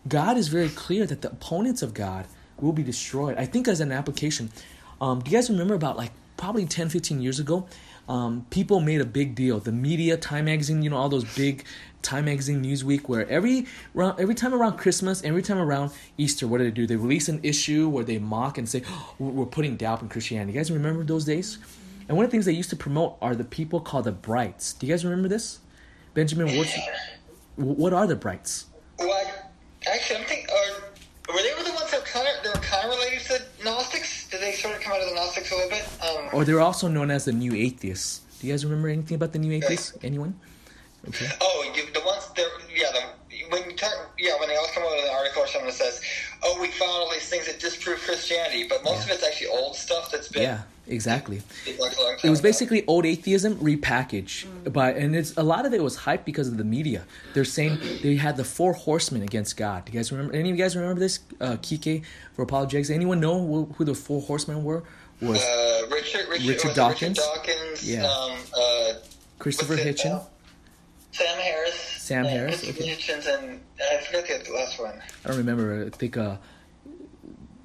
God 0.07 0.35
is 0.35 0.47
very 0.47 0.69
clear 0.69 1.05
that 1.05 1.21
the 1.21 1.29
opponents 1.29 1.83
of 1.83 1.93
God 1.93 2.25
will 2.59 2.73
be 2.73 2.83
destroyed. 2.83 3.37
I 3.37 3.45
think 3.45 3.67
as 3.67 3.81
an 3.81 3.91
application, 3.91 4.51
um, 4.99 5.19
do 5.19 5.29
you 5.29 5.37
guys 5.37 5.49
remember 5.49 5.75
about 5.75 5.97
like 5.97 6.11
probably 6.37 6.65
10, 6.65 6.89
15 6.89 7.21
years 7.21 7.39
ago? 7.39 7.67
Um, 8.11 8.45
people 8.49 8.81
made 8.81 8.99
a 8.99 9.05
big 9.05 9.35
deal. 9.35 9.59
The 9.59 9.71
media, 9.71 10.17
Time 10.17 10.45
Magazine, 10.45 10.81
you 10.81 10.89
know, 10.89 10.97
all 10.97 11.07
those 11.07 11.23
big 11.35 11.63
Time 12.01 12.25
Magazine, 12.25 12.61
Newsweek, 12.61 13.07
where 13.07 13.25
every 13.29 13.67
every 13.95 14.35
time 14.35 14.53
around 14.53 14.77
Christmas, 14.77 15.23
every 15.23 15.41
time 15.41 15.59
around 15.59 15.91
Easter, 16.17 16.45
what 16.45 16.57
do 16.57 16.65
they 16.65 16.71
do? 16.71 16.85
They 16.85 16.97
release 16.97 17.29
an 17.29 17.39
issue 17.41 17.87
where 17.87 18.03
they 18.03 18.17
mock 18.17 18.57
and 18.57 18.67
say, 18.67 18.83
oh, 18.85 19.15
"We're 19.17 19.45
putting 19.45 19.77
doubt 19.77 20.01
in 20.01 20.09
Christianity." 20.09 20.51
You 20.51 20.59
guys 20.59 20.69
remember 20.71 21.05
those 21.05 21.23
days? 21.23 21.57
And 22.09 22.17
one 22.17 22.25
of 22.25 22.31
the 22.31 22.35
things 22.35 22.45
they 22.45 22.51
used 22.51 22.71
to 22.71 22.75
promote 22.75 23.17
are 23.21 23.33
the 23.33 23.45
people 23.45 23.79
called 23.79 24.03
the 24.03 24.11
Brights. 24.11 24.73
Do 24.73 24.87
you 24.87 24.91
guys 24.91 25.05
remember 25.05 25.29
this? 25.29 25.59
Benjamin, 26.13 26.57
what's, 26.57 26.75
what 27.55 27.93
are 27.93 28.07
the 28.07 28.17
Brights? 28.17 28.65
Well, 28.99 29.25
actually, 29.89 30.17
I'm 30.17 30.25
thinking, 30.25 30.47
uh, 30.49 31.33
were 31.33 31.41
they 31.41 31.63
the 31.63 31.71
ones 31.71 31.91
that 31.91 32.03
kind 32.03 32.27
of 32.27 32.43
they 32.43 32.49
were 32.49 32.65
kind 32.65 32.83
of 32.83 32.97
related 32.97 33.21
to 33.27 33.63
Gnostics? 33.63 34.20
Did 34.31 34.41
they 34.41 34.53
sort 34.53 34.75
of 34.75 34.81
come 34.81 34.93
out 34.93 35.01
of 35.01 35.09
the 35.09 35.15
Gnostics 35.15 35.51
a 35.51 35.55
little 35.55 35.69
bit? 35.69 35.85
Um, 36.01 36.29
or 36.31 36.45
they're 36.45 36.61
also 36.61 36.87
known 36.87 37.11
as 37.11 37.25
the 37.25 37.33
New 37.33 37.53
Atheists. 37.53 38.21
Do 38.39 38.47
you 38.47 38.53
guys 38.53 38.63
remember 38.65 38.87
anything 38.87 39.15
about 39.15 39.33
the 39.33 39.39
New 39.39 39.51
Atheists? 39.51 39.97
Anyone? 40.01 40.39
Okay. 41.09 41.27
Oh, 41.41 41.71
you, 41.75 41.91
the 41.93 41.99
ones 42.01 42.29
that 42.35 42.47
yeah, 42.73 42.91
the, 42.93 43.49
when 43.49 43.69
you 43.69 43.75
talk, 43.75 43.91
yeah, 44.17 44.39
when 44.39 44.47
they 44.47 44.55
always 44.55 44.71
come 44.71 44.83
out 44.83 44.91
with 44.91 45.05
an 45.05 45.11
article 45.13 45.43
or 45.43 45.47
something 45.47 45.67
that 45.67 45.75
says, 45.75 46.01
"Oh, 46.43 46.57
we 46.61 46.67
found 46.67 46.91
all 46.91 47.11
these 47.11 47.27
things 47.27 47.47
that 47.47 47.59
disprove 47.59 47.99
Christianity," 47.99 48.67
but 48.69 48.83
most 48.83 49.07
yeah. 49.07 49.13
of 49.13 49.19
it's 49.19 49.27
actually 49.27 49.47
old 49.47 49.75
stuff 49.75 50.11
that's 50.11 50.29
been 50.29 50.43
yeah 50.43 50.61
exactly. 50.87 51.41
It 52.23 52.29
was 52.29 52.41
basically 52.41 52.85
old 52.85 53.05
atheism 53.05 53.55
repackaged, 53.57 54.45
mm. 54.45 54.73
but 54.73 54.95
and 54.95 55.15
it's 55.15 55.35
a 55.37 55.43
lot 55.43 55.65
of 55.65 55.73
it 55.73 55.83
was 55.83 55.97
hyped 55.97 56.25
because 56.25 56.47
of 56.47 56.57
the 56.57 56.63
media. 56.63 57.05
They're 57.33 57.45
saying 57.45 57.79
they 58.03 58.15
had 58.15 58.37
the 58.37 58.43
four 58.43 58.73
horsemen 58.73 59.21
against 59.21 59.57
God. 59.57 59.85
Do 59.85 59.91
you 59.91 59.99
guys 59.99 60.11
remember? 60.11 60.33
Any 60.33 60.49
of 60.49 60.57
you 60.57 60.63
guys 60.63 60.75
remember 60.75 60.99
this? 60.99 61.19
Uh, 61.39 61.57
Kike 61.57 62.03
for 62.33 62.43
apologetics. 62.43 62.89
Anyone 62.89 63.19
know 63.19 63.45
who, 63.45 63.65
who 63.77 63.85
the 63.85 63.95
four 63.95 64.21
horsemen 64.21 64.63
were? 64.63 64.83
Was 65.21 65.43
uh, 65.43 65.87
Richard, 65.91 66.27
Richard, 66.29 66.47
Richard 66.47 66.73
Dawkins? 66.75 67.19
Richard 67.19 67.31
Dawkins, 67.35 67.89
yeah. 67.89 68.05
Um, 68.05 68.37
uh, 68.57 68.93
Christopher 69.37 69.75
Hitchens. 69.75 70.15
Uh, 70.15 70.23
Sam 71.11 71.39
Harris. 71.39 71.75
Sam 71.75 72.25
Harris. 72.25 72.63
Okay. 72.67 72.95
Hitchens 72.95 73.27
and 73.27 73.59
I 73.79 73.97
forget 74.03 74.45
the 74.45 74.53
last 74.53 74.79
one. 74.79 74.93
I 75.23 75.27
don't 75.27 75.37
remember. 75.37 75.85
I 75.85 75.89
think 75.95 76.17
uh, 76.17 76.37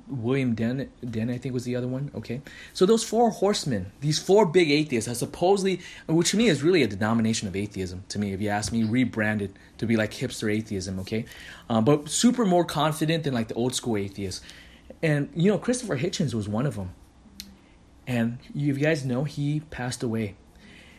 William 0.08 0.54
Den, 0.54 0.90
Den, 1.08 1.30
I 1.30 1.38
think 1.38 1.52
was 1.52 1.64
the 1.64 1.76
other 1.76 1.88
one. 1.88 2.10
Okay, 2.14 2.40
so 2.72 2.86
those 2.86 3.02
four 3.02 3.30
horsemen, 3.30 3.92
these 4.00 4.18
four 4.18 4.46
big 4.46 4.70
atheists, 4.70 5.08
are 5.08 5.14
supposedly, 5.14 5.80
which 6.06 6.30
to 6.30 6.36
me 6.36 6.48
is 6.48 6.62
really 6.62 6.82
a 6.82 6.86
denomination 6.86 7.48
of 7.48 7.56
atheism. 7.56 8.04
To 8.08 8.18
me, 8.18 8.32
if 8.32 8.40
you 8.40 8.48
ask 8.48 8.72
me, 8.72 8.84
rebranded 8.84 9.52
to 9.78 9.86
be 9.86 9.96
like 9.96 10.12
hipster 10.12 10.52
atheism. 10.52 10.98
Okay, 11.00 11.24
um, 11.68 11.84
but 11.84 12.08
super 12.08 12.44
more 12.44 12.64
confident 12.64 13.24
than 13.24 13.34
like 13.34 13.48
the 13.48 13.54
old 13.54 13.74
school 13.74 13.96
atheists. 13.96 14.44
And 15.02 15.28
you 15.34 15.50
know, 15.50 15.58
Christopher 15.58 15.98
Hitchens 15.98 16.34
was 16.34 16.48
one 16.48 16.66
of 16.66 16.76
them. 16.76 16.92
And 18.06 18.38
you, 18.54 18.72
if 18.72 18.78
you 18.78 18.84
guys 18.84 19.04
know, 19.04 19.24
he 19.24 19.60
passed 19.60 20.02
away. 20.02 20.36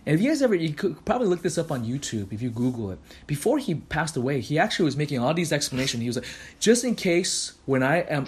And 0.06 0.15
if 0.15 0.22
you 0.22 0.30
guys 0.30 0.41
ever, 0.41 0.56
you 0.56 0.74
could 0.74 1.04
probably 1.04 1.28
look 1.28 1.41
this 1.41 1.58
up 1.58 1.70
on 1.70 1.84
YouTube 1.84 2.32
if 2.32 2.41
you 2.41 2.50
Google 2.50 2.91
it. 2.91 3.00
Before 3.28 3.58
he 3.58 3.76
passed 3.76 4.15
away, 4.15 4.39
he 4.39 4.58
actually 4.58 4.86
was 4.86 4.96
making 4.96 5.20
all 5.20 5.34
these 5.34 5.52
explanations. 5.52 6.02
He 6.02 6.08
was 6.08 6.15
like, 6.15 6.26
just 6.60 6.86
in 6.86 6.96
case 6.96 7.54
when 7.65 7.84
I 7.84 8.00
am 8.00 8.28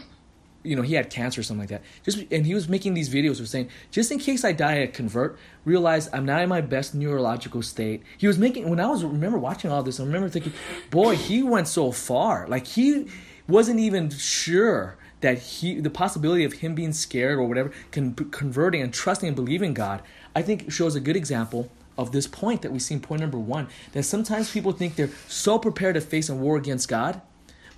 you 0.64 0.76
know 0.76 0.82
he 0.82 0.94
had 0.94 1.10
cancer 1.10 1.42
or 1.42 1.44
something 1.44 1.62
like 1.62 1.70
that. 1.70 1.82
Just 2.04 2.20
and 2.32 2.46
he 2.46 2.54
was 2.54 2.68
making 2.68 2.94
these 2.94 3.10
videos 3.10 3.40
of 3.40 3.48
saying 3.48 3.70
just 3.92 4.12
in 4.12 4.20
case 4.20 4.44
i 4.44 4.52
die 4.52 4.80
at 4.80 4.94
convert 4.94 5.38
realize 5.66 6.10
i'm 6.14 6.26
not 6.26 6.42
in 6.42 6.50
my 6.50 6.62
best 6.62 6.94
neurological 6.94 7.62
state. 7.62 8.04
He 8.18 8.28
was 8.28 8.38
making 8.38 8.70
when 8.70 8.80
i 8.80 8.88
was 8.88 9.04
remember 9.04 9.38
watching 9.38 9.72
all 9.72 9.84
this 9.84 10.00
i 10.00 10.04
remember 10.04 10.30
thinking 10.30 10.54
boy 10.90 11.16
he 11.16 11.44
went 11.44 11.68
so 11.68 11.92
far. 11.92 12.48
Like 12.48 12.68
he 12.68 13.08
wasn't 13.48 13.80
even 13.80 14.10
sure 14.10 14.98
that 15.22 15.38
he 15.40 15.80
the 15.80 15.90
possibility 15.90 16.44
of 16.44 16.54
him 16.54 16.76
being 16.76 16.94
scared 16.94 17.38
or 17.38 17.44
whatever 17.44 17.72
can 17.92 18.14
converting 18.14 18.82
and 18.82 18.94
trusting 18.94 19.28
and 19.28 19.36
believing 19.36 19.74
god 19.74 20.02
i 20.36 20.42
think 20.42 20.72
shows 20.72 20.96
a 20.96 21.00
good 21.00 21.16
example 21.16 21.70
of 21.98 22.12
this 22.12 22.28
point 22.28 22.62
that 22.62 22.72
we 22.72 22.80
see 22.80 22.94
in 22.94 23.02
point 23.02 23.22
number 23.22 23.38
one 23.38 23.68
that 23.92 24.04
sometimes 24.04 24.52
people 24.52 24.72
think 24.72 24.96
they're 24.96 25.10
so 25.28 25.60
prepared 25.60 25.96
to 25.96 26.02
face 26.02 26.30
a 26.30 26.36
war 26.36 26.58
against 26.58 26.88
god 26.88 27.22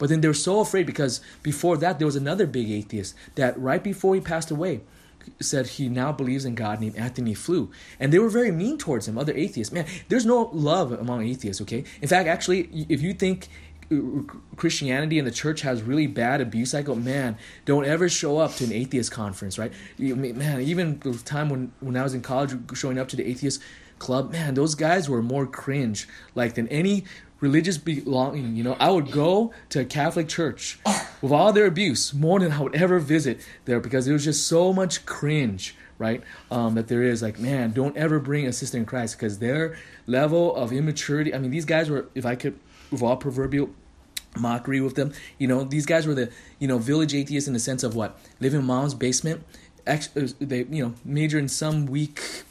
but 0.01 0.09
then 0.09 0.21
they 0.21 0.27
were 0.27 0.33
so 0.33 0.61
afraid 0.61 0.87
because 0.87 1.21
before 1.43 1.77
that, 1.77 1.99
there 1.99 2.07
was 2.07 2.15
another 2.15 2.47
big 2.47 2.71
atheist 2.71 3.13
that 3.35 3.55
right 3.59 3.83
before 3.83 4.15
he 4.15 4.19
passed 4.19 4.49
away, 4.49 4.81
said 5.39 5.67
he 5.67 5.89
now 5.89 6.11
believes 6.11 6.43
in 6.43 6.55
God 6.55 6.81
named 6.81 6.95
Antony 6.95 7.35
Flew. 7.35 7.69
And 7.99 8.11
they 8.11 8.17
were 8.17 8.27
very 8.27 8.49
mean 8.51 8.79
towards 8.79 9.07
him, 9.07 9.15
other 9.15 9.31
atheists. 9.31 9.71
Man, 9.71 9.85
there's 10.09 10.25
no 10.25 10.49
love 10.53 10.91
among 10.91 11.21
atheists, 11.27 11.61
okay? 11.61 11.83
In 12.01 12.07
fact, 12.07 12.27
actually, 12.27 12.61
if 12.89 13.03
you 13.03 13.13
think 13.13 13.47
uh, 13.91 14.23
Christianity 14.55 15.19
and 15.19 15.27
the 15.27 15.31
church 15.31 15.61
has 15.61 15.83
really 15.83 16.07
bad 16.07 16.41
abuse 16.41 16.71
cycle, 16.71 16.95
man, 16.95 17.37
don't 17.65 17.85
ever 17.85 18.09
show 18.09 18.39
up 18.39 18.55
to 18.55 18.63
an 18.63 18.71
atheist 18.71 19.11
conference, 19.11 19.59
right? 19.59 19.71
Man, 19.99 20.61
even 20.61 20.99
the 21.01 21.13
time 21.13 21.47
when, 21.47 21.73
when 21.79 21.95
I 21.95 22.01
was 22.01 22.15
in 22.15 22.23
college, 22.23 22.55
showing 22.73 22.97
up 22.97 23.07
to 23.09 23.15
the 23.15 23.29
atheist 23.29 23.61
club, 23.99 24.31
man, 24.31 24.55
those 24.55 24.73
guys 24.73 25.07
were 25.07 25.21
more 25.21 25.45
cringe 25.45 26.07
like 26.33 26.55
than 26.55 26.67
any 26.69 27.05
religious 27.41 27.77
belonging. 27.77 28.55
You 28.55 28.63
know, 28.63 28.77
I 28.79 28.89
would 28.89 29.11
go 29.11 29.51
to 29.69 29.81
a 29.81 29.85
Catholic 29.85 30.29
church 30.29 30.79
with 31.21 31.33
all 31.33 31.51
their 31.51 31.65
abuse 31.65 32.13
more 32.13 32.39
than 32.39 32.53
I 32.53 32.61
would 32.61 32.75
ever 32.75 32.99
visit 32.99 33.45
there 33.65 33.81
because 33.81 34.05
there 34.05 34.13
was 34.13 34.23
just 34.23 34.47
so 34.47 34.71
much 34.71 35.05
cringe, 35.05 35.75
right? 35.97 36.23
Um, 36.49 36.75
that 36.75 36.87
there 36.87 37.03
is 37.03 37.21
like, 37.21 37.39
man, 37.39 37.71
don't 37.71 37.97
ever 37.97 38.19
bring 38.19 38.47
a 38.47 38.53
sister 38.53 38.77
in 38.77 38.85
Christ 38.85 39.17
because 39.17 39.39
their 39.39 39.75
level 40.07 40.55
of 40.55 40.71
immaturity. 40.71 41.33
I 41.33 41.39
mean, 41.39 41.51
these 41.51 41.65
guys 41.65 41.89
were, 41.89 42.07
if 42.15 42.25
I 42.25 42.35
could, 42.35 42.57
with 42.91 43.01
all 43.01 43.17
proverbial 43.17 43.71
mockery 44.37 44.79
with 44.79 44.95
them, 44.95 45.11
you 45.37 45.47
know, 45.47 45.63
these 45.63 45.85
guys 45.85 46.07
were 46.07 46.15
the, 46.15 46.31
you 46.59 46.67
know, 46.67 46.77
village 46.77 47.13
atheists 47.13 47.47
in 47.47 47.53
the 47.53 47.59
sense 47.59 47.83
of 47.83 47.95
what 47.95 48.17
live 48.39 48.53
in 48.53 48.63
mom's 48.63 48.93
basement. 48.93 49.43
Actually, 49.87 50.27
they, 50.39 50.63
you 50.65 50.85
know, 50.85 50.93
major 51.03 51.39
in 51.39 51.49
some 51.49 51.87
weak 51.87 52.43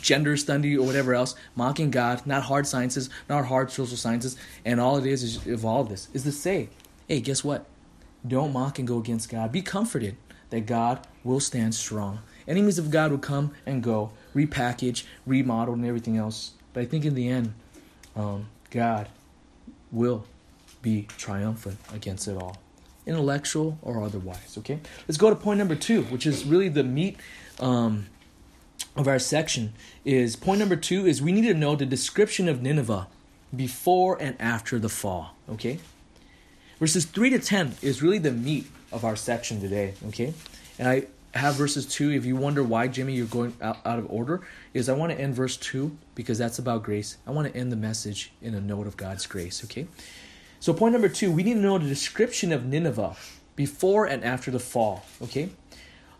gender 0.00 0.36
study 0.36 0.76
or 0.76 0.86
whatever 0.86 1.14
else, 1.14 1.34
mocking 1.54 1.90
God, 1.90 2.26
not 2.26 2.44
hard 2.44 2.66
sciences, 2.66 3.08
not 3.28 3.46
hard 3.46 3.70
social 3.70 3.96
sciences, 3.96 4.36
and 4.64 4.80
all 4.80 4.96
it 4.96 5.06
is 5.06 5.22
is 5.22 5.64
of 5.64 5.88
this 5.88 6.08
is 6.12 6.24
to 6.24 6.32
say, 6.32 6.68
hey, 7.08 7.20
guess 7.20 7.44
what? 7.44 7.66
Don't 8.26 8.52
mock 8.52 8.78
and 8.78 8.86
go 8.86 8.98
against 8.98 9.28
God. 9.28 9.52
Be 9.52 9.62
comforted 9.62 10.16
that 10.50 10.66
God 10.66 11.06
will 11.24 11.40
stand 11.40 11.74
strong. 11.74 12.20
Enemies 12.46 12.78
of 12.78 12.90
God 12.90 13.10
will 13.10 13.18
come 13.18 13.52
and 13.66 13.82
go, 13.82 14.10
repackage, 14.34 15.04
remodel, 15.26 15.74
and 15.74 15.84
everything 15.84 16.16
else. 16.16 16.52
But 16.72 16.82
I 16.82 16.86
think 16.86 17.04
in 17.04 17.14
the 17.14 17.28
end, 17.28 17.54
um, 18.16 18.48
God 18.70 19.08
will 19.90 20.24
be 20.82 21.06
triumphant 21.16 21.78
against 21.92 22.26
it 22.28 22.36
all, 22.36 22.58
intellectual 23.06 23.78
or 23.82 24.02
otherwise. 24.02 24.56
Okay, 24.58 24.80
let's 25.06 25.18
go 25.18 25.30
to 25.30 25.36
point 25.36 25.58
number 25.58 25.74
two, 25.76 26.02
which 26.04 26.26
is 26.26 26.44
really 26.44 26.68
the 26.68 26.84
meat 26.84 27.18
um, 27.60 28.06
of 28.96 29.08
our 29.08 29.18
section. 29.18 29.72
Is 30.04 30.36
point 30.36 30.58
number 30.58 30.76
two 30.76 31.06
is 31.06 31.22
we 31.22 31.32
need 31.32 31.46
to 31.46 31.54
know 31.54 31.76
the 31.76 31.86
description 31.86 32.48
of 32.48 32.62
Nineveh 32.62 33.08
before 33.54 34.20
and 34.20 34.40
after 34.40 34.78
the 34.78 34.88
fall. 34.88 35.36
Okay, 35.48 35.78
verses 36.78 37.04
three 37.04 37.30
to 37.30 37.38
ten 37.38 37.74
is 37.82 38.02
really 38.02 38.18
the 38.18 38.32
meat 38.32 38.66
of 38.90 39.04
our 39.04 39.16
section 39.16 39.60
today. 39.60 39.94
Okay, 40.08 40.34
and 40.78 40.88
I 40.88 41.06
have 41.34 41.54
verses 41.54 41.86
2 41.86 42.10
if 42.10 42.24
you 42.26 42.36
wonder 42.36 42.62
why 42.62 42.86
jimmy 42.86 43.14
you're 43.14 43.26
going 43.26 43.54
out, 43.62 43.78
out 43.84 43.98
of 43.98 44.10
order 44.10 44.42
is 44.74 44.88
i 44.88 44.92
want 44.92 45.10
to 45.10 45.18
end 45.18 45.34
verse 45.34 45.56
2 45.56 45.96
because 46.14 46.38
that's 46.38 46.58
about 46.58 46.82
grace 46.82 47.16
i 47.26 47.30
want 47.30 47.50
to 47.50 47.58
end 47.58 47.72
the 47.72 47.76
message 47.76 48.32
in 48.42 48.54
a 48.54 48.60
note 48.60 48.86
of 48.86 48.96
god's 48.96 49.26
grace 49.26 49.64
okay 49.64 49.86
so 50.60 50.74
point 50.74 50.92
number 50.92 51.08
2 51.08 51.32
we 51.32 51.42
need 51.42 51.54
to 51.54 51.60
know 51.60 51.78
the 51.78 51.88
description 51.88 52.52
of 52.52 52.66
nineveh 52.66 53.16
before 53.56 54.04
and 54.04 54.22
after 54.24 54.50
the 54.50 54.58
fall 54.58 55.06
okay 55.22 55.48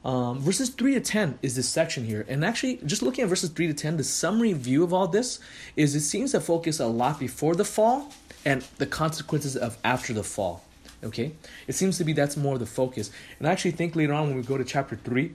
um, 0.04 0.40
verses 0.40 0.70
3 0.70 0.94
to 0.94 1.00
10 1.00 1.38
is 1.42 1.56
this 1.56 1.68
section 1.68 2.04
here 2.04 2.24
and 2.28 2.44
actually 2.44 2.80
just 2.84 3.02
looking 3.02 3.22
at 3.22 3.28
verses 3.28 3.50
3 3.50 3.68
to 3.68 3.74
10 3.74 3.96
the 3.96 4.04
summary 4.04 4.52
view 4.52 4.82
of 4.82 4.92
all 4.92 5.06
this 5.06 5.38
is 5.76 5.94
it 5.94 6.00
seems 6.00 6.32
to 6.32 6.40
focus 6.40 6.80
a 6.80 6.86
lot 6.86 7.20
before 7.20 7.54
the 7.54 7.64
fall 7.64 8.12
and 8.44 8.62
the 8.78 8.86
consequences 8.86 9.56
of 9.56 9.78
after 9.84 10.12
the 10.12 10.24
fall 10.24 10.64
Okay? 11.04 11.32
It 11.66 11.74
seems 11.74 11.98
to 11.98 12.04
be 12.04 12.12
that's 12.12 12.36
more 12.36 12.58
the 12.58 12.66
focus. 12.66 13.10
And 13.38 13.48
I 13.48 13.52
actually 13.52 13.72
think 13.72 13.96
later 13.96 14.12
on 14.12 14.28
when 14.28 14.36
we 14.36 14.42
go 14.42 14.56
to 14.56 14.64
chapter 14.64 14.96
3, 14.96 15.32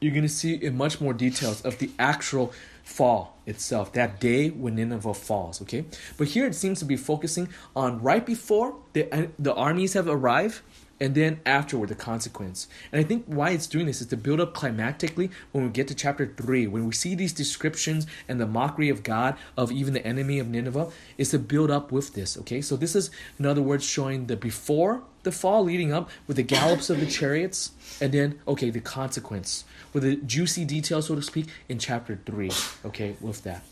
you're 0.00 0.12
going 0.12 0.22
to 0.22 0.28
see 0.28 0.54
in 0.54 0.76
much 0.76 1.00
more 1.00 1.12
details 1.12 1.62
of 1.62 1.78
the 1.78 1.90
actual 1.98 2.52
fall 2.84 3.36
itself, 3.46 3.92
that 3.94 4.20
day 4.20 4.50
when 4.50 4.76
Nineveh 4.76 5.14
falls, 5.14 5.62
okay? 5.62 5.84
But 6.18 6.28
here 6.28 6.46
it 6.46 6.54
seems 6.54 6.78
to 6.80 6.84
be 6.84 6.96
focusing 6.96 7.48
on 7.74 8.02
right 8.02 8.24
before 8.24 8.76
the, 8.92 9.30
the 9.38 9.54
armies 9.54 9.94
have 9.94 10.06
arrived 10.06 10.60
and 11.00 11.14
then 11.14 11.40
afterward 11.44 11.88
the 11.88 11.94
consequence. 11.94 12.68
And 12.92 13.00
I 13.00 13.04
think 13.04 13.24
why 13.26 13.50
it's 13.50 13.66
doing 13.66 13.86
this 13.86 14.00
is 14.00 14.06
to 14.08 14.16
build 14.16 14.40
up 14.40 14.54
climactically 14.54 15.30
when 15.52 15.64
we 15.64 15.70
get 15.70 15.88
to 15.88 15.94
chapter 15.94 16.26
3, 16.26 16.66
when 16.66 16.86
we 16.86 16.92
see 16.92 17.14
these 17.14 17.32
descriptions 17.32 18.06
and 18.28 18.40
the 18.40 18.46
mockery 18.46 18.88
of 18.88 19.02
God 19.02 19.36
of 19.56 19.70
even 19.70 19.94
the 19.94 20.06
enemy 20.06 20.38
of 20.38 20.48
Nineveh, 20.48 20.90
is 21.18 21.30
to 21.30 21.38
build 21.38 21.70
up 21.70 21.92
with 21.92 22.14
this, 22.14 22.36
okay? 22.38 22.60
So 22.60 22.76
this 22.76 22.96
is, 22.96 23.10
in 23.38 23.46
other 23.46 23.62
words, 23.62 23.84
showing 23.84 24.26
the 24.26 24.36
before 24.36 25.02
the 25.22 25.32
fall 25.32 25.64
leading 25.64 25.92
up 25.92 26.08
with 26.26 26.36
the 26.36 26.42
gallops 26.42 26.88
of 26.88 27.00
the 27.00 27.06
chariots, 27.06 27.72
and 28.00 28.12
then, 28.12 28.38
okay, 28.46 28.70
the 28.70 28.80
consequence 28.80 29.64
with 29.92 30.04
the 30.04 30.16
juicy 30.16 30.64
details, 30.64 31.06
so 31.06 31.14
to 31.14 31.22
speak, 31.22 31.46
in 31.68 31.78
chapter 31.78 32.18
3, 32.24 32.50
okay, 32.84 33.16
with 33.20 33.42
that. 33.42 33.64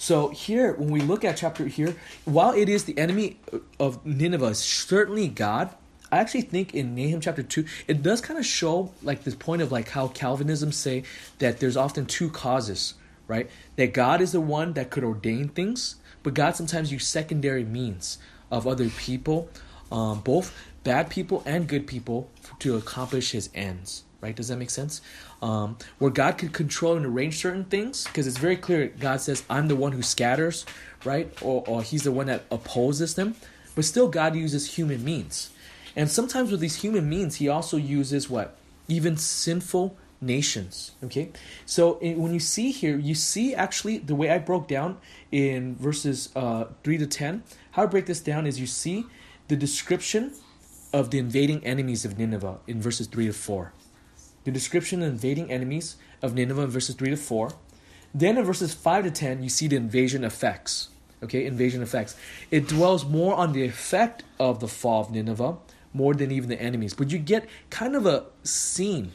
So 0.00 0.30
here, 0.30 0.72
when 0.72 0.88
we 0.88 1.02
look 1.02 1.26
at 1.26 1.36
chapter 1.36 1.66
here, 1.66 1.94
while 2.24 2.52
it 2.52 2.70
is 2.70 2.84
the 2.84 2.96
enemy 2.96 3.38
of 3.78 4.04
Nineveh, 4.06 4.54
certainly 4.54 5.28
God. 5.28 5.74
I 6.10 6.20
actually 6.20 6.40
think 6.40 6.74
in 6.74 6.94
Nahum 6.94 7.20
chapter 7.20 7.42
two, 7.42 7.66
it 7.86 8.02
does 8.02 8.22
kind 8.22 8.38
of 8.38 8.46
show 8.46 8.94
like 9.02 9.24
this 9.24 9.34
point 9.34 9.60
of 9.60 9.70
like 9.70 9.90
how 9.90 10.08
Calvinism 10.08 10.72
say 10.72 11.02
that 11.38 11.60
there's 11.60 11.76
often 11.76 12.06
two 12.06 12.30
causes, 12.30 12.94
right? 13.28 13.50
That 13.76 13.92
God 13.92 14.22
is 14.22 14.32
the 14.32 14.40
one 14.40 14.72
that 14.72 14.88
could 14.88 15.04
ordain 15.04 15.50
things, 15.50 15.96
but 16.22 16.32
God 16.32 16.56
sometimes 16.56 16.90
use 16.90 17.06
secondary 17.06 17.64
means 17.64 18.16
of 18.50 18.66
other 18.66 18.88
people, 18.88 19.50
um, 19.92 20.20
both 20.20 20.56
bad 20.82 21.10
people 21.10 21.42
and 21.44 21.68
good 21.68 21.86
people, 21.86 22.30
to 22.60 22.74
accomplish 22.74 23.32
His 23.32 23.50
ends 23.54 24.04
right? 24.20 24.34
Does 24.34 24.48
that 24.48 24.56
make 24.56 24.70
sense? 24.70 25.00
Um, 25.42 25.76
where 25.98 26.10
God 26.10 26.38
could 26.38 26.52
control 26.52 26.96
and 26.96 27.06
arrange 27.06 27.38
certain 27.38 27.64
things, 27.64 28.04
because 28.04 28.26
it's 28.26 28.38
very 28.38 28.56
clear 28.56 28.88
God 28.88 29.20
says, 29.20 29.44
I'm 29.48 29.68
the 29.68 29.76
one 29.76 29.92
who 29.92 30.02
scatters, 30.02 30.66
right? 31.04 31.30
Or, 31.42 31.64
or 31.66 31.82
He's 31.82 32.02
the 32.02 32.12
one 32.12 32.26
that 32.26 32.44
opposes 32.50 33.14
them. 33.14 33.36
But 33.74 33.84
still, 33.84 34.08
God 34.08 34.34
uses 34.34 34.74
human 34.74 35.04
means. 35.04 35.50
And 35.96 36.10
sometimes 36.10 36.50
with 36.50 36.60
these 36.60 36.76
human 36.76 37.08
means, 37.08 37.36
He 37.36 37.48
also 37.48 37.76
uses 37.76 38.28
what? 38.28 38.56
Even 38.88 39.16
sinful 39.16 39.96
nations. 40.20 40.92
Okay? 41.04 41.30
So 41.66 41.94
when 41.94 42.34
you 42.34 42.40
see 42.40 42.70
here, 42.70 42.98
you 42.98 43.14
see 43.14 43.54
actually 43.54 43.98
the 43.98 44.14
way 44.14 44.30
I 44.30 44.38
broke 44.38 44.68
down 44.68 44.98
in 45.32 45.76
verses 45.76 46.30
uh, 46.36 46.66
3 46.84 46.98
to 46.98 47.06
10, 47.06 47.42
how 47.72 47.84
I 47.84 47.86
break 47.86 48.06
this 48.06 48.20
down 48.20 48.46
is 48.46 48.60
you 48.60 48.66
see 48.66 49.06
the 49.48 49.56
description 49.56 50.32
of 50.92 51.10
the 51.10 51.18
invading 51.18 51.64
enemies 51.64 52.04
of 52.04 52.18
Nineveh 52.18 52.58
in 52.66 52.80
verses 52.80 53.06
3 53.06 53.26
to 53.26 53.32
4 53.32 53.72
the 54.44 54.50
description 54.50 55.02
of 55.02 55.08
invading 55.08 55.50
enemies 55.50 55.96
of 56.22 56.34
Nineveh 56.34 56.62
in 56.62 56.70
verses 56.70 56.94
3 56.94 57.10
to 57.10 57.16
4. 57.16 57.52
Then 58.14 58.38
in 58.38 58.44
verses 58.44 58.74
5 58.74 59.04
to 59.04 59.10
10, 59.10 59.42
you 59.42 59.48
see 59.48 59.68
the 59.68 59.76
invasion 59.76 60.24
effects. 60.24 60.88
Okay, 61.22 61.44
invasion 61.44 61.82
effects. 61.82 62.16
It 62.50 62.66
dwells 62.66 63.04
more 63.04 63.34
on 63.34 63.52
the 63.52 63.64
effect 63.64 64.24
of 64.38 64.60
the 64.60 64.68
fall 64.68 65.02
of 65.02 65.10
Nineveh 65.10 65.56
more 65.92 66.14
than 66.14 66.30
even 66.30 66.48
the 66.48 66.60
enemies. 66.60 66.94
But 66.94 67.10
you 67.10 67.18
get 67.18 67.48
kind 67.68 67.94
of 67.94 68.06
a 68.06 68.24
scene 68.42 69.12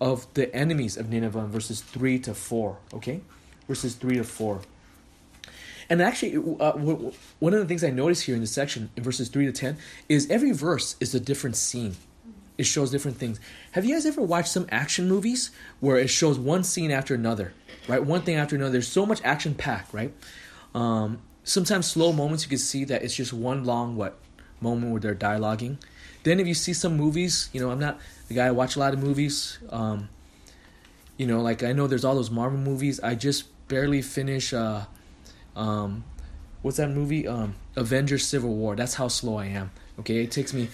of 0.00 0.32
the 0.34 0.54
enemies 0.54 0.96
of 0.96 1.08
Nineveh 1.08 1.40
in 1.40 1.46
verses 1.46 1.80
3 1.80 2.18
to 2.20 2.34
4. 2.34 2.78
Okay? 2.94 3.20
Verses 3.68 3.94
3 3.94 4.16
to 4.16 4.24
4. 4.24 4.60
And 5.88 6.00
actually, 6.00 6.36
uh, 6.60 6.72
one 7.40 7.52
of 7.52 7.60
the 7.60 7.66
things 7.66 7.82
I 7.82 7.90
notice 7.90 8.22
here 8.22 8.34
in 8.36 8.40
this 8.40 8.52
section, 8.52 8.90
in 8.96 9.02
verses 9.02 9.28
3 9.28 9.46
to 9.46 9.52
10, 9.52 9.76
is 10.08 10.30
every 10.30 10.52
verse 10.52 10.94
is 11.00 11.14
a 11.14 11.20
different 11.20 11.56
scene 11.56 11.96
it 12.58 12.64
shows 12.64 12.90
different 12.90 13.16
things. 13.16 13.40
Have 13.72 13.84
you 13.84 13.94
guys 13.94 14.06
ever 14.06 14.20
watched 14.20 14.48
some 14.48 14.66
action 14.70 15.08
movies 15.08 15.50
where 15.80 15.96
it 15.96 16.08
shows 16.08 16.38
one 16.38 16.64
scene 16.64 16.90
after 16.90 17.14
another, 17.14 17.52
right? 17.88 18.04
One 18.04 18.22
thing 18.22 18.36
after 18.36 18.56
another. 18.56 18.72
There's 18.72 18.88
so 18.88 19.06
much 19.06 19.20
action 19.24 19.54
packed, 19.54 19.94
right? 19.94 20.12
Um, 20.74 21.20
sometimes 21.44 21.86
slow 21.86 22.12
moments 22.12 22.44
you 22.44 22.48
can 22.48 22.58
see 22.58 22.84
that 22.84 23.02
it's 23.02 23.14
just 23.14 23.32
one 23.32 23.64
long 23.64 23.96
what 23.96 24.18
moment 24.60 24.92
where 24.92 25.00
they're 25.00 25.14
dialoguing. 25.14 25.78
Then 26.22 26.38
if 26.38 26.46
you 26.46 26.54
see 26.54 26.72
some 26.72 26.96
movies, 26.96 27.48
you 27.52 27.60
know, 27.60 27.70
I'm 27.70 27.78
not 27.78 27.98
the 28.28 28.34
guy 28.34 28.46
I 28.46 28.50
watch 28.50 28.76
a 28.76 28.78
lot 28.78 28.92
of 28.92 29.00
movies. 29.00 29.58
Um, 29.70 30.08
you 31.16 31.26
know, 31.26 31.40
like 31.40 31.62
I 31.62 31.72
know 31.72 31.86
there's 31.86 32.04
all 32.04 32.14
those 32.14 32.30
Marvel 32.30 32.58
movies. 32.58 33.00
I 33.00 33.14
just 33.14 33.44
barely 33.68 34.02
finish. 34.02 34.52
Uh, 34.52 34.84
um, 35.56 36.04
what's 36.62 36.76
that 36.76 36.90
movie? 36.90 37.26
Um, 37.26 37.56
Avengers: 37.76 38.26
Civil 38.26 38.54
War. 38.54 38.76
That's 38.76 38.94
how 38.94 39.08
slow 39.08 39.36
I 39.36 39.46
am. 39.46 39.70
Okay, 40.00 40.22
it 40.22 40.30
takes 40.30 40.52
me 40.52 40.68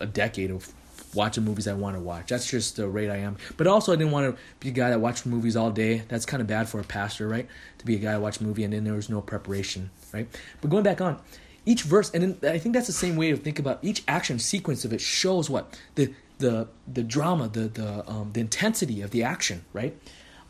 a 0.00 0.06
decade 0.06 0.50
of 0.50 0.72
watching 1.14 1.44
movies 1.44 1.68
I 1.68 1.74
want 1.74 1.96
to 1.96 2.00
watch. 2.00 2.28
That's 2.28 2.50
just 2.50 2.76
the 2.76 2.88
rate 2.88 3.10
I 3.10 3.18
am. 3.18 3.36
But 3.56 3.66
also, 3.66 3.92
I 3.92 3.96
didn't 3.96 4.12
want 4.12 4.34
to 4.34 4.42
be 4.60 4.68
a 4.68 4.72
guy 4.72 4.90
that 4.90 5.00
watched 5.00 5.26
movies 5.26 5.56
all 5.56 5.70
day. 5.70 6.02
That's 6.08 6.24
kind 6.24 6.40
of 6.40 6.46
bad 6.46 6.68
for 6.68 6.80
a 6.80 6.84
pastor, 6.84 7.28
right? 7.28 7.46
To 7.78 7.86
be 7.86 7.94
a 7.94 7.98
guy 7.98 8.12
that 8.12 8.20
watched 8.20 8.40
a 8.40 8.44
movie 8.44 8.64
and 8.64 8.72
then 8.72 8.84
there 8.84 8.94
was 8.94 9.10
no 9.10 9.20
preparation, 9.20 9.90
right? 10.12 10.28
But 10.60 10.70
going 10.70 10.82
back 10.82 11.00
on, 11.00 11.20
each 11.64 11.82
verse, 11.82 12.10
and 12.12 12.22
then 12.22 12.50
I 12.54 12.58
think 12.58 12.74
that's 12.74 12.86
the 12.86 12.92
same 12.92 13.16
way 13.16 13.30
to 13.30 13.36
think 13.36 13.58
about 13.58 13.78
each 13.82 14.02
action 14.08 14.38
sequence 14.38 14.84
of 14.84 14.92
it 14.92 15.00
shows 15.00 15.48
what 15.48 15.78
the 15.94 16.12
the 16.38 16.68
the 16.92 17.02
drama, 17.02 17.48
the 17.48 17.68
the 17.68 18.10
um, 18.10 18.30
the 18.32 18.40
intensity 18.40 19.00
of 19.02 19.10
the 19.10 19.22
action, 19.22 19.64
right? 19.72 19.96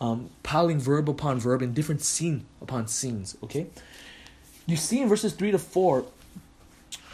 Um, 0.01 0.31
piling 0.43 0.81
verb 0.81 1.09
upon 1.09 1.39
verb 1.39 1.63
in 1.63 1.75
different 1.75 2.03
scene 2.03 2.47
upon 2.63 2.89
scenes. 2.89 3.37
Okay, 3.43 3.67
you 4.67 4.77
see 4.77 5.03
in 5.03 5.09
verses 5.09 5.35
three 5.35 5.51
to 5.51 5.59
four 5.59 6.07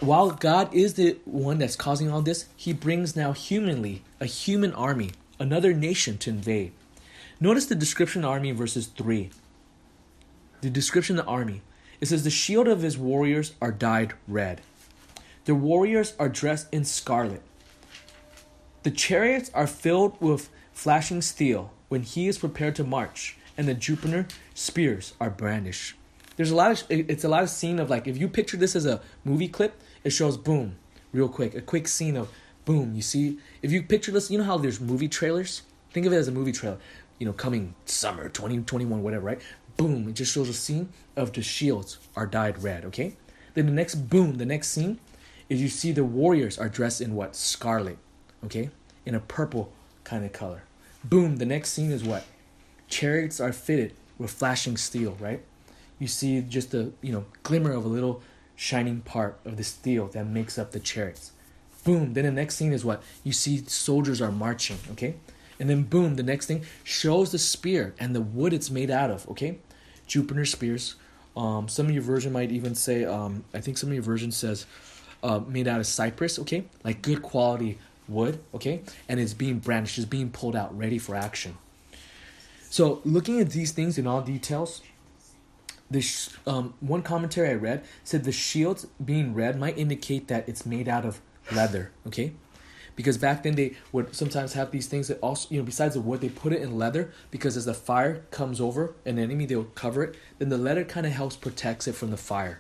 while 0.01 0.31
God 0.31 0.73
is 0.73 0.95
the 0.95 1.19
one 1.25 1.59
that's 1.59 1.75
causing 1.75 2.11
all 2.11 2.23
this, 2.23 2.47
he 2.57 2.73
brings 2.73 3.17
now 3.17 3.33
humanly 3.33 4.03
a 4.21 4.27
human 4.27 4.73
army, 4.75 5.11
another 5.41 5.73
nation 5.73 6.19
to 6.19 6.31
invade. 6.31 6.73
Notice 7.41 7.67
the 7.67 7.75
description 7.75 8.21
of 8.21 8.29
the 8.29 8.33
army 8.33 8.49
in 8.51 8.57
verses 8.57 8.87
3. 8.87 9.31
The 10.61 10.71
description 10.71 11.19
of 11.19 11.25
the 11.25 11.31
army. 11.31 11.63
It 12.01 12.07
says, 12.07 12.23
The 12.23 12.31
shield 12.31 12.69
of 12.69 12.83
his 12.83 12.97
warriors 12.97 13.55
are 13.61 13.73
dyed 13.73 14.15
red. 14.29 14.61
The 15.47 15.55
warriors 15.55 16.15
are 16.19 16.29
dressed 16.29 16.69
in 16.73 16.85
scarlet. 16.85 17.43
The 18.85 18.91
chariots 18.93 19.51
are 19.55 19.67
filled 19.67 20.21
with 20.21 20.49
flashing 20.73 21.23
steel 21.23 21.73
when 21.89 22.03
he 22.03 22.29
is 22.29 22.39
prepared 22.39 22.77
to 22.77 22.85
march, 22.85 23.37
and 23.57 23.67
the 23.67 23.75
juniper 23.75 24.27
spears 24.55 25.15
are 25.21 25.31
brandished. 25.31 25.95
There's 26.37 26.53
a 26.53 26.55
lot 26.55 26.71
of 26.71 26.85
it's 26.89 27.25
a 27.25 27.29
lot 27.29 27.43
of 27.43 27.51
scene 27.51 27.81
of 27.81 27.91
like 27.91 28.07
if 28.07 28.17
you 28.17 28.29
picture 28.29 28.57
this 28.57 28.77
as 28.77 28.87
a 28.87 29.01
movie 29.25 29.49
clip, 29.49 29.81
it 30.05 30.11
shows 30.11 30.37
boom, 30.37 30.77
real 31.13 31.29
quick, 31.29 31.55
a 31.55 31.61
quick 31.61 31.89
scene 31.89 32.17
of 32.17 32.31
boom. 32.65 32.95
You 32.95 33.03
see, 33.03 33.39
if 33.63 33.73
you 33.73 33.83
picture 33.83 34.13
this, 34.13 34.31
you 34.31 34.39
know 34.39 34.45
how 34.45 34.59
there's 34.59 34.81
movie 34.81 35.09
trailers. 35.09 35.63
Think 35.91 36.07
of 36.07 36.13
it 36.13 36.17
as 36.17 36.29
a 36.29 36.33
movie 36.33 36.53
trailer. 36.53 36.79
You 37.19 37.27
know, 37.27 37.33
coming 37.33 37.75
summer 37.87 38.29
2021, 38.29 39.03
whatever, 39.03 39.25
right? 39.25 39.41
Boom! 39.77 40.09
It 40.09 40.15
just 40.15 40.33
shows 40.33 40.49
a 40.49 40.53
scene 40.53 40.91
of 41.17 41.33
the 41.33 41.43
shields 41.43 41.99
are 42.15 42.27
dyed 42.27 42.63
red. 42.63 42.85
Okay. 42.85 43.15
Then 43.55 43.67
the 43.67 43.73
next 43.73 43.95
boom, 43.95 44.37
the 44.37 44.47
next 44.47 44.69
scene, 44.69 45.01
is 45.49 45.61
you 45.63 45.69
see 45.69 45.93
the 45.93 46.05
warriors 46.05 46.59
are 46.59 46.69
dressed 46.69 47.01
in 47.01 47.15
what 47.15 47.35
scarlet. 47.35 47.99
Okay, 48.45 48.71
in 49.05 49.15
a 49.15 49.21
purple 49.21 49.73
kind 50.05 50.25
of 50.25 50.33
color. 50.33 50.63
Boom! 51.03 51.37
The 51.39 51.47
next 51.47 51.71
scene 51.71 51.91
is 51.91 52.05
what 52.05 52.25
chariots 52.89 53.41
are 53.41 53.53
fitted 53.53 53.95
with 54.19 54.31
flashing 54.31 54.77
steel, 54.77 55.17
right? 55.19 55.43
You 55.99 56.07
see 56.07 56.41
just 56.43 56.71
the 56.71 56.93
you 57.01 57.13
know 57.13 57.25
glimmer 57.43 57.73
of 57.73 57.85
a 57.85 57.89
little 57.89 58.23
shining 58.59 59.01
part 59.01 59.39
of 59.45 59.57
the 59.57 59.63
steel 59.63 60.09
that 60.09 60.27
makes 60.27 60.59
up 60.59 60.73
the 60.73 60.81
chariots. 60.81 61.31
Boom. 61.85 62.13
Then 62.13 62.25
the 62.25 62.33
next 62.33 62.57
scene 62.57 62.73
is 62.73 62.85
what 62.85 63.03
you 63.23 63.33
see 63.33 63.65
soldiers 63.67 64.21
are 64.21 64.33
marching. 64.33 64.79
Okay, 64.91 65.15
and 65.61 65.71
then 65.71 65.85
boom. 65.85 66.17
The 66.17 66.25
next 66.25 66.47
thing 66.47 66.65
shows 66.83 67.31
the 67.31 67.39
spear 67.39 67.95
and 67.99 68.15
the 68.15 68.21
wood 68.21 68.53
it's 68.53 68.69
made 68.69 68.91
out 68.91 69.11
of. 69.11 69.27
Okay, 69.31 69.59
juniper 70.07 70.45
spears. 70.45 70.97
Um, 71.37 71.69
some 71.69 71.87
of 71.87 71.93
your 71.93 72.03
version 72.03 72.33
might 72.33 72.51
even 72.51 72.75
say. 72.75 73.05
Um, 73.05 73.45
I 73.55 73.61
think 73.61 73.79
some 73.79 73.91
of 73.91 73.95
your 73.95 74.03
version 74.03 74.33
says 74.33 74.67
uh, 75.23 75.39
made 75.47 75.69
out 75.69 75.79
of 75.79 75.87
cypress. 75.87 76.39
Okay, 76.41 76.65
like 76.83 77.01
good 77.01 77.23
quality 77.23 77.79
wood. 78.09 78.41
Okay, 78.55 78.83
and 79.09 79.21
it's 79.21 79.35
being 79.35 79.61
brandished, 79.61 79.99
it's 79.99 80.07
being 80.07 80.31
pulled 80.31 80.57
out, 80.57 80.77
ready 80.77 80.99
for 80.99 81.15
action. 81.15 81.57
So 82.71 83.01
looking 83.05 83.41
at 83.41 83.51
these 83.51 83.71
things 83.71 83.97
in 83.97 84.07
all 84.07 84.21
details, 84.21 84.83
this 85.91 86.31
um, 86.47 86.75
one 86.81 87.03
commentary 87.03 87.49
I 87.49 87.55
read 87.55 87.85
said 88.05 88.25
the 88.25 88.33
shields 88.33 88.87
being 89.03 89.35
red 89.35 89.59
might 89.59 89.79
indicate 89.79 90.29
that 90.29 90.49
it's 90.49 90.67
made 90.67 90.89
out 90.89 91.05
of 91.05 91.21
leather. 91.53 91.93
Okay, 92.07 92.33
because 92.99 93.17
back 93.17 93.45
then 93.45 93.55
they 93.55 93.77
would 93.93 94.15
sometimes 94.15 94.55
have 94.55 94.71
these 94.71 94.87
things 94.87 95.09
that 95.09 95.21
also 95.21 95.49
you 95.51 95.61
know 95.61 95.65
besides 95.65 95.95
the 95.95 96.01
wood 96.01 96.21
they 96.21 96.29
put 96.29 96.53
it 96.53 96.61
in 96.61 96.77
leather 96.77 97.13
because 97.31 97.57
as 97.57 97.65
the 97.65 97.73
fire 97.73 98.25
comes 98.31 98.61
over 98.61 98.95
an 99.07 99.19
enemy 99.19 99.47
they'll 99.47 99.65
cover 99.65 100.03
it. 100.03 100.17
Then 100.39 100.49
the 100.49 100.59
leather 100.59 100.85
kind 100.85 101.07
of 101.07 101.13
helps 101.13 101.37
protects 101.37 101.87
it 101.87 101.95
from 101.95 102.11
the 102.11 102.17
fire 102.17 102.59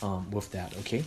um, 0.00 0.30
with 0.30 0.52
that 0.52 0.76
okay? 0.78 1.04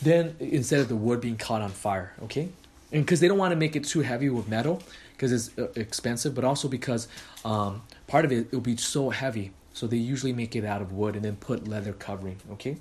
Then 0.00 0.36
instead 0.40 0.80
of 0.80 0.88
the 0.88 0.96
wood 0.96 1.20
being 1.20 1.36
caught 1.36 1.62
on 1.62 1.70
fire 1.70 2.14
okay? 2.24 2.48
And 2.90 3.04
because 3.04 3.20
they 3.20 3.28
don't 3.28 3.38
want 3.38 3.52
to 3.52 3.56
make 3.56 3.76
it 3.76 3.84
too 3.84 4.00
heavy 4.00 4.30
with 4.30 4.48
metal 4.48 4.82
because 5.12 5.32
it's 5.32 5.58
uh, 5.58 5.68
expensive 5.76 6.34
but 6.34 6.44
also 6.44 6.68
because 6.68 7.08
um, 7.44 7.82
part 8.06 8.24
of 8.24 8.32
it 8.32 8.38
it 8.38 8.52
will 8.52 8.60
be 8.60 8.76
so 8.76 9.10
heavy 9.10 9.52
so 9.72 9.86
they 9.86 9.96
usually 9.96 10.32
make 10.32 10.54
it 10.56 10.64
out 10.64 10.82
of 10.82 10.92
wood 10.92 11.14
and 11.16 11.24
then 11.24 11.36
put 11.36 11.66
leather 11.68 11.92
covering 11.92 12.36
okay 12.50 12.76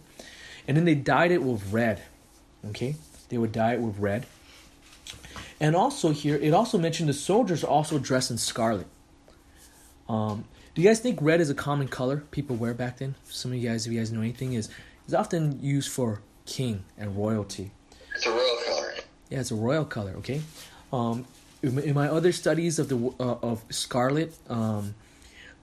and 0.67 0.75
then 0.77 0.85
they 0.85 0.95
dyed 0.95 1.31
it 1.31 1.41
with 1.43 1.71
red 1.71 2.01
okay 2.65 2.95
they 3.29 3.37
would 3.37 3.51
dye 3.51 3.73
it 3.73 3.79
with 3.79 3.97
red 3.97 4.25
and 5.59 5.75
also 5.75 6.11
here 6.11 6.35
it 6.37 6.53
also 6.53 6.77
mentioned 6.77 7.07
the 7.09 7.13
soldiers 7.13 7.63
also 7.63 7.97
dress 7.99 8.29
in 8.31 8.37
scarlet 8.37 8.87
um, 10.09 10.45
do 10.75 10.81
you 10.81 10.87
guys 10.87 10.99
think 10.99 11.19
red 11.21 11.39
is 11.41 11.49
a 11.49 11.55
common 11.55 11.87
color 11.87 12.17
people 12.31 12.55
wear 12.55 12.73
back 12.73 12.97
then 12.97 13.15
some 13.25 13.51
of 13.51 13.57
you 13.57 13.67
guys 13.69 13.85
if 13.85 13.93
you 13.93 13.99
guys 13.99 14.11
know 14.11 14.21
anything 14.21 14.53
is 14.53 14.69
is 15.07 15.13
often 15.13 15.59
used 15.61 15.89
for 15.91 16.21
king 16.45 16.83
and 16.97 17.15
royalty 17.15 17.71
It's 18.15 18.25
a 18.25 18.31
royal 18.31 18.57
color. 18.67 18.93
yeah, 19.29 19.39
it's 19.39 19.51
a 19.51 19.55
royal 19.55 19.85
color. 19.85 20.11
Okay. 20.17 20.41
Um, 20.91 21.25
in, 21.63 21.75
my- 21.75 21.81
in 21.81 21.93
my 21.95 22.07
other 22.09 22.31
studies 22.31 22.77
of 22.79 22.89
the 22.89 22.97
uh, 23.19 23.37
of 23.41 23.63
scarlet, 23.69 24.33
um, 24.49 24.95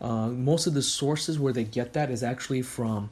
uh, 0.01 0.29
most 0.29 0.67
of 0.67 0.75
the 0.75 0.83
sources 0.83 1.39
where 1.39 1.53
they 1.53 1.65
get 1.65 1.93
that 1.95 2.11
is 2.11 2.23
actually 2.23 2.63
from 2.63 3.11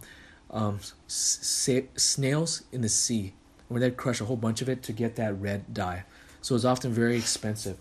um, 0.50 0.78
snails 1.06 2.62
in 2.72 2.80
the 2.80 2.88
sea, 2.88 3.32
where 3.68 3.80
they 3.80 3.90
crush 3.90 4.20
a 4.20 4.24
whole 4.24 4.36
bunch 4.36 4.62
of 4.62 4.68
it 4.68 4.82
to 4.84 4.92
get 4.92 5.16
that 5.16 5.38
red 5.40 5.74
dye. 5.74 6.04
So 6.40 6.54
it's 6.54 6.64
often 6.64 6.92
very 6.92 7.16
expensive. 7.16 7.76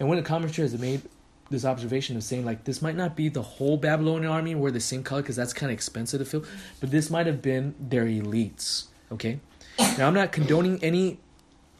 And 0.00 0.08
when 0.08 0.16
the 0.16 0.24
commentators 0.24 0.78
made 0.78 1.02
this 1.50 1.64
observation 1.64 2.16
of 2.16 2.22
saying 2.22 2.44
like 2.44 2.64
this 2.64 2.82
might 2.82 2.96
not 2.96 3.16
be 3.16 3.28
the 3.28 3.42
whole 3.42 3.76
Babylonian 3.76 4.30
army 4.30 4.54
wear 4.54 4.70
the 4.70 4.80
same 4.80 5.02
color 5.02 5.22
because 5.22 5.36
that's 5.36 5.52
kind 5.52 5.70
of 5.70 5.74
expensive 5.74 6.20
to 6.20 6.24
fill, 6.24 6.44
but 6.80 6.90
this 6.90 7.10
might 7.10 7.26
have 7.26 7.42
been 7.42 7.74
their 7.78 8.04
elites. 8.04 8.86
Okay. 9.10 9.40
Now 9.96 10.06
I'm 10.06 10.14
not 10.14 10.32
condoning 10.32 10.82
any 10.82 11.18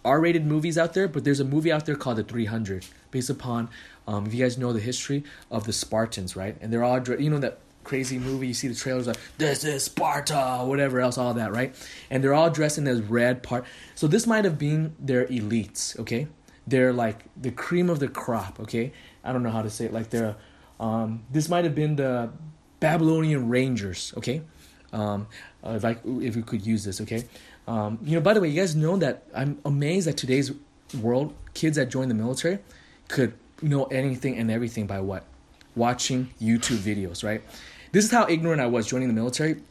R-rated 0.04 0.46
movies 0.46 0.78
out 0.78 0.94
there, 0.94 1.08
but 1.08 1.24
there's 1.24 1.40
a 1.40 1.44
movie 1.44 1.70
out 1.72 1.84
there 1.84 1.96
called 1.96 2.16
The 2.16 2.24
300, 2.24 2.86
based 3.10 3.28
upon, 3.28 3.68
um, 4.08 4.26
if 4.26 4.32
you 4.32 4.42
guys 4.42 4.56
know 4.56 4.72
the 4.72 4.80
history 4.80 5.22
of 5.50 5.64
the 5.64 5.72
Spartans, 5.72 6.34
right? 6.34 6.56
And 6.62 6.72
they're 6.72 6.82
all, 6.82 6.98
you 7.20 7.28
know 7.28 7.38
that 7.38 7.58
crazy 7.84 8.18
movie. 8.18 8.48
You 8.48 8.54
see 8.54 8.68
the 8.68 8.74
trailers 8.74 9.06
like 9.06 9.18
this 9.36 9.64
is 9.64 9.84
Sparta, 9.84 10.64
whatever 10.64 10.98
else, 10.98 11.18
all 11.18 11.34
that, 11.34 11.52
right? 11.52 11.74
And 12.10 12.24
they're 12.24 12.32
all 12.32 12.48
dressed 12.48 12.78
in 12.78 12.84
this 12.84 13.00
red 13.00 13.42
part. 13.42 13.66
So 13.94 14.06
this 14.06 14.26
might 14.26 14.46
have 14.46 14.58
been 14.58 14.96
their 14.98 15.26
elites, 15.26 15.98
okay? 16.00 16.26
They're 16.66 16.92
like 16.92 17.24
the 17.36 17.50
cream 17.50 17.90
of 17.90 18.00
the 18.00 18.08
crop, 18.08 18.58
okay? 18.60 18.92
I 19.22 19.32
don't 19.34 19.42
know 19.42 19.50
how 19.50 19.60
to 19.60 19.70
say 19.70 19.84
it. 19.84 19.92
Like 19.92 20.08
they're, 20.08 20.36
um, 20.80 21.24
this 21.30 21.50
might 21.50 21.64
have 21.64 21.74
been 21.74 21.96
the 21.96 22.30
Babylonian 22.80 23.50
Rangers, 23.50 24.14
okay? 24.16 24.40
Um, 24.90 25.26
uh, 25.62 25.72
if 25.72 25.84
I 25.84 25.98
if 26.22 26.34
we 26.34 26.40
could 26.40 26.64
use 26.64 26.82
this, 26.82 26.98
okay? 27.02 27.24
Um, 27.66 27.98
you 28.02 28.14
know, 28.14 28.22
by 28.22 28.32
the 28.32 28.40
way, 28.40 28.48
you 28.48 28.58
guys 28.58 28.74
know 28.74 28.96
that 28.96 29.24
I'm 29.34 29.58
amazed 29.66 30.06
that 30.06 30.16
today's 30.16 30.50
world, 30.98 31.34
kids 31.52 31.76
that 31.76 31.90
join 31.90 32.08
the 32.08 32.14
military 32.14 32.60
could 33.08 33.34
know 33.62 33.84
anything 33.84 34.36
and 34.38 34.50
everything 34.50 34.86
by 34.86 35.00
what? 35.00 35.24
Watching 35.74 36.30
YouTube 36.40 36.78
videos, 36.78 37.22
right? 37.22 37.42
This 37.92 38.04
is 38.04 38.10
how 38.10 38.26
ignorant 38.28 38.60
I 38.60 38.66
was 38.66 38.86
joining 38.86 39.08
the 39.08 39.14
military. 39.14 39.62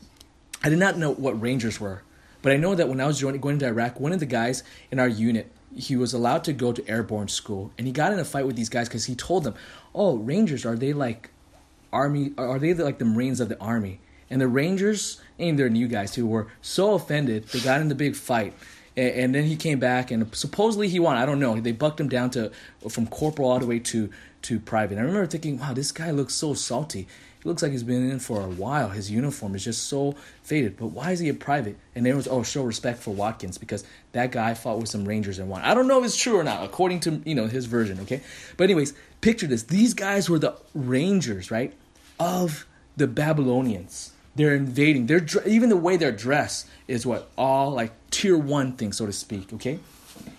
I 0.64 0.70
did 0.70 0.80
not 0.80 0.98
know 0.98 1.14
what 1.14 1.40
Rangers 1.40 1.80
were, 1.80 2.02
but 2.42 2.52
I 2.52 2.58
know 2.58 2.76
that 2.76 2.90
when 2.90 3.00
I 3.00 3.08
was 3.08 3.20
joining, 3.20 3.42
going 3.42 3.60
to 3.60 3.68
Iraq, 3.68 4.00
one 4.00 4.12
of 4.12 4.20
the 4.20 4.26
guys 4.26 4.64
in 4.92 5.00
our 5.00 5.08
unit, 5.08 5.52
he 5.76 5.96
was 5.96 6.14
allowed 6.14 6.44
to 6.46 6.54
go 6.54 6.72
to 6.72 6.90
airborne 6.90 7.28
school, 7.28 7.72
and 7.78 7.86
he 7.86 7.94
got 7.94 8.12
in 8.12 8.20
a 8.20 8.26
fight 8.26 8.48
with 8.48 8.56
these 8.56 8.70
guys 8.70 8.88
because 8.88 9.06
he 9.06 9.16
told 9.16 9.44
them, 9.44 9.54
"Oh, 9.94 10.18
Rangers 10.18 10.66
are 10.66 10.76
they 10.76 10.94
like 10.94 11.30
army? 11.94 12.32
Are 12.38 12.58
they 12.58 12.74
like 12.74 12.98
the 12.98 13.06
Marines 13.06 13.40
of 13.40 13.50
the 13.50 13.60
army?" 13.60 14.00
And 14.30 14.42
the 14.42 14.48
Rangers, 14.48 15.22
and 15.38 15.58
they're 15.60 15.70
new 15.70 15.88
guys 15.88 16.12
too, 16.12 16.26
were 16.26 16.48
so 16.62 16.94
offended 16.94 17.48
they 17.50 17.60
got 17.60 17.82
in 17.82 17.90
the 17.90 17.96
big 17.96 18.16
fight. 18.16 18.54
And, 18.98 19.16
and 19.16 19.36
then 19.36 19.46
he 19.46 19.56
came 19.56 19.80
back, 19.80 20.12
and 20.12 20.36
supposedly 20.36 20.90
he 20.90 21.00
won. 21.00 21.16
I 21.16 21.26
don't 21.26 21.40
know. 21.40 21.58
They 21.60 21.72
bucked 21.72 22.02
him 22.02 22.10
down 22.10 22.32
to 22.32 22.52
from 22.90 23.08
corporal 23.08 23.50
all 23.50 23.60
the 23.60 23.68
way 23.68 23.80
to 23.80 24.10
to 24.44 24.60
private. 24.60 24.98
And 24.98 25.02
I 25.02 25.06
remember 25.06 25.28
thinking, 25.28 25.60
"Wow, 25.60 25.74
this 25.74 25.92
guy 25.92 26.12
looks 26.12 26.34
so 26.34 26.54
salty." 26.54 27.08
He 27.42 27.48
looks 27.48 27.62
like 27.62 27.72
he's 27.72 27.84
been 27.84 28.10
in 28.10 28.20
for 28.20 28.42
a 28.42 28.50
while. 28.50 28.90
His 28.90 29.12
uniform 29.12 29.54
is 29.56 29.64
just 29.64 29.84
so 29.84 30.16
faded. 30.42 30.76
But 30.76 30.88
why 30.88 31.12
is 31.12 31.20
he 31.20 31.30
a 31.30 31.36
private? 31.36 31.78
And 31.94 32.04
there 32.06 32.16
was 32.16 32.28
oh, 32.28 32.42
show 32.42 32.64
respect 32.64 33.00
for 33.00 33.12
Watkins 33.12 33.60
because 33.60 33.84
that 34.14 34.32
guy 34.32 34.56
fought 34.56 34.80
with 34.80 34.90
some 34.90 35.06
Rangers 35.06 35.38
and 35.38 35.48
won. 35.48 35.62
I 35.62 35.76
don't 35.76 35.88
know 35.88 36.00
if 36.00 36.06
it's 36.06 36.18
true 36.18 36.38
or 36.38 36.44
not, 36.44 36.66
according 36.66 37.02
to 37.02 37.22
you 37.26 37.36
know 37.36 37.48
his 37.48 37.66
version. 37.68 38.00
Okay, 38.02 38.22
but 38.58 38.66
anyways, 38.66 38.94
picture 39.22 39.48
this: 39.48 39.64
these 39.64 39.94
guys 39.94 40.30
were 40.30 40.40
the 40.40 40.56
Rangers, 40.74 41.52
right, 41.52 41.74
of 42.20 42.66
the 42.96 43.08
Babylonians. 43.08 44.12
They're 44.38 44.56
invading. 44.56 45.08
They're 45.08 45.26
even 45.46 45.70
the 45.70 45.78
way 45.78 45.98
they're 45.98 46.12
dressed 46.12 46.68
is 46.88 47.06
what 47.06 47.30
all 47.38 47.72
like 47.72 47.92
tier 48.12 48.38
one 48.38 48.74
things, 48.74 48.98
so 48.98 49.06
to 49.06 49.12
speak. 49.12 49.52
Okay, 49.54 49.80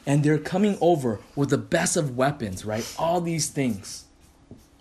and 0.07 0.22
they're 0.22 0.38
coming 0.38 0.78
over 0.80 1.20
with 1.36 1.51
the 1.51 1.59
best 1.59 1.96
of 1.96 2.16
weapons, 2.16 2.64
right? 2.64 2.86
All 2.99 3.20
these 3.20 3.49
things. 3.49 4.05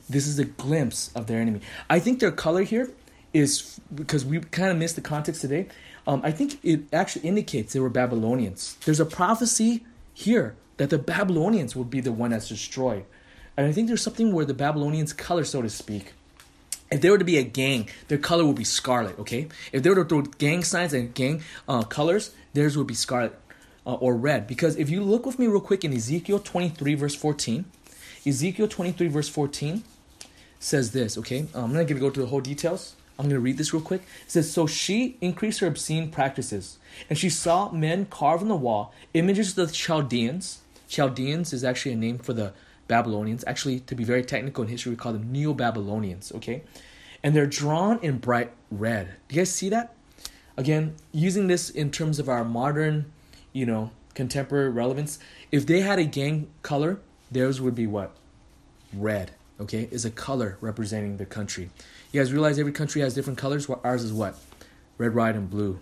This 0.09 0.26
is 0.26 0.39
a 0.39 0.45
glimpse 0.45 1.11
of 1.15 1.28
their 1.28 1.41
enemy. 1.41 1.61
I 1.89 1.99
think 1.99 2.20
their 2.20 2.32
color 2.32 2.61
here 2.61 2.89
is 3.34 3.80
because 3.93 4.24
we 4.24 4.39
kind 4.39 4.72
of 4.72 4.78
missed 4.78 4.95
the 4.95 5.01
context 5.01 5.41
today. 5.41 5.68
Um, 6.05 6.22
I 6.24 6.32
think 6.32 6.63
it 6.63 6.82
actually 6.93 7.28
indicates 7.28 7.74
they 7.74 7.82
were 7.82 7.89
Babylonians. 7.89 8.78
There's 8.86 9.01
a 9.01 9.05
prophecy 9.05 9.86
here 10.13 10.55
that 10.78 10.89
the 10.89 10.97
Babylonians 10.97 11.76
would 11.76 11.89
be 11.89 11.99
the 11.99 12.13
one 12.13 12.30
that's 12.30 12.47
destroyed. 12.47 13.03
And 13.57 13.65
I 13.65 13.72
think 13.72 13.88
there's 13.88 14.01
something 14.01 14.32
where 14.32 14.45
the 14.45 14.53
Babylonians' 14.53 15.11
color, 15.11 15.43
so 15.43 15.61
to 15.61 15.70
speak, 15.70 16.13
if 16.90 17.02
they 17.02 17.10
were 17.10 17.18
to 17.18 17.26
be 17.26 17.38
a 17.38 17.44
gang, 17.44 17.90
their 18.08 18.18
color 18.18 18.46
would 18.46 18.56
be 18.56 18.64
scarlet, 18.64 19.18
okay? 19.20 19.48
If 19.72 19.84
they 19.84 19.90
were 19.90 20.04
to 20.04 20.06
throw 20.06 20.22
gang 20.22 20.64
signs 20.64 20.94
and 20.94 21.14
gang 21.14 21.42
uh, 21.68 21.84
colors, 21.84 22.32
theirs 22.54 22.78
would 22.78 22.88
be 22.88 22.94
scarlet 22.94 23.38
uh, 23.86 23.96
or 23.96 24.16
red. 24.16 24.48
Because 24.48 24.76
if 24.78 24.90
you 24.90 25.04
look 25.04 25.26
with 25.26 25.40
me 25.40 25.48
real 25.48 25.62
quick 25.62 25.84
in 25.84 25.94
Ezekiel 25.94 26.40
23, 26.40 26.96
verse 26.96 27.16
14, 27.16 27.66
Ezekiel 28.26 28.68
23, 28.68 29.08
verse 29.08 29.30
14 29.30 29.84
says 30.60 30.92
this, 30.92 31.18
okay? 31.18 31.48
Um, 31.54 31.66
I'm 31.66 31.74
going 31.74 31.88
to 31.88 31.94
go 31.96 32.10
to 32.10 32.20
the 32.20 32.28
whole 32.28 32.42
details. 32.42 32.96
I'm 33.20 33.26
going 33.26 33.36
to 33.36 33.40
read 33.40 33.58
this 33.58 33.74
real 33.74 33.82
quick. 33.82 34.02
It 34.26 34.32
says, 34.32 34.52
So 34.52 34.68
she 34.68 35.18
increased 35.22 35.60
her 35.60 35.68
obscene 35.68 36.12
practices, 36.12 36.78
and 37.10 37.18
she 37.18 37.30
saw 37.30 37.72
men 37.72 38.06
carve 38.06 38.42
on 38.42 38.48
the 38.48 38.56
wall 38.56 38.94
images 39.14 39.58
of 39.58 39.68
the 39.68 39.74
Chaldeans. 39.74 40.60
Chaldeans 40.88 41.52
is 41.52 41.64
actually 41.64 41.94
a 41.94 41.98
name 41.98 42.20
for 42.20 42.34
the 42.34 42.54
Babylonians. 42.88 43.44
Actually, 43.48 43.80
to 43.82 43.96
be 43.96 44.04
very 44.04 44.24
technical 44.24 44.64
in 44.64 44.70
history, 44.70 44.92
we 44.92 44.96
call 44.96 45.14
them 45.14 45.32
Neo 45.32 45.54
Babylonians, 45.54 46.32
okay? 46.36 46.64
And 47.24 47.36
they're 47.36 47.48
drawn 47.48 48.00
in 48.00 48.18
bright 48.18 48.52
red. 48.72 49.16
Do 49.28 49.36
you 49.36 49.42
guys 49.42 49.52
see 49.52 49.70
that? 49.70 49.94
Again, 50.56 50.96
using 51.12 51.48
this 51.48 51.70
in 51.70 51.92
terms 51.92 52.20
of 52.20 52.30
our 52.30 52.44
modern, 52.44 53.12
you 53.54 53.66
know, 53.66 53.92
contemporary 54.16 54.70
relevance, 54.70 55.20
if 55.52 55.66
they 55.66 55.82
had 55.82 56.00
a 56.00 56.06
gang 56.06 56.48
color, 56.64 57.00
theirs 57.32 57.62
would 57.62 57.76
be 57.76 57.86
what? 57.86 58.16
Red, 58.94 59.32
okay? 59.60 59.88
Is 59.92 60.06
a 60.06 60.12
color 60.12 60.58
representing 60.62 61.18
the 61.18 61.26
country. 61.26 61.70
You 62.12 62.22
guys 62.22 62.34
realize 62.34 62.58
every 62.58 62.72
country 62.72 63.02
has 63.02 63.14
different 63.14 63.38
colors? 63.38 63.70
Well, 63.70 63.82
Ours 63.84 64.04
is 64.04 64.14
what? 64.14 64.38
Red, 64.98 65.14
white, 65.14 65.36
and 65.36 65.50
blue. 65.50 65.80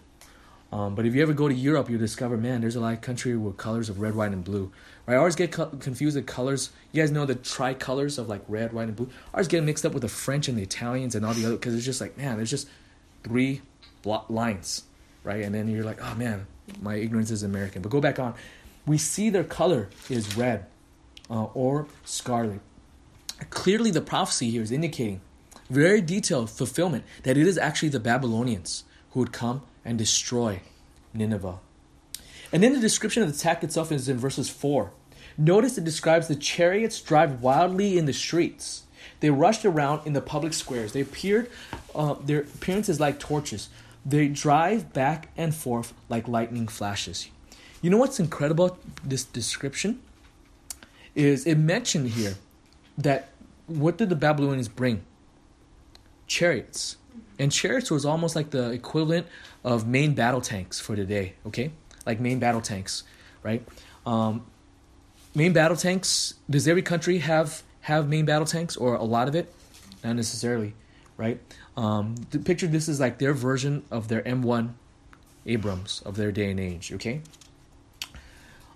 Um, 0.72 0.96
but 0.96 1.06
if 1.06 1.16
you 1.16 1.22
ever 1.22 1.34
go 1.34 1.48
to 1.48 1.54
Europe, 1.54 1.90
you'll 1.90 2.00
discover, 2.00 2.38
man, 2.38 2.62
there's 2.62 2.76
a 2.76 2.82
lot 2.82 2.94
of 2.94 3.02
country 3.02 3.36
with 3.38 3.56
colors 3.58 3.88
of 3.88 4.02
red, 4.02 4.16
white, 4.16 4.32
and 4.32 4.44
blue. 4.44 4.72
Right? 5.06 5.14
I 5.14 5.18
always 5.18 5.36
get 5.36 5.52
co- 5.52 5.68
confused 5.68 6.16
with 6.16 6.26
colors. 6.26 6.72
You 6.92 7.02
guys 7.02 7.12
know 7.12 7.26
the 7.26 7.36
tricolors 7.36 8.18
of 8.18 8.28
like 8.28 8.42
red, 8.48 8.74
white, 8.74 8.88
and 8.88 8.96
blue. 8.96 9.10
I 9.34 9.38
always 9.38 9.48
get 9.48 9.64
mixed 9.64 9.86
up 9.86 9.94
with 9.94 10.02
the 10.02 10.10
French 10.10 10.48
and 10.48 10.58
the 10.58 10.64
Italians 10.64 11.16
and 11.16 11.26
all 11.26 11.34
the 11.34 11.46
other 11.46 11.56
because 11.56 11.76
it's 11.76 11.86
just 11.86 12.02
like, 12.02 12.18
man, 12.18 12.38
there's 12.38 12.50
just 12.50 12.68
three 13.24 13.62
blo- 14.02 14.26
lines, 14.28 14.84
right? 15.24 15.44
And 15.44 15.54
then 15.54 15.68
you're 15.68 15.84
like, 15.84 16.00
oh 16.02 16.16
man, 16.16 16.48
my 16.82 16.96
ignorance 16.96 17.32
is 17.32 17.44
American. 17.44 17.82
But 17.82 17.90
go 17.90 18.02
back 18.02 18.20
on. 18.20 18.34
We 18.86 18.98
see 18.98 19.30
their 19.30 19.44
color 19.44 19.90
is 20.10 20.36
red 20.36 20.66
uh, 21.30 21.46
or 21.54 21.88
scarlet. 22.04 22.60
Clearly, 23.50 23.92
the 23.92 24.02
prophecy 24.02 24.50
here 24.50 24.62
is 24.62 24.72
indicating 24.72 25.22
very 25.70 26.02
detailed 26.02 26.50
fulfillment 26.50 27.04
that 27.24 27.38
it 27.38 27.48
is 27.48 27.58
actually 27.58 27.90
the 27.90 28.00
Babylonians 28.00 28.84
who 29.12 29.20
would 29.20 29.32
come 29.34 29.62
and 29.86 29.98
destroy 29.98 30.62
Nineveh. 31.14 31.60
And 32.52 32.64
then 32.64 32.74
the 32.74 32.80
description 32.80 33.24
of 33.24 33.30
the 33.30 33.36
attack 33.36 33.64
itself 33.64 33.92
is 33.92 34.10
in 34.10 34.18
verses 34.18 34.50
4. 34.50 34.92
Notice 35.38 35.78
it 35.78 35.84
describes 35.84 36.28
the 36.28 36.36
chariots 36.36 37.00
drive 37.02 37.42
wildly 37.42 37.98
in 37.98 38.06
the 38.06 38.14
streets. 38.14 38.84
They 39.20 39.30
rushed 39.30 39.66
around 39.66 40.06
in 40.06 40.14
the 40.14 40.22
public 40.22 40.54
squares. 40.54 40.94
They 40.94 41.02
appeared, 41.02 41.50
uh, 41.94 42.16
their 42.24 42.42
appearance 42.42 42.90
is 42.90 43.00
like 43.00 43.20
torches. 43.20 43.70
They 44.06 44.28
drive 44.28 44.94
back 44.94 45.30
and 45.36 45.54
forth 45.54 45.94
like 46.10 46.28
lightning 46.28 46.68
flashes. 46.68 47.30
You 47.82 47.90
know 47.90 47.98
what's 47.98 48.20
incredible 48.20 48.78
this 49.04 49.24
description? 49.24 50.02
Is 51.14 51.46
it 51.46 51.56
mentioned 51.56 52.10
here 52.10 52.36
that 52.98 53.30
what 53.68 53.98
did 53.98 54.10
the 54.10 54.16
Babylonians 54.16 54.68
bring? 54.68 55.04
Chariots. 56.28 56.98
And 57.38 57.52
chariots 57.52 57.92
was 57.92 58.06
almost 58.06 58.36
like 58.36 58.52
the 58.52 58.72
equivalent 58.72 59.28
of 59.66 59.88
main 59.88 60.14
battle 60.14 60.40
tanks 60.40 60.80
for 60.80 60.96
today, 60.96 61.34
okay? 61.48 61.72
Like 62.06 62.20
main 62.20 62.38
battle 62.38 62.62
tanks, 62.62 63.04
right? 63.42 63.68
Um, 64.06 64.46
main 65.34 65.54
battle 65.54 65.76
tanks, 65.76 66.36
does 66.48 66.68
every 66.68 66.84
country 66.84 67.18
have 67.18 67.64
have 67.82 68.08
main 68.08 68.26
battle 68.26 68.46
tanks 68.46 68.78
or 68.78 68.96
a 68.96 69.04
lot 69.04 69.28
of 69.28 69.36
it? 69.36 69.52
Not 70.04 70.16
necessarily, 70.16 70.76
right? 71.18 71.42
Um, 71.76 72.16
the 72.30 72.40
picture 72.40 72.68
this 72.68 72.88
is 72.88 73.00
like 73.00 73.18
their 73.18 73.34
version 73.34 73.84
of 73.90 74.08
their 74.08 74.22
M1 74.22 74.74
Abrams 75.48 76.02
of 76.06 76.16
their 76.16 76.32
day 76.32 76.52
and 76.52 76.60
age, 76.60 76.94
okay? 76.94 77.22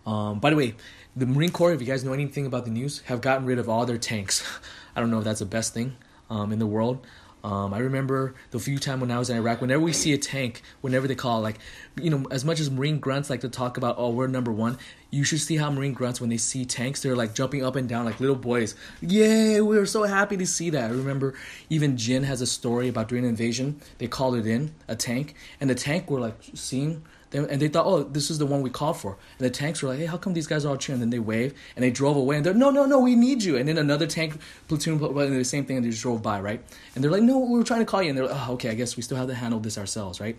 Um, 0.07 0.39
by 0.39 0.49
the 0.49 0.55
way, 0.55 0.73
the 1.15 1.27
Marine 1.27 1.51
Corps, 1.51 1.71
if 1.71 1.81
you 1.81 1.87
guys 1.87 2.03
know 2.03 2.13
anything 2.13 2.47
about 2.47 2.65
the 2.65 2.71
news, 2.71 3.01
have 3.01 3.21
gotten 3.21 3.45
rid 3.45 3.59
of 3.59 3.69
all 3.69 3.85
their 3.85 3.97
tanks. 3.99 4.43
I 4.95 4.99
don't 4.99 5.11
know 5.11 5.19
if 5.19 5.23
that's 5.23 5.39
the 5.39 5.45
best 5.45 5.73
thing 5.73 5.97
um, 6.31 6.51
in 6.51 6.57
the 6.57 6.67
world. 6.67 7.05
Um, 7.43 7.73
I 7.73 7.79
remember 7.79 8.35
the 8.51 8.59
few 8.59 8.79
time 8.79 8.99
when 8.99 9.11
I 9.11 9.19
was 9.19 9.29
in 9.29 9.37
Iraq, 9.37 9.61
whenever 9.61 9.81
we 9.81 9.93
see 9.93 10.13
a 10.13 10.17
tank, 10.17 10.61
whenever 10.81 11.07
they 11.07 11.15
call, 11.15 11.39
like, 11.41 11.57
you 11.95 12.09
know, 12.09 12.25
as 12.31 12.43
much 12.43 12.59
as 12.59 12.69
Marine 12.69 12.99
grunts 12.99 13.29
like 13.29 13.41
to 13.41 13.49
talk 13.49 13.77
about, 13.77 13.95
oh, 13.97 14.09
we're 14.09 14.27
number 14.27 14.51
one, 14.51 14.77
you 15.09 15.23
should 15.23 15.39
see 15.39 15.55
how 15.55 15.71
Marine 15.71 15.93
grunts, 15.93 16.19
when 16.19 16.29
they 16.29 16.37
see 16.37 16.65
tanks, 16.65 17.01
they're 17.01 17.15
like 17.15 17.33
jumping 17.33 17.63
up 17.63 17.75
and 17.75 17.87
down 17.87 18.05
like 18.05 18.19
little 18.19 18.35
boys. 18.35 18.75
Yay, 19.01 19.61
we 19.61 19.77
were 19.77 19.85
so 19.85 20.03
happy 20.03 20.35
to 20.37 20.45
see 20.45 20.69
that. 20.71 20.91
I 20.91 20.93
remember 20.93 21.33
even 21.69 21.97
Jin 21.97 22.23
has 22.23 22.41
a 22.41 22.47
story 22.47 22.89
about 22.89 23.07
during 23.07 23.23
an 23.23 23.29
invasion, 23.29 23.79
they 23.99 24.07
called 24.07 24.35
it 24.35 24.45
in, 24.45 24.73
a 24.87 24.95
tank, 24.95 25.35
and 25.61 25.69
the 25.69 25.75
tank 25.75 26.11
were 26.11 26.19
like 26.19 26.35
seeing 26.53 27.03
and 27.31 27.61
they 27.61 27.67
thought, 27.67 27.85
oh, 27.85 28.03
this 28.03 28.31
is 28.31 28.39
the 28.39 28.45
one 28.45 28.61
we 28.61 28.69
called 28.69 28.97
for. 28.97 29.17
And 29.37 29.45
the 29.45 29.51
tanks 29.51 29.83
were 29.83 29.89
like, 29.89 29.99
hey, 29.99 30.05
how 30.05 30.17
come 30.17 30.33
these 30.33 30.47
guys 30.47 30.65
are 30.65 30.69
all 30.69 30.77
cheering? 30.77 31.01
And 31.01 31.11
then 31.11 31.17
they 31.17 31.23
wave 31.23 31.53
and 31.75 31.83
they 31.83 31.91
drove 31.91 32.17
away. 32.17 32.37
And 32.37 32.45
they're, 32.45 32.53
no, 32.53 32.71
no, 32.71 32.85
no, 32.85 32.99
we 32.99 33.15
need 33.15 33.43
you. 33.43 33.55
And 33.55 33.67
then 33.67 33.77
another 33.77 34.07
tank 34.07 34.39
platoon, 34.67 34.97
the 34.97 35.43
same 35.43 35.65
thing, 35.65 35.77
and 35.77 35.85
they 35.85 35.91
just 35.91 36.01
drove 36.01 36.23
by, 36.23 36.39
right? 36.39 36.63
And 36.95 37.03
they're 37.03 37.11
like, 37.11 37.23
no, 37.23 37.37
we 37.37 37.59
were 37.59 37.63
trying 37.63 37.81
to 37.81 37.85
call 37.85 38.01
you. 38.01 38.09
And 38.09 38.17
they're 38.17 38.25
like, 38.25 38.47
oh, 38.47 38.53
okay, 38.53 38.69
I 38.69 38.73
guess 38.73 38.97
we 38.97 39.03
still 39.03 39.17
have 39.17 39.27
to 39.27 39.35
handle 39.35 39.59
this 39.59 39.77
ourselves, 39.77 40.19
right? 40.19 40.37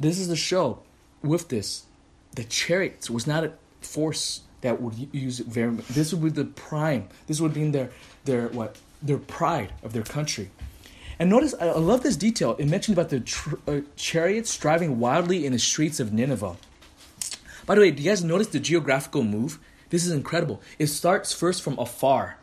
This 0.00 0.18
is 0.18 0.28
the 0.28 0.36
show. 0.36 0.82
With 1.22 1.48
this, 1.48 1.86
the 2.34 2.44
chariots 2.44 3.08
was 3.08 3.26
not 3.26 3.44
a 3.44 3.52
force 3.80 4.42
that 4.60 4.80
would 4.80 5.08
use 5.12 5.40
it 5.40 5.46
very. 5.46 5.74
This 5.90 6.12
would 6.12 6.22
be 6.22 6.42
the 6.42 6.44
prime. 6.44 7.08
This 7.26 7.40
would 7.40 7.54
be 7.54 7.62
in 7.62 7.72
their 7.72 7.90
their 8.24 8.48
what 8.48 8.76
their 9.02 9.18
pride 9.18 9.72
of 9.82 9.92
their 9.92 10.02
country. 10.02 10.50
And 11.18 11.30
notice, 11.30 11.54
I 11.58 11.70
love 11.72 12.02
this 12.02 12.16
detail. 12.16 12.56
It 12.58 12.66
mentioned 12.66 12.98
about 12.98 13.08
the 13.08 13.20
tr- 13.20 13.56
uh, 13.66 13.80
chariots 13.96 14.56
driving 14.56 14.98
wildly 14.98 15.46
in 15.46 15.52
the 15.52 15.58
streets 15.58 15.98
of 15.98 16.12
Nineveh. 16.12 16.56
By 17.64 17.74
the 17.74 17.80
way, 17.80 17.90
do 17.90 18.02
you 18.02 18.10
guys 18.10 18.22
notice 18.22 18.48
the 18.48 18.60
geographical 18.60 19.22
move? 19.22 19.58
This 19.90 20.04
is 20.04 20.12
incredible. 20.12 20.60
It 20.78 20.88
starts 20.88 21.32
first 21.32 21.62
from 21.62 21.78
afar, 21.78 22.38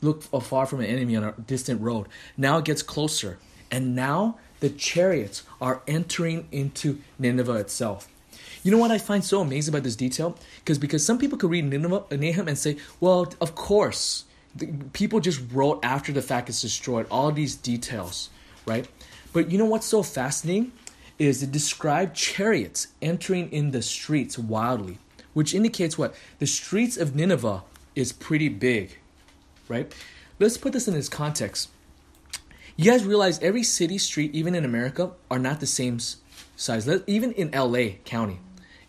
look 0.00 0.24
afar 0.32 0.66
from 0.66 0.80
an 0.80 0.86
enemy 0.86 1.16
on 1.16 1.24
a 1.24 1.32
distant 1.32 1.80
road. 1.80 2.08
Now 2.36 2.58
it 2.58 2.64
gets 2.64 2.82
closer, 2.82 3.38
and 3.70 3.94
now 3.94 4.38
the 4.60 4.70
chariots 4.70 5.44
are 5.60 5.82
entering 5.86 6.48
into 6.50 6.98
Nineveh 7.18 7.54
itself. 7.54 8.08
You 8.62 8.70
know 8.70 8.78
what 8.78 8.90
I 8.90 8.98
find 8.98 9.24
so 9.24 9.40
amazing 9.40 9.72
about 9.72 9.84
this 9.84 9.96
detail? 9.96 10.36
Because 10.58 10.78
because 10.78 11.06
some 11.06 11.18
people 11.18 11.38
could 11.38 11.50
read 11.50 11.64
Nineveh, 11.64 12.04
Nahum 12.10 12.48
and 12.48 12.58
say, 12.58 12.76
well, 13.00 13.32
of 13.40 13.54
course, 13.54 14.24
the, 14.56 14.66
people 14.92 15.20
just 15.20 15.40
wrote 15.52 15.80
after 15.82 16.12
the 16.12 16.22
fact 16.22 16.48
it's 16.48 16.62
destroyed 16.62 17.06
all 17.10 17.30
these 17.32 17.54
details, 17.54 18.30
right? 18.66 18.88
But 19.32 19.50
you 19.50 19.58
know 19.58 19.64
what's 19.64 19.86
so 19.86 20.02
fascinating 20.02 20.72
is 21.18 21.42
it 21.42 21.50
described 21.52 22.14
chariots 22.14 22.88
entering 23.00 23.50
in 23.50 23.70
the 23.70 23.82
streets 23.82 24.38
wildly, 24.38 24.98
which 25.34 25.54
indicates 25.54 25.96
what 25.96 26.14
the 26.38 26.46
streets 26.46 26.96
of 26.96 27.14
Nineveh 27.14 27.62
is 27.94 28.12
pretty 28.12 28.48
big, 28.48 28.98
right? 29.68 29.94
Let's 30.38 30.58
put 30.58 30.72
this 30.72 30.86
in 30.86 30.94
this 30.94 31.08
context. 31.08 31.70
You 32.76 32.90
guys 32.90 33.04
realize 33.04 33.38
every 33.40 33.62
city 33.62 33.96
street, 33.96 34.34
even 34.34 34.54
in 34.54 34.64
America, 34.64 35.12
are 35.30 35.38
not 35.38 35.60
the 35.60 35.66
same 35.66 35.98
size. 36.56 36.88
Even 37.06 37.32
in 37.32 37.50
LA 37.50 37.96
County, 38.04 38.38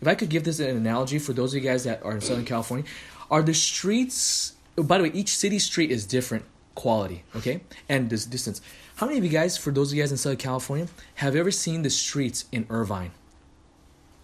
if 0.00 0.06
I 0.06 0.14
could 0.14 0.28
give 0.28 0.44
this 0.44 0.60
an 0.60 0.76
analogy 0.76 1.18
for 1.18 1.32
those 1.32 1.54
of 1.54 1.62
you 1.62 1.68
guys 1.68 1.84
that 1.84 2.04
are 2.04 2.12
in 2.12 2.20
Southern 2.20 2.44
California, 2.44 2.84
are 3.30 3.42
the 3.42 3.54
streets 3.54 4.52
by 4.82 4.98
the 4.98 5.04
way, 5.04 5.10
each 5.14 5.36
city 5.36 5.58
street 5.58 5.90
is 5.90 6.06
different 6.06 6.44
quality, 6.74 7.24
okay? 7.34 7.60
And 7.88 8.08
this 8.08 8.24
distance. 8.24 8.60
How 8.96 9.06
many 9.06 9.18
of 9.18 9.24
you 9.24 9.30
guys, 9.30 9.56
for 9.56 9.70
those 9.70 9.90
of 9.90 9.96
you 9.96 10.02
guys 10.02 10.12
in 10.12 10.16
Southern 10.16 10.38
California, 10.38 10.88
have 11.16 11.34
ever 11.34 11.50
seen 11.50 11.82
the 11.82 11.90
streets 11.90 12.44
in 12.52 12.66
Irvine? 12.70 13.10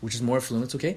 Which 0.01 0.15
is 0.15 0.23
more 0.23 0.37
affluent, 0.37 0.75
okay? 0.75 0.97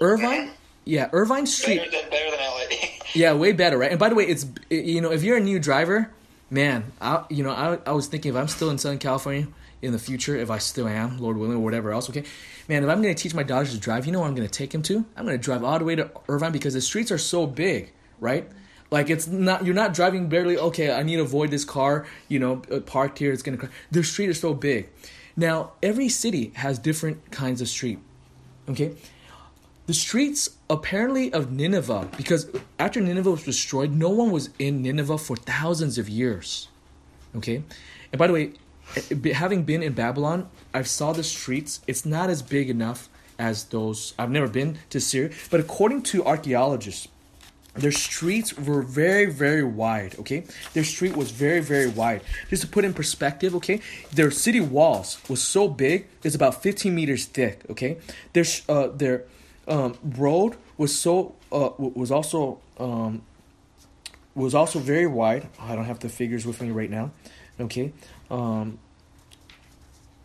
Irvine, 0.00 0.50
yeah, 0.84 1.08
Irvine 1.12 1.46
Street. 1.46 1.78
Better 1.78 1.90
than, 1.90 2.10
better 2.10 2.30
than 2.30 2.40
LA. 2.40 2.76
yeah, 3.14 3.32
way 3.34 3.52
better, 3.52 3.78
right? 3.78 3.90
And 3.90 3.98
by 3.98 4.08
the 4.08 4.14
way, 4.14 4.24
it's 4.26 4.46
you 4.70 5.00
know, 5.00 5.12
if 5.12 5.22
you're 5.22 5.36
a 5.36 5.40
new 5.40 5.58
driver, 5.58 6.10
man, 6.50 6.92
I 7.00 7.24
you 7.30 7.42
know, 7.42 7.50
I, 7.50 7.78
I 7.86 7.92
was 7.92 8.06
thinking 8.06 8.30
if 8.30 8.36
I'm 8.36 8.48
still 8.48 8.70
in 8.70 8.78
Southern 8.78 8.98
California 8.98 9.48
in 9.82 9.92
the 9.92 9.98
future, 9.98 10.36
if 10.36 10.50
I 10.50 10.58
still 10.58 10.88
am, 10.88 11.18
Lord 11.18 11.36
willing, 11.36 11.56
or 11.56 11.60
whatever 11.60 11.92
else, 11.92 12.08
okay, 12.10 12.24
man, 12.68 12.82
if 12.82 12.88
I'm 12.88 13.02
gonna 13.02 13.14
teach 13.14 13.34
my 13.34 13.42
daughters 13.42 13.72
to 13.72 13.78
drive, 13.78 14.06
you 14.06 14.12
know 14.12 14.20
where 14.20 14.28
I'm 14.28 14.34
gonna 14.34 14.48
take 14.48 14.70
them 14.70 14.82
to? 14.82 15.04
I'm 15.16 15.24
gonna 15.24 15.38
drive 15.38 15.64
all 15.64 15.78
the 15.78 15.84
way 15.84 15.96
to 15.96 16.10
Irvine 16.28 16.52
because 16.52 16.74
the 16.74 16.80
streets 16.80 17.10
are 17.10 17.18
so 17.18 17.46
big, 17.46 17.92
right? 18.20 18.48
Like 18.90 19.10
it's 19.10 19.26
not 19.26 19.64
you're 19.64 19.74
not 19.74 19.94
driving 19.94 20.28
barely. 20.28 20.56
Okay, 20.56 20.92
I 20.92 21.02
need 21.02 21.16
to 21.16 21.22
avoid 21.22 21.50
this 21.50 21.64
car. 21.64 22.06
You 22.28 22.38
know, 22.38 22.62
uh, 22.70 22.80
parked 22.80 23.18
here. 23.18 23.32
It's 23.32 23.42
gonna. 23.42 23.68
The 23.90 24.04
street 24.04 24.30
is 24.30 24.40
so 24.40 24.54
big. 24.54 24.88
Now 25.36 25.72
every 25.82 26.08
city 26.08 26.52
has 26.56 26.78
different 26.78 27.30
kinds 27.30 27.60
of 27.60 27.68
street. 27.68 27.98
Okay, 28.68 28.94
the 29.86 29.94
streets 29.94 30.48
apparently 30.70 31.32
of 31.32 31.52
Nineveh 31.52 32.08
because 32.16 32.48
after 32.78 33.00
Nineveh 33.00 33.32
was 33.32 33.42
destroyed, 33.42 33.92
no 33.92 34.08
one 34.08 34.30
was 34.30 34.50
in 34.58 34.82
Nineveh 34.82 35.18
for 35.18 35.36
thousands 35.36 35.98
of 35.98 36.08
years. 36.08 36.68
Okay, 37.36 37.62
and 38.12 38.18
by 38.18 38.26
the 38.26 38.32
way, 38.32 38.52
eh, 38.96 39.32
having 39.32 39.64
been 39.64 39.82
in 39.82 39.92
Babylon, 39.92 40.48
I've 40.72 40.88
saw 40.88 41.12
the 41.12 41.24
streets. 41.24 41.80
It's 41.86 42.06
not 42.06 42.30
as 42.30 42.42
big 42.42 42.70
enough 42.70 43.08
as 43.38 43.64
those. 43.64 44.14
I've 44.18 44.30
never 44.30 44.48
been 44.48 44.78
to 44.90 45.00
Syria, 45.00 45.34
but 45.50 45.60
according 45.60 46.02
to 46.04 46.24
archaeologists 46.24 47.08
their 47.74 47.92
streets 47.92 48.56
were 48.56 48.82
very 48.82 49.26
very 49.26 49.64
wide 49.64 50.16
okay? 50.18 50.44
Their 50.72 50.84
street 50.84 51.16
was 51.16 51.30
very 51.30 51.60
very 51.60 51.86
wide. 51.86 52.22
Just 52.50 52.62
to 52.62 52.68
put 52.68 52.84
in 52.84 52.94
perspective 52.94 53.54
okay? 53.56 53.80
Their 54.12 54.30
city 54.30 54.60
walls 54.60 55.18
was 55.28 55.42
so 55.42 55.68
big 55.68 56.06
it's 56.22 56.34
about 56.34 56.62
15 56.62 56.94
meters 56.94 57.26
thick 57.26 57.62
okay? 57.70 57.98
Their 58.32 58.44
uh, 58.68 58.88
their 58.88 59.24
um, 59.66 59.96
road 60.02 60.56
was 60.76 60.96
so 60.96 61.34
uh, 61.52 61.70
was 61.78 62.10
also 62.10 62.60
um, 62.78 63.22
was 64.34 64.54
also 64.54 64.78
very 64.78 65.06
wide. 65.06 65.48
I 65.60 65.76
don't 65.76 65.84
have 65.84 66.00
the 66.00 66.08
figures 66.08 66.44
with 66.46 66.60
me 66.60 66.70
right 66.70 66.90
now 66.90 67.10
okay? 67.60 67.92
Um, 68.30 68.78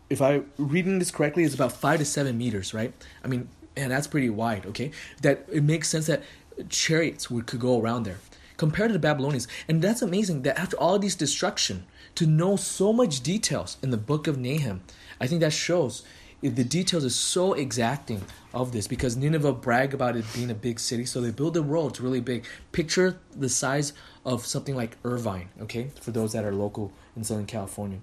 if 0.09 0.23
i 0.23 0.41
reading 0.57 0.97
this 0.97 1.11
correctly 1.11 1.43
it's 1.43 1.53
about 1.53 1.71
five 1.71 1.99
to 1.99 2.05
seven 2.05 2.37
meters 2.37 2.73
right? 2.73 2.93
I 3.23 3.27
mean 3.27 3.49
and 3.77 3.91
that's 3.91 4.07
pretty 4.07 4.29
wide 4.29 4.65
okay? 4.67 4.91
That 5.21 5.45
it 5.51 5.63
makes 5.63 5.89
sense 5.89 6.07
that 6.07 6.23
chariots 6.67 7.29
would 7.29 7.45
could 7.47 7.59
go 7.59 7.79
around 7.79 8.03
there 8.03 8.19
compared 8.57 8.89
to 8.89 8.93
the 8.93 8.99
Babylonians. 8.99 9.47
And 9.67 9.81
that's 9.81 10.01
amazing 10.01 10.41
that 10.43 10.59
after 10.59 10.77
all 10.77 10.99
these 10.99 11.15
destruction, 11.15 11.85
to 12.15 12.25
know 12.25 12.57
so 12.57 12.91
much 12.91 13.21
details 13.21 13.77
in 13.81 13.91
the 13.91 13.97
book 13.97 14.27
of 14.27 14.37
Nahum, 14.37 14.81
I 15.21 15.27
think 15.27 15.41
that 15.41 15.53
shows 15.53 16.03
the 16.41 16.63
details 16.63 17.03
is 17.03 17.15
so 17.15 17.53
exacting 17.53 18.23
of 18.53 18.71
this 18.71 18.87
because 18.87 19.17
Nineveh 19.17 19.53
brag 19.53 19.93
about 19.93 20.15
it 20.15 20.25
being 20.33 20.49
a 20.49 20.55
big 20.55 20.79
city, 20.79 21.05
so 21.05 21.19
they 21.19 21.31
build 21.31 21.53
the 21.53 21.61
roads 21.61 21.99
really 21.99 22.21
big. 22.21 22.45
Picture 22.71 23.19
the 23.35 23.49
size 23.49 23.93
of 24.25 24.45
something 24.45 24.75
like 24.75 24.97
Irvine, 25.03 25.49
okay, 25.61 25.89
for 25.99 26.11
those 26.11 26.33
that 26.33 26.45
are 26.45 26.53
local 26.53 26.91
in 27.15 27.23
Southern 27.23 27.45
California. 27.45 27.99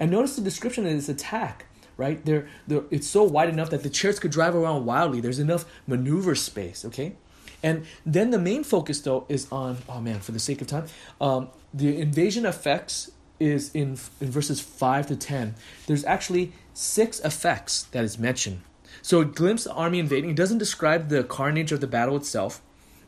And 0.00 0.10
notice 0.10 0.36
the 0.36 0.42
description 0.42 0.86
of 0.86 0.92
this 0.92 1.08
attack, 1.08 1.66
right? 1.96 2.24
They're, 2.24 2.48
they're, 2.66 2.84
it's 2.90 3.06
so 3.06 3.22
wide 3.22 3.48
enough 3.48 3.70
that 3.70 3.82
the 3.82 3.90
chariots 3.90 4.20
could 4.20 4.32
drive 4.32 4.54
around 4.54 4.84
wildly. 4.84 5.20
There's 5.20 5.38
enough 5.38 5.64
maneuver 5.86 6.34
space, 6.34 6.84
okay? 6.84 7.14
And 7.62 7.86
then 8.06 8.30
the 8.30 8.38
main 8.38 8.64
focus, 8.64 9.00
though, 9.00 9.26
is 9.28 9.48
on, 9.50 9.78
oh 9.88 10.00
man, 10.00 10.20
for 10.20 10.32
the 10.32 10.38
sake 10.38 10.60
of 10.60 10.68
time, 10.68 10.86
um, 11.20 11.48
the 11.74 12.00
invasion 12.00 12.46
effects 12.46 13.10
is 13.40 13.74
in, 13.74 13.98
in 14.20 14.30
verses 14.30 14.60
5 14.60 15.08
to 15.08 15.16
10. 15.16 15.54
There's 15.86 16.04
actually 16.04 16.52
six 16.74 17.20
effects 17.20 17.84
that 17.84 18.04
is 18.04 18.18
mentioned. 18.18 18.62
So 19.02 19.20
it 19.20 19.34
glimpses 19.34 19.64
the 19.66 19.74
army 19.74 19.98
invading. 19.98 20.30
It 20.30 20.36
doesn't 20.36 20.58
describe 20.58 21.08
the 21.08 21.24
carnage 21.24 21.72
of 21.72 21.80
the 21.80 21.86
battle 21.86 22.16
itself, 22.16 22.60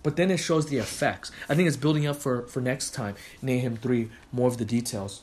but 0.02 0.16
then 0.16 0.30
it 0.30 0.38
shows 0.38 0.66
the 0.66 0.78
effects. 0.78 1.30
I 1.48 1.54
think 1.54 1.68
it's 1.68 1.76
building 1.76 2.06
up 2.06 2.16
for, 2.16 2.42
for 2.46 2.60
next 2.60 2.90
time, 2.90 3.16
Nahum 3.42 3.76
3, 3.76 4.08
more 4.32 4.48
of 4.48 4.58
the 4.58 4.64
details. 4.64 5.22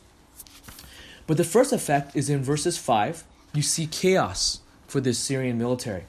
But 1.25 1.38
the 1.38 1.43
first 1.43 1.73
effect 1.73 2.15
is 2.15 2.30
in 2.30 2.43
verses 2.43 2.78
5. 2.78 3.23
You 3.53 3.61
see 3.61 3.88
chaos 3.88 4.61
for 4.88 5.01
the 5.01 5.13
Syrian 5.13 5.57
military. 5.57 6.05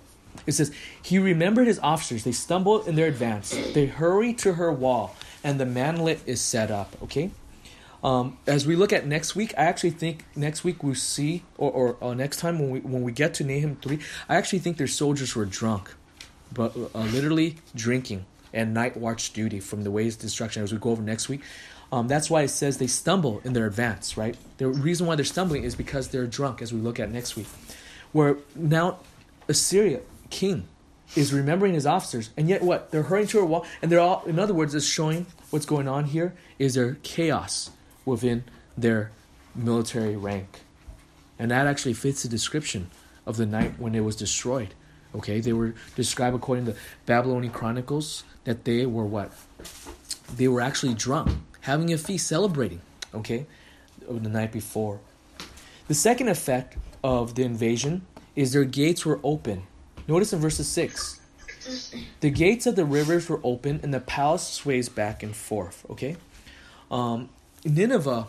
It 0.47 0.53
says, 0.53 0.73
He 1.03 1.19
remembered 1.19 1.67
his 1.67 1.79
officers. 1.81 2.25
They 2.25 2.33
stumbled 2.33 2.87
in 2.89 2.95
their 2.97 3.07
advance. 3.07 3.51
They 3.73 3.87
hurry 3.87 4.33
to 4.35 4.55
her 4.55 4.73
wall, 4.73 5.17
and 5.43 5.59
the 5.59 5.67
mantelet 5.67 6.21
is 6.27 6.41
set 6.41 6.71
up. 6.71 6.97
Okay? 7.03 7.31
Um, 8.03 8.39
as 8.47 8.67
we 8.67 8.77
look 8.77 8.93
at 8.93 9.07
next 9.07 9.35
week, 9.35 9.53
I 9.59 9.65
actually 9.65 9.91
think 9.91 10.25
next 10.37 10.63
week 10.63 10.83
we'll 10.83 10.95
see, 10.95 11.43
or, 11.57 11.71
or 11.71 11.97
uh, 12.03 12.15
next 12.15 12.39
time 12.39 12.59
when 12.59 12.71
we 12.71 12.81
when 12.81 13.03
we 13.03 13.11
get 13.11 13.35
to 13.35 13.45
Nahum 13.45 13.77
three, 13.77 13.99
I 14.29 14.37
actually 14.37 14.61
think 14.61 14.77
their 14.77 14.87
soldiers 14.87 15.35
were 15.35 15.45
drunk, 15.45 15.93
but 16.53 16.77
uh, 16.77 16.99
literally 16.99 17.57
drinking 17.75 18.25
and 18.53 18.73
night 18.73 18.97
watch 18.97 19.33
duty 19.33 19.59
from 19.59 19.83
the 19.83 19.91
ways 19.91 20.17
destruction. 20.17 20.63
As 20.63 20.73
we 20.73 20.79
go 20.79 20.91
over 20.91 21.03
next 21.03 21.29
week, 21.29 21.43
um, 21.91 22.07
that's 22.07 22.31
why 22.31 22.43
it 22.43 22.49
says 22.49 22.79
they 22.79 22.87
stumble 22.87 23.41
in 23.45 23.53
their 23.53 23.67
advance. 23.67 24.17
Right, 24.17 24.37
the 24.59 24.69
reason 24.69 25.09
why 25.09 25.17
they're 25.17 25.25
stumbling 25.25 25.65
is 25.65 25.75
because 25.75 26.09
they're 26.09 26.27
drunk. 26.27 26.63
As 26.63 26.73
we 26.73 26.81
look 26.81 27.01
at 27.01 27.11
next 27.11 27.35
week, 27.35 27.49
where 28.13 28.37
now 28.55 29.01
Assyria 29.49 30.03
king 30.31 30.69
is 31.17 31.33
remembering 31.33 31.75
his 31.75 31.87
officers, 31.87 32.31
and 32.37 32.49
yet 32.49 32.63
what 32.63 32.91
they're 32.91 33.05
hurrying 33.05 33.27
to 33.29 33.41
a 33.41 33.45
wall, 33.45 33.67
and 33.81 33.91
they're 33.91 34.01
all. 34.01 34.23
In 34.27 34.39
other 34.39 34.55
words, 34.55 34.75
it's 34.75 34.87
showing 34.87 35.27
what's 35.51 35.67
going 35.67 35.89
on 35.89 36.05
here 36.05 36.35
is 36.59 36.75
there 36.75 36.99
chaos 37.03 37.71
within 38.05 38.45
their 38.77 39.11
military 39.55 40.17
rank. 40.17 40.61
And 41.39 41.51
that 41.51 41.67
actually 41.67 41.95
fits 41.95 42.23
the 42.23 42.29
description 42.29 42.91
of 43.27 43.37
the 43.37 43.47
night 43.47 43.79
when 43.79 43.95
it 43.95 44.01
was 44.01 44.17
destroyed. 44.17 44.75
Okay, 45.15 45.41
they 45.41 45.53
were 45.53 45.75
described 45.97 46.37
according 46.37 46.67
to 46.67 46.75
Babylonian 47.07 47.53
Chronicles 47.53 48.25
that 48.45 48.65
they 48.65 48.85
were 48.85 49.07
what? 49.07 49.33
They 50.37 50.49
were 50.49 50.61
actually 50.61 50.95
drunk, 50.95 51.31
having 51.61 51.93
a 51.93 51.99
feast, 51.99 52.27
celebrating, 52.27 52.83
okay, 53.15 53.47
the 54.07 54.29
night 54.29 54.53
before. 54.53 55.01
The 55.87 55.95
second 55.95 56.29
effect 56.29 56.77
of 57.03 57.35
the 57.35 57.45
invasion 57.45 58.07
is 58.37 58.53
their 58.53 58.65
gates 58.65 59.07
were 59.07 59.21
open. 59.23 59.63
Notice 60.09 60.33
in 60.33 60.41
verses 60.41 60.67
6 60.69 61.21
the 62.21 62.31
gates 62.31 62.67
of 62.67 62.77
the 62.77 62.85
rivers 62.85 63.29
were 63.29 63.41
open 63.45 63.81
and 63.83 63.93
the 63.93 64.01
palace 64.01 64.47
sways 64.47 64.89
back 64.89 65.23
and 65.23 65.37
forth, 65.37 65.85
okay? 65.91 66.17
Um, 66.91 67.29
Nineveh, 67.65 68.27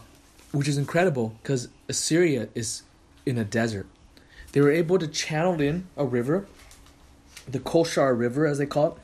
which 0.52 0.68
is 0.68 0.78
incredible 0.78 1.36
because 1.42 1.70
Assyria 1.88 2.50
is 2.54 2.84
in 3.26 3.38
a 3.38 3.46
desert, 3.46 3.88
they 4.52 4.60
were 4.60 4.72
able 4.72 5.00
to 5.00 5.08
channel 5.08 5.62
in 5.62 5.88
a 5.96 6.06
river, 6.06 6.48
the 7.48 7.60
Khosr 7.60 8.18
River, 8.18 8.46
as 8.46 8.58
they 8.58 8.66
call 8.66 9.00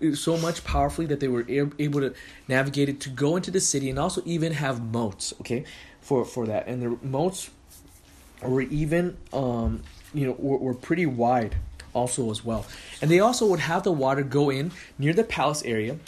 it, 0.00 0.14
so 0.16 0.36
much 0.36 0.62
powerfully 0.64 1.06
that 1.06 1.18
they 1.20 1.28
were 1.28 1.44
able 1.48 2.00
to 2.00 2.14
navigate 2.46 2.88
it 2.88 3.00
to 3.00 3.08
go 3.08 3.36
into 3.36 3.50
the 3.50 3.60
city 3.60 3.90
and 3.90 3.98
also 3.98 4.22
even 4.24 4.52
have 4.52 4.82
moats. 4.82 5.32
Okay, 5.40 5.64
for 6.00 6.24
for 6.24 6.46
that, 6.46 6.66
and 6.66 6.82
the 6.82 7.06
moats 7.06 7.50
were 8.42 8.62
even 8.62 9.16
um, 9.32 9.82
you 10.12 10.26
know 10.26 10.32
were, 10.38 10.58
were 10.58 10.74
pretty 10.74 11.06
wide 11.06 11.54
also 11.94 12.30
as 12.30 12.44
well, 12.44 12.66
and 13.00 13.10
they 13.10 13.20
also 13.20 13.46
would 13.46 13.60
have 13.60 13.82
the 13.82 13.92
water 13.92 14.22
go 14.22 14.50
in 14.50 14.72
near 14.98 15.12
the 15.12 15.24
palace 15.24 15.62
area, 15.64 15.98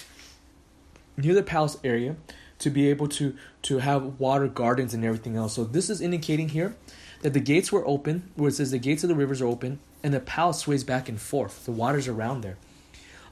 near 1.17 1.35
the 1.35 1.43
palace 1.43 1.79
area 1.83 2.17
to 2.59 2.71
be 2.71 2.89
able 2.91 3.09
to 3.09 3.35
to 3.63 3.79
have 3.79 4.21
water 4.21 4.49
gardens 4.49 4.95
and 4.95 5.05
everything 5.05 5.37
else. 5.37 5.55
So 5.55 5.65
this 5.65 5.89
is 5.89 6.01
indicating 6.01 6.51
here 6.51 6.77
that 7.23 7.33
the 7.33 7.41
gates 7.41 7.73
were 7.73 7.87
open, 7.87 8.31
where 8.35 8.49
it 8.49 8.55
says 8.55 8.71
the 8.71 8.79
gates 8.79 9.03
of 9.03 9.09
the 9.09 9.15
rivers 9.15 9.41
are 9.41 9.47
open, 9.47 9.79
and 10.03 10.13
the 10.13 10.21
palace 10.21 10.59
sways 10.59 10.85
back 10.85 11.09
and 11.09 11.21
forth. 11.21 11.65
The 11.65 11.73
waters 11.73 12.09
around 12.09 12.43
there. 12.43 12.57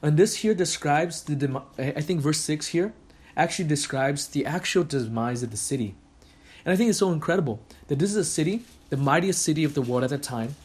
And 0.02 0.16
this 0.16 0.36
here 0.36 0.55
describes 0.55 1.22
the 1.22 1.34
dem- 1.34 1.62
I 1.78 2.00
think 2.00 2.20
verse 2.20 2.40
six 2.40 2.68
here 2.68 2.92
actually 3.36 3.68
describes 3.68 4.28
the 4.28 4.44
actual 4.44 4.84
demise 4.84 5.42
of 5.42 5.50
the 5.50 5.57
city. 5.57 5.94
And 6.64 6.72
I 6.72 6.76
think 6.76 6.90
it's 6.90 6.98
so 6.98 7.12
incredible 7.12 7.61
that 7.88 7.98
this 7.98 8.11
is 8.11 8.16
a 8.16 8.24
city, 8.24 8.62
the 8.90 8.96
mightiest 8.96 9.42
city 9.42 9.64
of 9.64 9.74
the 9.74 9.82
world 9.82 10.05
at 10.05 10.11
the 10.11 10.18
time, 10.18 10.57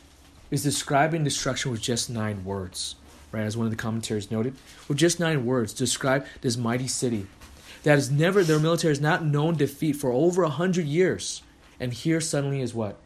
is 0.51 0.63
describing 0.63 1.23
destruction 1.23 1.71
with 1.71 1.81
just 1.81 2.09
nine 2.09 2.43
words. 2.43 2.95
Right, 3.31 3.43
as 3.43 3.55
one 3.55 3.67
of 3.67 3.71
the 3.71 3.77
commentaries 3.77 4.31
noted, 4.31 4.55
with 4.87 4.97
just 4.97 5.19
nine 5.19 5.45
words, 5.45 5.71
describe 5.71 6.25
this 6.41 6.57
mighty 6.57 6.87
city 6.87 7.27
that 7.83 7.91
has 7.91 8.09
never 8.09 8.43
their 8.43 8.59
military 8.59 8.91
has 8.91 9.01
not 9.01 9.23
known 9.23 9.55
defeat 9.55 9.93
for 9.93 10.11
over 10.11 10.43
a 10.43 10.49
hundred 10.49 10.85
years. 10.85 11.43
And 11.79 11.93
here 11.93 12.19
suddenly 12.19 12.61
is 12.61 12.73
what? 12.73 12.97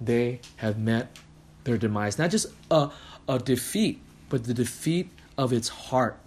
They 0.00 0.40
have 0.56 0.78
met 0.78 1.16
their 1.64 1.78
demise. 1.78 2.18
Not 2.18 2.30
just 2.30 2.48
a, 2.70 2.90
a 3.28 3.38
defeat, 3.38 4.00
but 4.28 4.44
the 4.44 4.54
defeat 4.54 5.10
of 5.38 5.52
its 5.52 5.68
heart, 5.68 6.18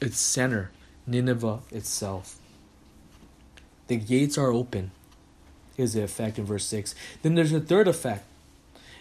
its 0.00 0.18
center, 0.18 0.70
Nineveh 1.06 1.60
itself. 1.70 2.38
The 3.86 3.96
gates 3.96 4.36
are 4.36 4.52
open, 4.52 4.90
is 5.76 5.94
the 5.94 6.02
effect 6.02 6.38
in 6.38 6.44
verse 6.44 6.64
6. 6.66 6.94
Then 7.22 7.34
there's 7.34 7.52
a 7.52 7.60
third 7.60 7.88
effect. 7.88 8.24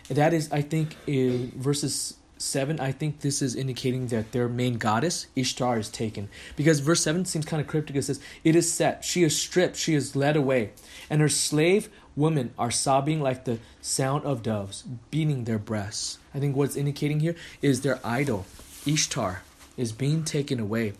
That 0.09 0.33
is, 0.33 0.51
I 0.51 0.61
think, 0.61 0.95
in 1.07 1.51
verses 1.55 2.15
7, 2.37 2.79
I 2.79 2.91
think 2.91 3.19
this 3.19 3.41
is 3.41 3.55
indicating 3.55 4.07
that 4.07 4.31
their 4.31 4.49
main 4.49 4.77
goddess, 4.77 5.27
Ishtar, 5.35 5.77
is 5.77 5.89
taken. 5.89 6.27
Because 6.55 6.79
verse 6.79 7.01
7 7.01 7.25
seems 7.25 7.45
kind 7.45 7.61
of 7.61 7.67
cryptic. 7.67 7.95
It 7.95 8.03
says, 8.03 8.19
It 8.43 8.55
is 8.55 8.71
set, 8.71 9.05
she 9.05 9.23
is 9.23 9.39
stripped, 9.39 9.75
she 9.75 9.93
is 9.93 10.15
led 10.15 10.35
away, 10.35 10.71
and 11.09 11.21
her 11.21 11.29
slave 11.29 11.89
women 12.15 12.53
are 12.57 12.71
sobbing 12.71 13.21
like 13.21 13.45
the 13.45 13.59
sound 13.79 14.25
of 14.25 14.43
doves, 14.43 14.83
beating 15.11 15.43
their 15.43 15.59
breasts. 15.59 16.17
I 16.33 16.39
think 16.39 16.55
what's 16.55 16.75
indicating 16.75 17.19
here 17.19 17.35
is 17.61 17.81
their 17.81 17.99
idol, 18.03 18.45
Ishtar, 18.85 19.43
is 19.77 19.91
being 19.91 20.23
taken 20.23 20.59
away. 20.59 20.93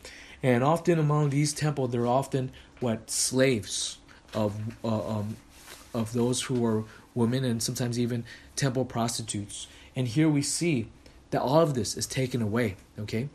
And 0.44 0.64
often 0.64 1.00
among 1.00 1.30
these 1.30 1.54
temples, 1.54 1.92
they're 1.92 2.08
often 2.08 2.52
what 2.80 3.12
slaves 3.12 3.98
of 4.34 4.56
uh, 4.84 5.20
um, 5.20 5.38
of 5.94 6.14
those 6.14 6.42
who 6.44 6.60
were 6.60 6.84
women 7.14 7.44
and 7.44 7.62
sometimes 7.62 8.00
even 8.00 8.24
temple 8.56 8.86
prostitutes. 8.86 9.68
And 9.96 10.08
here 10.08 10.30
we 10.30 10.42
see 10.42 10.88
that 11.32 11.42
all 11.42 11.62
of 11.62 11.74
this 11.74 11.98
is 11.98 12.06
taken 12.06 12.42
away, 12.42 12.76
okay, 13.00 13.30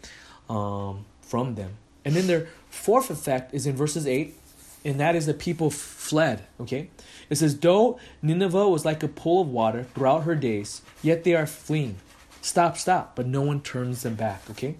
um, 0.48 1.04
from 1.20 1.54
them. 1.54 1.76
And 2.04 2.14
then 2.14 2.26
their 2.26 2.48
fourth 2.70 3.10
effect 3.10 3.52
is 3.52 3.66
in 3.66 3.74
verses 3.74 4.06
8, 4.06 4.34
and 4.84 5.00
that 5.00 5.16
is 5.16 5.26
the 5.26 5.34
people 5.34 5.70
fled, 5.70 6.44
okay? 6.60 6.88
It 7.28 7.36
says, 7.36 7.58
Though 7.58 7.98
Nineveh 8.22 8.68
was 8.68 8.84
like 8.84 9.02
a 9.02 9.08
pool 9.08 9.42
of 9.42 9.48
water 9.48 9.84
throughout 9.94 10.22
her 10.22 10.36
days, 10.36 10.82
yet 11.02 11.24
they 11.24 11.34
are 11.34 11.46
fleeing. 11.46 11.96
Stop, 12.40 12.76
stop, 12.76 13.16
but 13.16 13.26
no 13.26 13.42
one 13.42 13.60
turns 13.60 14.02
them 14.02 14.14
back, 14.14 14.42
okay? 14.50 14.76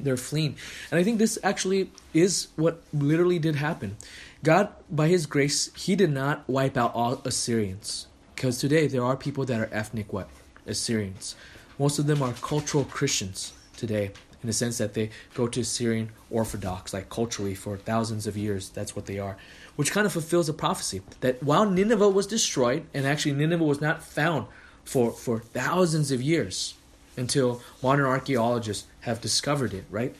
They're 0.00 0.16
fleeing. 0.16 0.56
And 0.90 0.98
I 0.98 1.04
think 1.04 1.18
this 1.18 1.38
actually 1.44 1.90
is 2.12 2.48
what 2.56 2.82
literally 2.92 3.38
did 3.38 3.54
happen. 3.54 3.96
God, 4.42 4.68
by 4.90 5.08
His 5.08 5.26
grace, 5.26 5.72
He 5.74 5.96
did 5.96 6.10
not 6.10 6.48
wipe 6.48 6.76
out 6.76 6.94
all 6.94 7.20
Assyrians. 7.24 8.06
Because 8.34 8.58
today 8.58 8.86
there 8.86 9.04
are 9.04 9.16
people 9.16 9.44
that 9.46 9.60
are 9.60 9.68
ethnic 9.72 10.12
what? 10.12 10.28
Assyrians. 10.66 11.34
Most 11.78 11.98
of 11.98 12.06
them 12.06 12.22
are 12.22 12.32
cultural 12.34 12.84
Christians 12.84 13.52
today, 13.76 14.12
in 14.42 14.46
the 14.46 14.52
sense 14.52 14.78
that 14.78 14.94
they 14.94 15.10
go 15.34 15.48
to 15.48 15.64
Syrian 15.64 16.10
Orthodox, 16.30 16.92
like 16.92 17.08
culturally 17.08 17.54
for 17.54 17.76
thousands 17.76 18.26
of 18.26 18.36
years. 18.36 18.68
That's 18.68 18.94
what 18.94 19.06
they 19.06 19.18
are, 19.18 19.36
which 19.76 19.90
kind 19.90 20.06
of 20.06 20.12
fulfills 20.12 20.48
a 20.48 20.54
prophecy 20.54 21.02
that 21.20 21.42
while 21.42 21.68
Nineveh 21.68 22.08
was 22.08 22.26
destroyed, 22.26 22.86
and 22.94 23.06
actually 23.06 23.32
Nineveh 23.32 23.64
was 23.64 23.80
not 23.80 24.02
found 24.02 24.46
for, 24.84 25.10
for 25.10 25.40
thousands 25.40 26.12
of 26.12 26.22
years 26.22 26.74
until 27.16 27.62
modern 27.82 28.06
archaeologists 28.06 28.86
have 29.00 29.20
discovered 29.20 29.72
it, 29.72 29.84
right? 29.90 30.14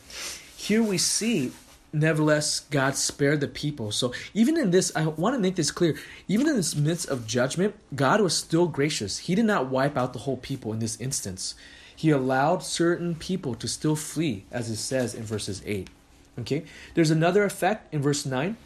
Here 0.56 0.82
we 0.82 0.98
see 0.98 1.52
nevertheless, 1.96 2.60
God 2.70 2.94
spared 2.96 3.40
the 3.40 3.48
people. 3.48 3.90
So 3.90 4.12
even 4.34 4.58
in 4.58 4.70
this, 4.70 4.92
I 4.94 5.06
want 5.06 5.34
to 5.34 5.40
make 5.40 5.56
this 5.56 5.70
clear. 5.70 5.96
Even 6.28 6.48
in 6.48 6.56
this 6.56 6.76
midst 6.76 7.08
of 7.08 7.26
judgment, 7.26 7.74
God 7.94 8.20
was 8.20 8.36
still 8.36 8.68
gracious. 8.68 9.18
He 9.18 9.34
did 9.34 9.46
not 9.46 9.68
wipe 9.68 9.96
out 9.96 10.12
the 10.12 10.20
whole 10.20 10.36
people 10.36 10.72
in 10.72 10.78
this 10.78 11.00
instance. 11.00 11.54
He 11.94 12.10
allowed 12.10 12.62
certain 12.62 13.14
people 13.14 13.54
to 13.54 13.66
still 13.66 13.96
flee, 13.96 14.44
as 14.52 14.68
it 14.68 14.76
says 14.76 15.14
in 15.14 15.22
verses 15.22 15.62
8. 15.64 15.88
Okay? 16.40 16.64
There's 16.94 17.10
another 17.10 17.44
effect 17.44 17.92
in 17.92 18.02
verse 18.02 18.26
9 18.26 18.56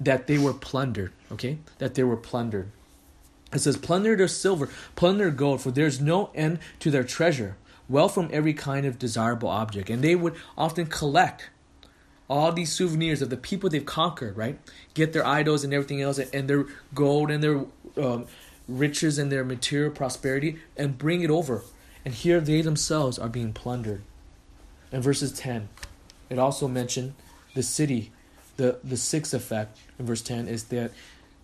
that 0.00 0.28
they 0.28 0.38
were 0.38 0.54
plundered. 0.54 1.12
Okay? 1.32 1.58
That 1.78 1.94
they 1.94 2.04
were 2.04 2.16
plundered. 2.16 2.70
It 3.52 3.58
says, 3.58 3.76
Plunder 3.76 4.14
their 4.14 4.28
silver, 4.28 4.68
plunder 4.94 5.30
gold, 5.30 5.60
for 5.60 5.72
there's 5.72 6.00
no 6.00 6.30
end 6.36 6.60
to 6.78 6.90
their 6.92 7.02
treasure. 7.02 7.56
Wealth 7.88 8.14
from 8.14 8.30
every 8.32 8.54
kind 8.54 8.86
of 8.86 9.00
desirable 9.00 9.48
object. 9.48 9.90
And 9.90 10.02
they 10.02 10.14
would 10.14 10.36
often 10.56 10.86
collect 10.86 11.49
all 12.30 12.52
these 12.52 12.72
souvenirs 12.72 13.20
of 13.20 13.28
the 13.28 13.36
people 13.36 13.68
they've 13.68 13.84
conquered, 13.84 14.36
right? 14.36 14.56
Get 14.94 15.12
their 15.12 15.26
idols 15.26 15.64
and 15.64 15.74
everything 15.74 16.00
else, 16.00 16.18
and 16.18 16.48
their 16.48 16.64
gold 16.94 17.28
and 17.28 17.42
their 17.42 17.64
um, 17.96 18.26
riches 18.68 19.18
and 19.18 19.32
their 19.32 19.44
material 19.44 19.90
prosperity, 19.90 20.58
and 20.76 20.96
bring 20.96 21.22
it 21.22 21.30
over. 21.30 21.62
And 22.04 22.14
here 22.14 22.40
they 22.40 22.62
themselves 22.62 23.18
are 23.18 23.28
being 23.28 23.52
plundered. 23.52 24.02
In 24.92 25.02
verses 25.02 25.32
10, 25.32 25.68
it 26.30 26.38
also 26.38 26.68
mentioned 26.68 27.14
the 27.54 27.64
city. 27.64 28.12
The, 28.56 28.78
the 28.84 28.96
sixth 28.96 29.34
effect 29.34 29.76
in 29.98 30.06
verse 30.06 30.22
10 30.22 30.46
is 30.46 30.64
that 30.64 30.92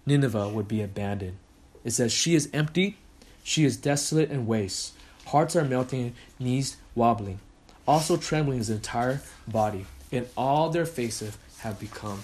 Nineveh 0.07 0.51
would 0.51 0.69
be 0.69 0.83
abandoned. 0.83 1.37
It 1.83 1.93
says, 1.93 2.13
She 2.13 2.35
is 2.35 2.49
empty, 2.53 2.97
she 3.43 3.65
is 3.65 3.77
desolate 3.77 4.31
and 4.31 4.47
waste. 4.47 4.95
Hearts 5.27 5.57
are 5.57 5.65
melting, 5.65 6.15
knees 6.39 6.77
wobbling. 6.95 7.41
Also 7.89 8.17
trembling 8.17 8.59
his 8.59 8.71
entire 8.71 9.23
body 9.49 9.87
and 10.13 10.27
all 10.37 10.71
their 10.71 10.87
faces 10.87 11.37
have 11.59 11.79
become 11.81 12.21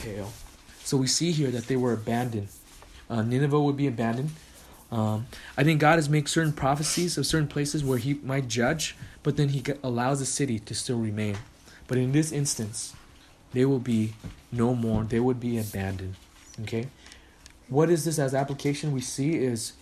pale. 0.00 0.32
So 0.84 0.96
we 0.96 1.06
see 1.06 1.32
here 1.32 1.50
that 1.50 1.66
they 1.66 1.76
were 1.76 1.92
abandoned. 1.92 2.48
Uh, 3.08 3.22
Nineveh 3.22 3.60
would 3.60 3.76
be 3.76 3.86
abandoned. 3.86 4.30
Um, 4.90 5.26
I 5.56 5.64
think 5.64 5.80
God 5.80 5.96
has 5.96 6.08
made 6.08 6.28
certain 6.28 6.52
prophecies 6.52 7.16
of 7.16 7.26
certain 7.26 7.48
places 7.48 7.82
where 7.82 7.98
He 7.98 8.14
might 8.14 8.48
judge, 8.48 8.94
but 9.22 9.36
then 9.36 9.50
He 9.50 9.62
allows 9.82 10.18
the 10.18 10.26
city 10.26 10.58
to 10.60 10.74
still 10.74 10.98
remain. 10.98 11.38
But 11.86 11.98
in 11.98 12.12
this 12.12 12.32
instance, 12.32 12.94
they 13.52 13.64
will 13.64 13.78
be 13.78 14.14
no 14.50 14.74
more. 14.74 15.04
They 15.04 15.20
would 15.20 15.40
be 15.40 15.58
abandoned. 15.58 16.16
Okay? 16.62 16.88
What 17.68 17.90
is 17.90 18.04
this 18.04 18.18
as 18.18 18.34
application? 18.34 18.92
We 18.92 19.00
see 19.00 19.36
is, 19.36 19.72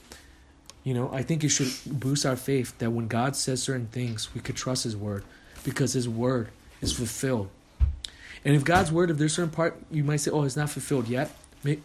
you 0.85 0.95
know, 0.95 1.11
I 1.13 1.23
think 1.23 1.43
it 1.43 1.49
should 1.49 1.73
boost 1.87 2.25
our 2.25 2.37
faith 2.37 2.79
that 2.79 2.91
when 2.91 3.09
God 3.09 3.35
says 3.35 3.63
certain 3.63 3.87
things, 3.87 4.33
we 4.35 4.41
could 4.41 4.57
trust 4.57 4.85
His 4.85 4.97
word 4.97 5.25
because 5.65 5.93
His 5.93 6.09
word 6.09 6.51
is 6.81 6.93
fulfilled. 6.93 7.49
And 8.45 8.57
if 8.57 8.65
God's 8.65 8.91
word, 8.91 9.11
if 9.11 9.19
there's 9.19 9.35
certain 9.35 9.51
part 9.51 9.81
you 9.91 10.05
might 10.05 10.17
say, 10.17 10.31
oh, 10.31 10.45
it's 10.45 10.57
not 10.57 10.71
fulfilled 10.71 11.09
yet, 11.09 11.31
may, 11.63 11.79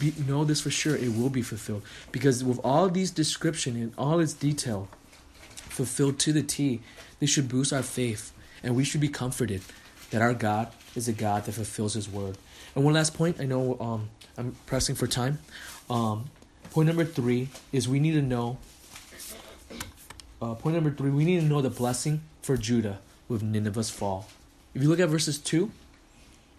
be, 0.00 0.12
know 0.26 0.44
this 0.44 0.60
for 0.60 0.70
sure, 0.70 0.96
it 0.96 1.14
will 1.14 1.30
be 1.30 1.42
fulfilled. 1.42 1.82
Because 2.12 2.44
with 2.44 2.60
all 2.62 2.88
these 2.88 3.10
description 3.10 3.76
and 3.76 3.92
all 3.98 4.20
its 4.20 4.32
detail 4.32 4.88
fulfilled 5.56 6.18
to 6.20 6.32
the 6.32 6.42
T, 6.42 6.80
this 7.18 7.30
should 7.30 7.48
boost 7.48 7.72
our 7.72 7.82
faith. 7.82 8.32
And 8.62 8.76
we 8.76 8.84
should 8.84 9.00
be 9.00 9.08
comforted 9.08 9.62
that 10.10 10.22
our 10.22 10.34
God 10.34 10.72
is 10.94 11.08
a 11.08 11.12
God 11.12 11.44
that 11.44 11.52
fulfills 11.52 11.94
His 11.94 12.08
word. 12.08 12.38
And 12.74 12.84
one 12.84 12.94
last 12.94 13.14
point, 13.14 13.40
I 13.40 13.44
know 13.44 13.76
um, 13.80 14.10
I'm 14.38 14.54
pressing 14.66 14.94
for 14.94 15.06
time. 15.06 15.38
Um, 15.90 16.30
point 16.70 16.86
number 16.86 17.04
three 17.04 17.48
is 17.72 17.88
we 17.88 18.00
need 18.00 18.12
to 18.12 18.22
know. 18.22 18.58
Uh, 20.40 20.54
point 20.54 20.74
number 20.74 20.90
three, 20.90 21.10
we 21.10 21.24
need 21.24 21.40
to 21.40 21.46
know 21.46 21.62
the 21.62 21.70
blessing 21.70 22.22
for 22.42 22.56
Judah 22.56 22.98
with 23.28 23.42
Nineveh's 23.42 23.90
fall. 23.90 24.28
If 24.74 24.82
you 24.82 24.88
look 24.88 25.00
at 25.00 25.08
verses 25.08 25.38
2, 25.38 25.70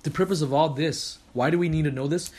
the 0.03 0.11
purpose 0.11 0.41
of 0.41 0.53
all 0.53 0.70
this, 0.70 1.20
why 1.34 1.49
do 1.49 1.59
we 1.59 1.70
need 1.70 1.84
to 1.84 1.91
know 1.91 2.07
this? 2.07 2.32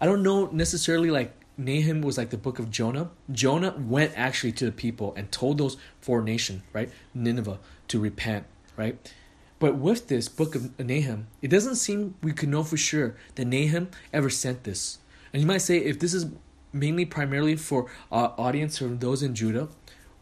I 0.00 0.06
don't 0.06 0.22
know 0.22 0.46
necessarily 0.46 1.10
like 1.10 1.32
Nahum 1.56 2.02
was 2.02 2.18
like 2.18 2.30
the 2.30 2.36
book 2.36 2.58
of 2.58 2.70
Jonah. 2.70 3.10
Jonah 3.30 3.74
went 3.78 4.12
actually 4.16 4.52
to 4.52 4.64
the 4.64 4.72
people 4.72 5.14
and 5.16 5.30
told 5.30 5.58
those 5.58 5.76
four 6.00 6.22
nations, 6.22 6.62
right? 6.72 6.90
Nineveh, 7.14 7.58
to 7.88 8.00
repent, 8.00 8.46
right? 8.76 9.12
But 9.58 9.76
with 9.76 10.08
this 10.08 10.28
book 10.28 10.54
of 10.54 10.78
Nahum, 10.80 11.28
it 11.40 11.48
doesn't 11.48 11.76
seem 11.76 12.16
we 12.22 12.32
could 12.32 12.48
know 12.48 12.64
for 12.64 12.76
sure 12.76 13.14
that 13.36 13.44
Nahum 13.44 13.90
ever 14.12 14.28
sent 14.28 14.64
this. 14.64 14.98
And 15.32 15.40
you 15.40 15.46
might 15.46 15.58
say, 15.58 15.78
if 15.78 16.00
this 16.00 16.14
is 16.14 16.26
mainly 16.72 17.04
primarily 17.04 17.56
for 17.56 17.90
uh, 18.10 18.30
audience 18.38 18.82
or 18.82 18.88
those 18.88 19.22
in 19.22 19.34
Judah, 19.34 19.68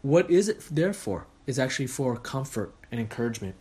what 0.01 0.29
is 0.29 0.47
it 0.47 0.63
there 0.69 0.93
for? 0.93 1.25
It's 1.51 1.59
actually 1.59 1.87
for 1.87 2.15
comfort 2.15 2.73
and 2.93 3.01
encouragement. 3.01 3.55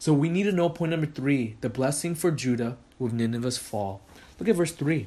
So 0.00 0.12
we 0.12 0.28
need 0.28 0.42
to 0.42 0.52
know 0.52 0.68
point 0.68 0.90
number 0.90 1.06
three 1.06 1.54
the 1.60 1.68
blessing 1.68 2.16
for 2.16 2.32
Judah 2.32 2.76
with 2.98 3.12
Nineveh's 3.12 3.58
fall. 3.58 4.00
Look 4.40 4.48
at 4.48 4.56
verse 4.56 4.72
3. 4.72 5.06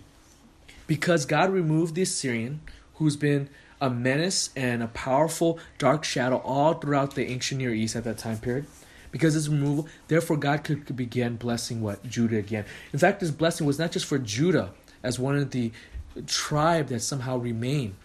Because 0.87 1.25
God 1.25 1.51
removed 1.51 1.95
the 1.95 2.03
Assyrian, 2.03 2.61
who's 2.93 3.17
been 3.17 3.49
a 3.81 3.89
menace 3.89 4.51
and 4.55 4.81
a 4.81 4.87
powerful 4.87 5.59
dark 5.77 6.05
shadow 6.05 6.37
all 6.37 6.75
throughout 6.75 7.15
the 7.15 7.27
ancient 7.27 7.59
Near 7.59 7.73
East 7.73 7.97
at 7.97 8.05
that 8.05 8.17
time 8.17 8.37
period 8.37 8.65
because 9.11 9.33
his 9.33 9.49
removal, 9.49 9.89
therefore 10.07 10.37
God 10.37 10.63
could, 10.63 10.95
begin 10.95 11.35
blessing 11.35 11.81
what? 11.81 12.01
Judah 12.07 12.37
again. 12.37 12.63
In 12.93 12.99
fact, 12.99 13.19
this 13.19 13.31
blessing 13.31 13.67
was 13.67 13.77
not 13.77 13.91
just 13.91 14.05
for 14.05 14.17
Judah 14.17 14.71
as 15.03 15.19
one 15.19 15.35
of 15.35 15.51
the 15.51 15.73
tribe 16.27 16.87
that 16.87 17.01
somehow 17.01 17.35
remained, 17.35 17.95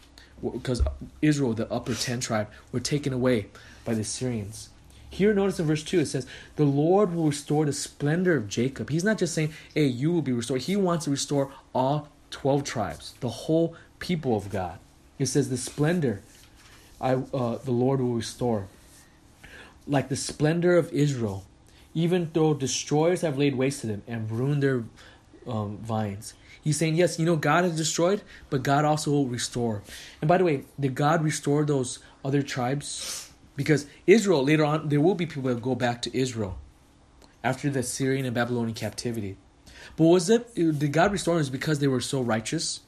because 0.43 0.83
Israel, 1.23 1.53
the 1.53 1.71
upper 1.73 1.95
ten 1.95 2.19
tribe, 2.19 2.49
were 2.73 2.81
taken 2.81 3.13
away 3.13 3.47
by 3.91 3.95
the 3.95 4.05
Syrians. 4.05 4.69
Here, 5.11 5.35
notice 5.35 5.59
in 5.59 5.67
verse 5.67 5.83
2, 5.83 5.99
it 5.99 6.07
says, 6.07 6.25
The 6.55 6.65
Lord 6.65 7.13
will 7.13 7.27
restore 7.27 7.65
the 7.65 7.73
splendor 7.73 8.37
of 8.37 8.47
Jacob. 8.47 8.89
He's 8.89 9.03
not 9.03 9.19
just 9.19 9.35
saying, 9.35 9.53
Hey, 9.75 9.87
you 9.87 10.13
will 10.13 10.23
be 10.23 10.31
restored. 10.31 10.63
He 10.63 10.77
wants 10.77 11.07
to 11.07 11.11
restore 11.11 11.51
all 11.75 12.09
12 12.31 12.63
tribes, 12.63 13.15
the 13.19 13.29
whole 13.29 13.75
people 13.99 14.37
of 14.37 14.49
God. 14.49 14.79
It 15.19 15.27
says, 15.27 15.49
The 15.49 15.57
splendor 15.57 16.23
I, 17.01 17.15
uh, 17.15 17.59
the 17.65 17.73
Lord 17.73 18.01
will 18.01 18.15
restore 18.15 18.69
like 19.89 20.09
the 20.09 20.15
splendor 20.15 20.77
of 20.77 20.93
Israel, 20.93 21.45
even 21.93 22.31
though 22.33 22.55
destroyers 22.55 23.23
have 23.23 23.37
laid 23.37 23.57
waste 23.57 23.81
to 23.81 23.89
them 23.89 24.03
and 24.07 24.31
ruined 24.31 24.63
their 24.63 24.85
um, 25.49 25.79
vines. 25.79 26.35
He's 26.63 26.77
saying, 26.77 26.95
yes, 26.95 27.19
you 27.19 27.27
know, 27.27 27.35
God 27.35 27.65
has 27.65 27.77
destroyed, 27.77 28.23
but 28.51 28.63
God 28.63 28.85
also 28.85 29.11
will 29.11 29.27
restore. 29.27 29.83
And 30.21 30.29
by 30.29 30.39
the 30.39 30.45
way, 30.45 30.65
did 30.79 30.95
God 30.95 31.25
restore 31.25 31.65
those 31.65 31.99
other 32.25 32.43
tribes? 32.43 33.30
Because 33.57 33.87
Israel, 34.07 34.45
later 34.45 34.65
on, 34.65 34.89
there 34.89 35.01
will 35.01 35.15
be 35.15 35.27
people 35.27 35.43
that 35.45 35.63
go 35.63 35.75
back 35.75 36.03
to 36.03 36.17
Israel 36.17 36.59
after 37.43 37.71
the 37.71 37.83
Syrian 37.83 38.25
and 38.25 38.35
Babylonian 38.35 38.75
captivity. 38.75 39.37
But 39.97 40.05
was 40.05 40.31
it, 40.31 40.55
did 40.55 40.93
God 40.93 41.13
restore 41.13 41.41
them 41.41 41.53
because 41.53 41.79
they 41.79 41.89
were 41.89 42.01
so 42.01 42.21
righteous? 42.21 42.81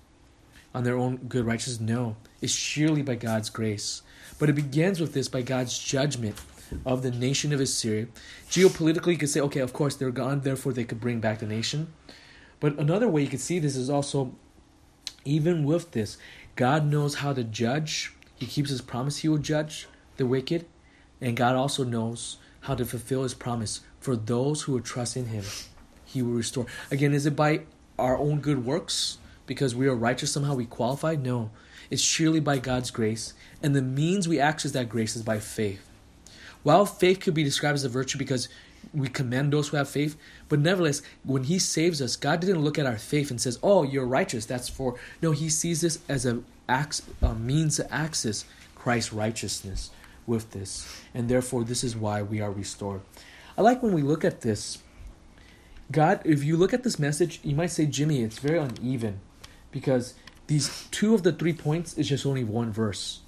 On 0.74 0.84
their 0.84 0.96
own 0.96 1.16
good 1.16 1.44
righteousness? 1.44 1.80
No. 1.80 2.16
It's 2.40 2.52
surely 2.52 3.02
by 3.02 3.16
God's 3.16 3.50
grace. 3.50 4.02
But 4.38 4.48
it 4.48 4.54
begins 4.54 5.00
with 5.00 5.12
this 5.12 5.28
by 5.28 5.42
God's 5.42 5.78
judgment 5.78 6.40
of 6.86 7.02
the 7.02 7.10
nation 7.10 7.52
of 7.52 7.60
Assyria. 7.60 8.06
Geopolitically, 8.48 9.12
you 9.12 9.18
could 9.18 9.28
say, 9.28 9.40
okay, 9.40 9.60
of 9.60 9.72
course, 9.72 9.96
they're 9.96 10.10
gone, 10.10 10.40
therefore 10.40 10.72
they 10.72 10.84
could 10.84 11.00
bring 11.00 11.20
back 11.20 11.40
the 11.40 11.46
nation. 11.46 11.92
But 12.60 12.78
another 12.78 13.08
way 13.08 13.22
you 13.22 13.28
could 13.28 13.40
see 13.40 13.58
this 13.58 13.76
is 13.76 13.90
also, 13.90 14.34
even 15.24 15.64
with 15.64 15.90
this, 15.92 16.16
God 16.56 16.86
knows 16.86 17.16
how 17.16 17.32
to 17.32 17.44
judge. 17.44 18.14
He 18.36 18.46
keeps 18.46 18.70
his 18.70 18.80
promise, 18.80 19.18
he 19.18 19.28
will 19.28 19.38
judge 19.38 19.86
the 20.16 20.26
wicked. 20.26 20.66
And 21.20 21.36
God 21.36 21.54
also 21.54 21.84
knows 21.84 22.38
how 22.62 22.74
to 22.74 22.84
fulfill 22.84 23.22
his 23.22 23.34
promise 23.34 23.80
for 24.00 24.16
those 24.16 24.62
who 24.62 24.72
will 24.72 24.80
trust 24.80 25.16
in 25.16 25.26
him. 25.26 25.44
He 26.04 26.22
will 26.22 26.32
restore. 26.32 26.66
Again, 26.90 27.14
is 27.14 27.26
it 27.26 27.36
by 27.36 27.60
our 27.98 28.16
own 28.16 28.40
good 28.40 28.64
works? 28.64 29.18
Because 29.46 29.74
we 29.74 29.86
are 29.86 29.94
righteous 29.94 30.32
somehow 30.32 30.54
we 30.54 30.66
qualify? 30.66 31.14
No. 31.14 31.50
It's 31.90 32.02
surely 32.02 32.40
by 32.40 32.58
God's 32.58 32.90
grace. 32.90 33.34
And 33.62 33.74
the 33.74 33.82
means 33.82 34.26
we 34.26 34.40
access 34.40 34.72
that 34.72 34.88
grace 34.88 35.16
is 35.16 35.22
by 35.22 35.38
faith. 35.38 35.88
While 36.62 36.86
faith 36.86 37.20
could 37.20 37.34
be 37.34 37.44
described 37.44 37.74
as 37.74 37.84
a 37.84 37.88
virtue 37.88 38.18
because 38.18 38.48
we 38.94 39.08
commend 39.08 39.52
those 39.52 39.68
who 39.68 39.76
have 39.76 39.88
faith, 39.88 40.16
but 40.48 40.60
nevertheless, 40.60 41.02
when 41.24 41.44
He 41.44 41.58
saves 41.58 42.02
us, 42.02 42.16
God 42.16 42.40
didn't 42.40 42.62
look 42.62 42.78
at 42.78 42.86
our 42.86 42.98
faith 42.98 43.30
and 43.30 43.40
says, 43.40 43.58
"Oh, 43.62 43.82
you're 43.84 44.06
righteous." 44.06 44.46
That's 44.46 44.68
for 44.68 44.96
no. 45.20 45.32
He 45.32 45.48
sees 45.48 45.80
this 45.80 46.00
as 46.08 46.26
a, 46.26 46.42
a 46.68 47.34
means 47.34 47.76
to 47.76 47.92
access 47.92 48.44
Christ's 48.74 49.12
righteousness 49.12 49.90
with 50.27 50.51
this, 50.53 51.03
and 51.14 51.29
therefore, 51.29 51.64
this 51.64 51.85
is 51.85 51.97
why 51.97 52.23
we 52.23 52.41
are 52.41 52.51
restored. 52.51 53.01
I 53.57 53.62
like 53.62 53.83
when 53.83 53.93
we 53.93 54.03
look 54.03 54.25
at 54.25 54.41
this. 54.41 54.79
God, 55.91 56.20
if 56.25 56.43
you 56.43 56.57
look 56.57 56.73
at 56.73 56.85
this 56.85 56.99
message, 56.99 57.41
you 57.43 57.55
might 57.55 57.70
say, 57.70 57.87
Jimmy, 57.87 58.23
it's 58.23 58.39
very 58.39 58.59
uneven 58.59 59.20
because 59.70 60.14
these 60.47 60.87
two 60.91 61.14
of 61.14 61.23
the 61.23 61.33
three 61.33 61.53
points 61.53 61.99
is 61.99 62.09
just 62.09 62.25
only 62.25 62.45
one 62.45 62.73
verse. 62.73 63.20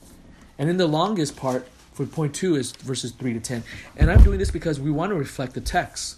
And 0.58 0.70
in 0.70 0.76
the 0.76 0.86
longest 0.86 1.36
part, 1.36 1.68
for 1.92 2.06
point 2.06 2.34
two 2.34 2.56
is 2.56 2.72
verses 2.72 3.12
3 3.12 3.34
to 3.34 3.40
10. 3.40 3.64
And 3.96 4.10
I'm 4.10 4.22
doing 4.22 4.38
this 4.38 4.50
because 4.50 4.80
we 4.80 4.90
want 4.90 5.10
to 5.10 5.16
reflect 5.16 5.54
the 5.54 5.60
text. 5.60 6.16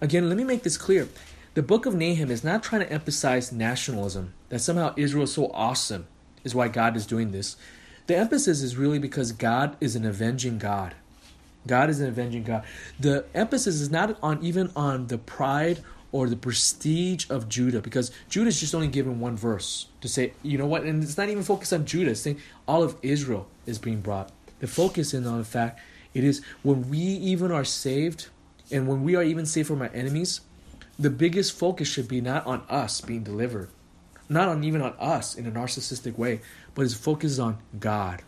Again, 0.00 0.28
let 0.28 0.36
me 0.38 0.44
make 0.44 0.62
this 0.62 0.76
clear. 0.76 1.08
The 1.54 1.62
book 1.62 1.86
of 1.86 1.94
Nahum 1.94 2.30
is 2.30 2.44
not 2.44 2.62
trying 2.62 2.82
to 2.82 2.92
emphasize 2.92 3.50
nationalism, 3.50 4.34
that 4.50 4.60
somehow 4.60 4.92
Israel 4.96 5.24
is 5.24 5.32
so 5.32 5.50
awesome, 5.52 6.06
is 6.44 6.54
why 6.54 6.68
God 6.68 6.96
is 6.96 7.06
doing 7.06 7.32
this. 7.32 7.56
The 8.06 8.16
emphasis 8.16 8.62
is 8.62 8.76
really 8.76 8.98
because 8.98 9.32
God 9.32 9.76
is 9.80 9.96
an 9.96 10.04
avenging 10.04 10.58
God. 10.58 10.94
God 11.66 11.90
is 11.90 12.00
an 12.00 12.08
avenging 12.08 12.44
God. 12.44 12.64
The 13.00 13.24
emphasis 13.34 13.80
is 13.80 13.90
not 13.90 14.16
on 14.22 14.42
even 14.42 14.70
on 14.76 15.08
the 15.08 15.18
pride 15.18 15.82
or 16.12 16.28
the 16.28 16.36
prestige 16.36 17.28
of 17.28 17.48
Judah, 17.48 17.80
because 17.80 18.12
Judah 18.28 18.48
is 18.48 18.60
just 18.60 18.74
only 18.74 18.86
given 18.86 19.18
one 19.18 19.36
verse 19.36 19.88
to 20.00 20.08
say, 20.08 20.32
you 20.42 20.56
know 20.56 20.66
what, 20.66 20.84
and 20.84 21.02
it's 21.02 21.18
not 21.18 21.28
even 21.28 21.42
focused 21.42 21.72
on 21.72 21.84
Judah, 21.84 22.14
saying 22.14 22.40
all 22.68 22.82
of 22.82 22.96
Israel 23.02 23.48
is 23.66 23.78
being 23.78 24.00
brought 24.00 24.30
the 24.60 24.66
focus 24.66 25.12
is 25.12 25.26
on 25.26 25.38
the 25.38 25.44
fact 25.44 25.80
it 26.14 26.24
is 26.24 26.42
when 26.62 26.88
we 26.88 26.98
even 26.98 27.52
are 27.52 27.64
saved 27.64 28.28
and 28.70 28.88
when 28.88 29.04
we 29.04 29.14
are 29.14 29.22
even 29.22 29.46
saved 29.46 29.68
from 29.68 29.82
our 29.82 29.90
enemies, 29.92 30.40
the 30.98 31.10
biggest 31.10 31.56
focus 31.56 31.88
should 31.88 32.08
be 32.08 32.20
not 32.20 32.46
on 32.46 32.62
us 32.68 33.00
being 33.00 33.22
delivered, 33.22 33.68
not 34.28 34.48
on 34.48 34.64
even 34.64 34.80
on 34.80 34.94
us 34.98 35.34
in 35.34 35.46
a 35.46 35.50
narcissistic 35.50 36.16
way, 36.16 36.40
but 36.76 36.84
its 36.84 36.94
focus 36.94 37.32
is 37.32 37.40
on 37.40 37.58
God. 37.80 38.22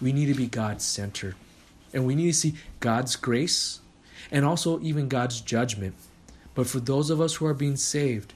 We 0.00 0.12
need 0.12 0.26
to 0.26 0.34
be 0.34 0.46
God 0.46 0.80
centered. 0.80 1.34
And 1.92 2.06
we 2.06 2.14
need 2.14 2.28
to 2.28 2.32
see 2.32 2.54
God's 2.80 3.16
grace 3.16 3.80
and 4.30 4.44
also 4.44 4.80
even 4.80 5.08
God's 5.08 5.40
judgment. 5.40 5.94
But 6.54 6.68
for 6.68 6.78
those 6.80 7.10
of 7.10 7.20
us 7.20 7.34
who 7.34 7.46
are 7.46 7.54
being 7.54 7.76
saved, 7.76 8.32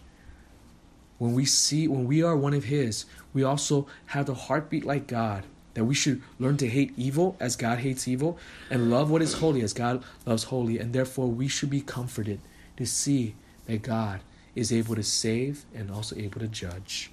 when 1.18 1.34
we 1.34 1.44
see 1.44 1.86
when 1.88 2.06
we 2.06 2.22
are 2.22 2.36
one 2.36 2.52
of 2.52 2.64
his, 2.64 3.04
we 3.32 3.44
also 3.44 3.86
have 4.06 4.26
the 4.26 4.34
heartbeat 4.34 4.84
like 4.84 5.06
God 5.06 5.44
that 5.74 5.84
we 5.84 5.94
should 5.94 6.20
learn 6.40 6.56
to 6.56 6.68
hate 6.68 6.92
evil 6.96 7.36
as 7.38 7.54
God 7.54 7.78
hates 7.78 8.08
evil 8.08 8.38
and 8.70 8.90
love 8.90 9.08
what 9.08 9.22
is 9.22 9.34
holy 9.34 9.62
as 9.62 9.72
God 9.72 10.02
loves 10.26 10.44
holy. 10.44 10.78
And 10.80 10.92
therefore, 10.92 11.28
we 11.28 11.46
should 11.46 11.70
be 11.70 11.80
comforted 11.80 12.40
to 12.76 12.86
see 12.86 13.36
that 13.66 13.82
God 13.82 14.20
is 14.56 14.72
able 14.72 14.96
to 14.96 15.04
save 15.04 15.64
and 15.72 15.90
also 15.90 16.16
able 16.16 16.40
to 16.40 16.48
judge. 16.48 17.12